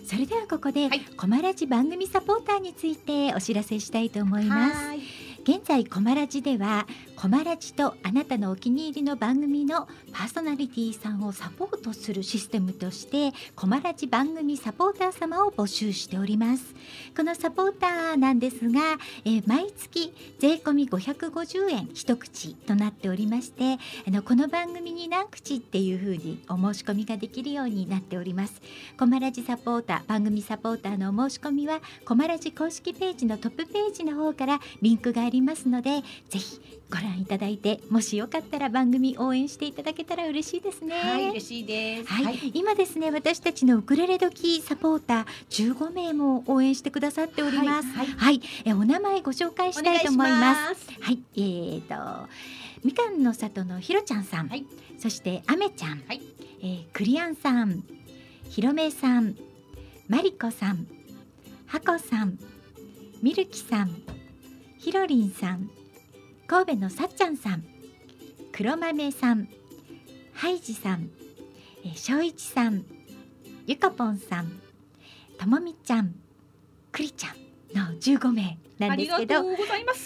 [0.06, 1.00] それではここで、はい。
[1.16, 4.86] コマラジ番組サポーターについてお知らせしたいと思います。
[4.86, 5.00] はい。
[5.42, 6.86] 現在コマラジでは
[7.16, 16.74] コマラジとあなたのお気に入りの番組のパーソナリティさんをサポートするシステムとしてコマラジ番組サポーター様を募集しております。
[17.16, 28.60] このサポーターなんですが、えー毎月税込み550円一口となっておりましてあのこの番組に何口っていう風にお申し込みができるようになっております。
[28.98, 36.60] コマラジサポーター番組サポーターのお申し込みはコマラジ公式ページのトップページの方からリンクがありますのでぜひ
[36.90, 40.94] ご覧いただいてもしよかったら番組応援していただけたら嬉しいですね。
[40.98, 42.12] はい、嬉しいです。
[42.12, 47.88] はい、今ですね私たちのウクレレ時サポーター15名も応援してくださっております。
[47.88, 50.86] はいはい、えお名前ご紹介したいと思います。
[50.86, 50.90] す。
[51.00, 52.28] はい、えー、と
[52.84, 54.64] みかんの里のひろちゃんさん、はい
[54.98, 56.22] そしてあめちゃん、はい
[56.62, 57.84] えークリアンさん、
[58.48, 59.36] ひろめさん、
[60.08, 60.86] まりこさん、
[61.66, 62.38] はこさん、
[63.22, 63.90] みるきさん、
[64.78, 65.70] ひろりんさん、
[66.48, 67.64] 神戸のさっちゃんさん、
[68.52, 69.48] 黒豆さん、
[70.32, 71.10] ハイジさん、
[71.84, 72.84] えー、しょういちさん、
[73.66, 74.52] ゆかぽんさん、
[75.38, 76.14] ともみちゃん、
[76.92, 78.58] くりちゃんの15名。
[78.78, 79.44] なんですけど。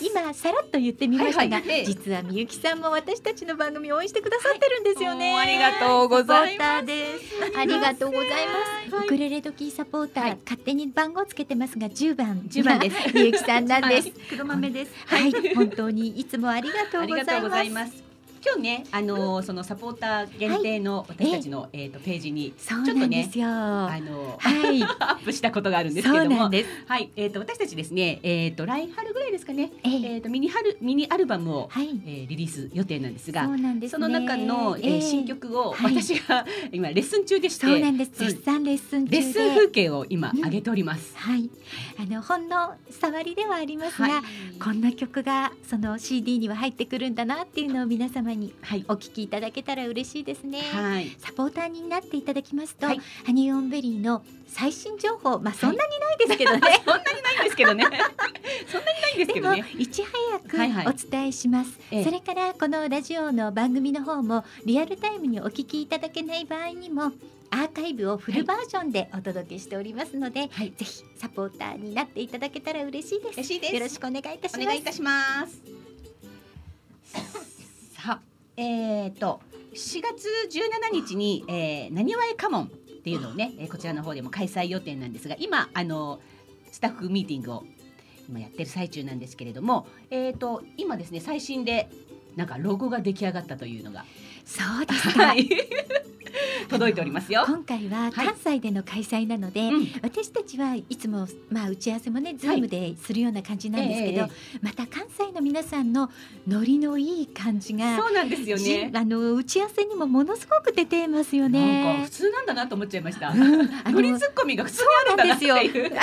[0.00, 1.78] 今さらっと言ってみましたが、はいはい。
[1.80, 1.84] ええ。
[1.84, 6.84] 実はみゆきさんも私たちの番組を応援してくださってるんですよね、ありがとうございます。
[7.56, 9.06] ありがとうございます、はい。
[9.06, 10.38] ウクレレ時サポーター、はい。
[10.44, 12.40] 勝手に番号つけてますが10番。
[12.48, 12.96] 10番です。
[13.14, 14.10] みゆきさんなんです。
[14.28, 14.92] 黒豆です。
[15.06, 18.09] はい、本当にいつもありがとうございます。
[18.42, 24.82] 今日ね、あのーそのサポーター限定の私たちの、えっ、とページにちょっとねあのーはい。
[25.00, 26.50] アップしたことがあるんですけども、
[26.86, 30.14] はい、えっ、と私たちですね、えっ、と来春ぐらいですかね、ええ。
[30.14, 32.00] えっ、とミニ春ミニアルバムを、はい。
[32.06, 33.44] えーリリース予定なんですが
[33.88, 35.00] そ、の中の、えーええ。
[35.00, 35.94] 新曲をはい。
[35.94, 38.12] 私が 今レッスン中でして、そうなんです。
[38.14, 39.18] 絶賛レッスン中で。
[39.18, 40.44] レッスン風景を今うん。
[40.44, 41.14] 上げております。
[41.16, 41.50] はい、
[41.98, 44.22] あのほんの触りではありますが、はい。
[44.58, 50.60] こんな曲がその CD には入ってくるんだなっていうのを皆様にはいお聞きいただけたら嬉しいですね。
[50.60, 51.16] はい。
[51.18, 56.60] サポーターになっていただきますと、はいハニーオンベリーの最新情報、まあそんなにないですけどね。
[56.84, 57.84] そんなにないんですけどね。
[58.66, 59.64] そんなにないんですけでもどね。
[59.78, 67.12] いち早はいはいくお伝えします、ええそれからこのラジオの番組の方もリアルタイムにお聞きいただけない場合にも
[67.50, 73.34] アーカイブをフルバージョンでお届けしておりますので、はいぜひサポーターになっていただけたら嬉しいです。
[73.34, 74.60] 嬉しいですよろしくお願いいたします。
[74.60, 75.60] お願いいたします。
[78.02, 78.20] さあ、
[78.56, 79.42] えっ、と
[79.74, 82.68] 4月17日に、えー、なにわえカモンっ
[83.02, 86.18] ていうのをね、えーこちらの方でも開催予定なんですが、今あの
[86.72, 87.64] スタッフミーティングを
[88.26, 91.90] 今やってる最中なんですけれども、えっ、と今ですね最新で
[92.36, 94.06] なんかロゴが出来上がったというのが、
[94.44, 95.26] そうですか。
[95.26, 95.48] はい、
[96.68, 97.44] 届いておりますよ。
[97.46, 106.10] 今回は関西での開催なので、うん私たちはいつもまあ打ち合わせもねズームでするような感じなんですけど、ええまた関西の皆さんの
[106.46, 108.90] ノリのいい感じが、そうなんですよじね。
[108.94, 112.10] あの打ち合わせにもものすごく出てますよなんかね普。
[112.10, 113.30] 通なんだなと思っちゃいました。
[113.30, 115.56] う んあのツッコミが普通にあるんだなってどん
[115.94, 116.02] な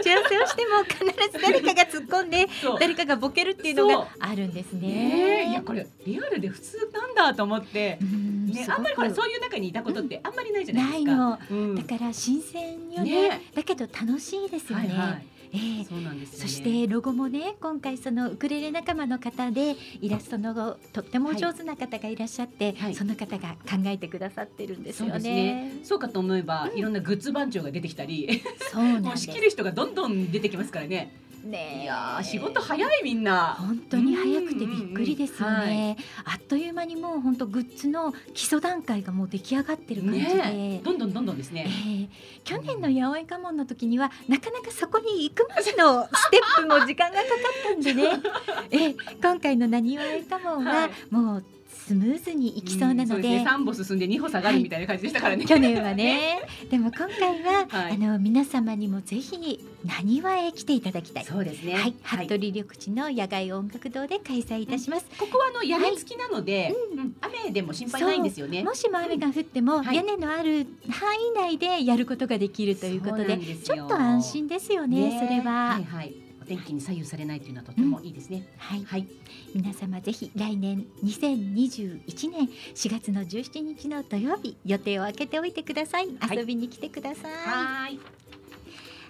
[0.00, 2.48] 打ち合わせをしても必ず誰かが突っ込んで
[2.80, 4.80] 誰かがボケるっていうのがあるんですね。
[4.88, 11.16] ねえいやこれリアルで普通なんだと思ってう、んねあんまりほらそういう中にいたことってあんまりないじゃないですか。
[11.16, 11.38] ないの。
[11.50, 14.88] うんだから新鮮よねねだけど楽しいですよね。
[14.88, 15.26] はいはい。
[15.52, 16.42] ええそうなんですよね。
[16.42, 25.72] そしてロゴもね今回そのウクレレ仲間の方でイラストのとっても上手な方がいらっしゃって、はいその方が考えてくださってるんですよそうねね。。
[25.84, 28.42] そうかと思えば、いろんなグッズ番長が出てきたり、
[28.72, 31.14] そうな仕切る人がどんどん出てきますからね。
[31.46, 33.54] ねえいやー仕事早いみんな。
[33.58, 35.96] 本当に早くてびっくりですようんうんうんね。
[36.24, 40.26] あっという間にもう本当グッズの基礎段階がもう出来上がってる感じで。
[40.34, 41.66] ねえどんどんどんどんですえね。
[41.70, 42.08] ー
[42.44, 48.10] 去年の八百屋家紋の時にはなかなかそこに行くまでのステップも時間がかかったんでね、
[48.70, 51.44] えー今回のなにわ家家紋ははいもう
[51.86, 55.44] スムーズにいきそうなので,、ん三歩進んで二歩下がるみたいな感じでしたからね。
[55.44, 61.24] 去年はね でも今回は、はいあの皆様にもぜひなにわへ来ていただきたい。
[61.24, 61.74] そうですね。
[61.74, 65.06] はい、はい服部緑地の野外音楽堂で開催いたします。
[65.16, 68.64] ここはあの屋根付きなので、うん雨でも心配ないんですよね。
[68.64, 75.74] もしも雨が降っても、はい屋根のある範囲内でやることができるということでちょっと安心ですよねそれは。
[75.74, 76.25] はいはい。
[76.46, 78.46] お天気に左右されないというのはとてもいいですね。
[78.56, 79.08] はい、はい。
[79.52, 86.08] 皆様ぜひ来年2021年4月の17日の土曜日予定を空けておいてください。
[86.30, 88.25] 遊びに来てください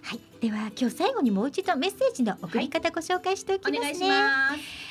[0.06, 0.20] はい、はい。
[0.40, 4.86] では今日最後にもう一度メッセージの送り方ご紹介しておきますね、お願いします。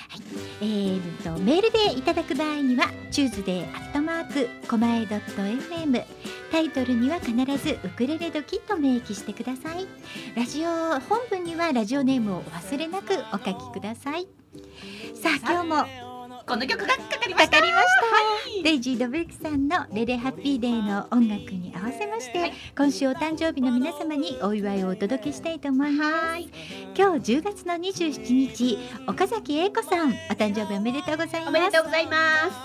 [0.62, 6.06] えーとメールでいただく場合にはチューズデーアットマークコマエドット FM
[6.52, 9.88] タイトルには必ずウクレレ時と明記してください。
[10.36, 14.28] ラジオ本文にはラジオネームをお忘れなくお書きください。
[15.16, 16.05] さあ今日も
[16.48, 17.58] この曲がかかりました。
[17.58, 22.54] かかりました、デイジー・ドブリックさんの「レレハッピーデー」の音楽に合わせまして、はい。
[22.78, 26.42] 今週お誕生日の皆様にお祝いをお届けしたいと思います。
[26.96, 28.78] 今日10月の27日
[29.08, 31.50] 岡崎英子さんお誕生日おめでとうございます。
[31.50, 32.16] おめでとうございま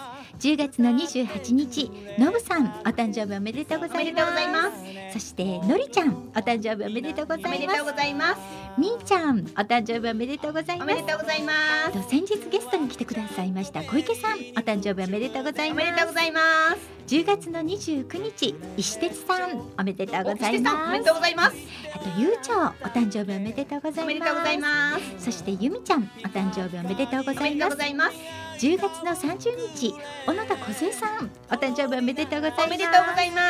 [0.07, 0.10] す。
[0.41, 5.13] 10月の28日のぶさんお誕生日おめでとうごおざいます。
[5.13, 8.35] そしてのりちゃんお誕生日おめでとうございまおめでとうございます。
[8.37, 8.41] す
[8.79, 11.53] みーちゃんお誕生日おめでとうございおますめでとうございま
[11.91, 11.93] す。
[11.93, 16.41] と先日ゲストに来てくださいました小池さんお誕生日おめでとうございおますめでとうございま
[16.75, 17.15] す。
[17.15, 21.57] 10月の29日石鉄さんおめでとうございおしてさんおめますでとうございます。
[21.95, 25.25] あとゆうちょうお誕生日おめでとうございますおめでとうございます。
[25.27, 28.41] そしてゆみちゃんお誕生日おめでとうごおめでとうざいますございます。
[28.61, 29.95] 10月の30日
[30.31, 31.29] 小野田梢さん。
[31.51, 32.65] お誕生日おめでとうございます。
[32.65, 33.43] おめでとうございま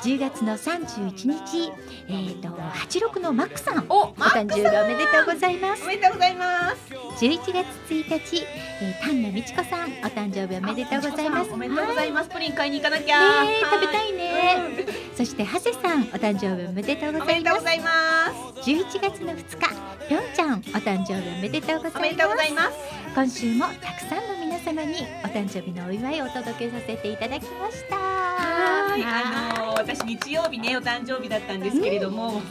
[0.00, 0.08] す。
[0.08, 1.72] 10月の31日。
[2.06, 3.86] えー、と86のマックさん。
[3.88, 5.82] お、お誕生日おめでとうございます。
[5.82, 6.94] おめでとうございます。
[7.24, 8.46] 11月1日、
[8.82, 9.88] えー、丹野美智子さん。
[9.88, 11.50] お誕生日おめでとうございます。
[11.50, 12.30] おめでとうございます。
[12.30, 13.18] プリン買いに行かなきゃ。
[13.18, 17.42] はいねえ食べたいねうんそして長谷さんお誕生日おめでとうごおめざいます。
[17.42, 17.90] でとうございま
[18.25, 18.25] す。
[18.62, 22.96] 11月の2日ぴょんちゃんお誕生日おめでとうございますおめでとうございます。
[23.14, 28.55] 今週もたくさんの皆様にお誕生日のお祝いをお届けさせていただきました
[29.02, 29.24] はい、
[29.58, 32.42] あの私日曜日ねお誕生日だったんですけれども、本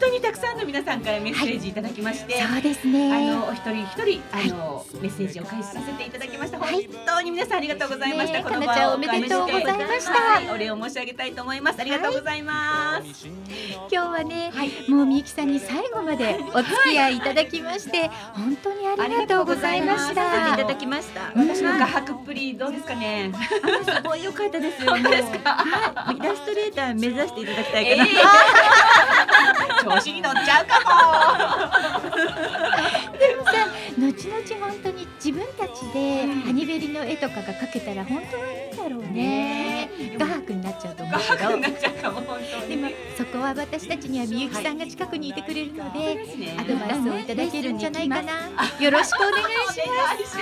[0.00, 6.58] 当にたくさんの皆さんからメッセージいただきまして、そうですねあのお一人一人あの、メッセージを返しさせていただきました。
[6.58, 8.38] 本はい当に皆さんありがとうございました。
[8.38, 11.80] ねこの場をおめでとうございましたはいお礼を申し上げたいと思います。
[11.80, 13.26] ありがとうございます。
[13.26, 21.32] 今日はね、はいもうみゆきさんに最後までお付き合いいただきまして、本当にありがとうございましたいただきました。
[21.34, 23.32] 私の画伯っぷりどうですかね。
[23.34, 24.90] あすごい良かったですよ。
[24.96, 25.64] 本当ですか？
[25.66, 28.08] は いイラストレーター目指していただきたいえかな。
[28.08, 31.70] ー 調子に乗っちゃうか
[33.18, 33.50] でもさ
[33.98, 39.10] 後々本当に自分たちでうんハニベリの絵とかが描けたら本当はいいんだろうね。
[39.12, 41.10] ね画伯になっちゃうとも。
[41.10, 42.68] 思うけど。
[42.68, 46.56] でもそこは私たちにはみゆきさんが近くにいてくれるので、ですね。
[46.58, 48.32] アドバイスをいただけるんじゃないかな。
[48.80, 49.44] よろしくお願い
[49.74, 50.38] します。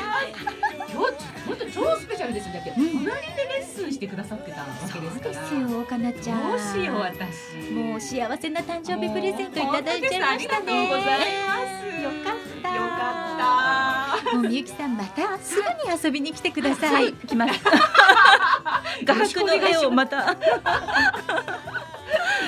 [0.92, 2.54] 今日本当超スペシャルですよ。
[2.54, 2.90] だってうん。
[2.90, 6.50] 隣でレッスンしてくださってたわけですからよかなちゃん。
[6.50, 7.72] どうしよう私。
[7.72, 10.72] もう幸せな誕生日プレゼントいただいちゃいましたね。
[10.72, 11.10] もう本当です。
[11.10, 12.02] ありがとうございます。
[12.02, 12.74] よかった。
[12.74, 14.34] よかった。
[14.34, 15.66] もうみゆきさんまたすぐに
[16.02, 17.12] 遊びに来てください、はい。
[17.12, 17.60] 来ます
[19.04, 20.36] 画伯の絵をまた。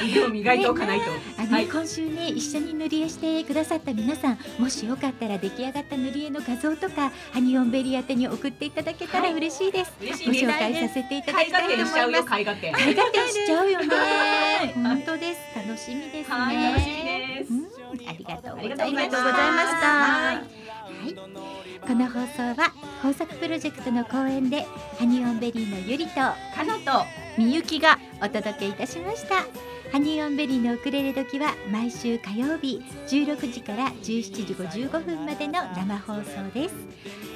[0.04, 1.04] 腕を磨いておかないと、
[1.38, 1.66] あの、はい。
[1.66, 12.40] 今週ね一緒に塗り絵してくださった皆さんもしよかったら出来上がった塗り絵の画像とかハニオンベリー宛てに送っていただけたら嬉しいです、嬉しいご紹介させていただきたいと思います。
[12.40, 13.86] 絵画展絵画展しちゃうよね。
[13.96, 14.72] はい。
[14.74, 15.40] 本当です。
[15.56, 16.36] 楽しみですね。
[16.36, 17.52] はい楽しみです。
[17.52, 17.76] うん。
[18.08, 20.65] ありがとうございました
[21.06, 21.14] い。
[21.14, 22.72] この放送は
[23.04, 24.66] 豊作プロジェクトの後援で
[24.98, 26.34] ハニオンベリーのゆりとか
[26.66, 27.06] なと
[27.38, 29.44] みゆきがお届けいたしました。
[29.92, 36.74] ハニーオンベリーのウクレレ時は毎週火曜日16時から17時55分までの生放送です。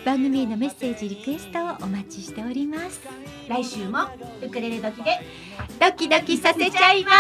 [0.05, 3.01] 番組へのメッセージリクエストをお待ちしております。
[3.49, 4.01] 来週も
[4.43, 5.21] ウクレレ時で
[5.79, 7.11] ドキドキさせちゃいま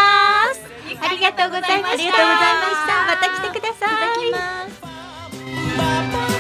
[0.52, 0.60] す。
[1.00, 1.92] ありがとうございました。
[1.92, 3.06] ありがとうございました。
[3.06, 4.28] また来てください。
[4.28, 4.78] いただき
[6.16, 6.39] ます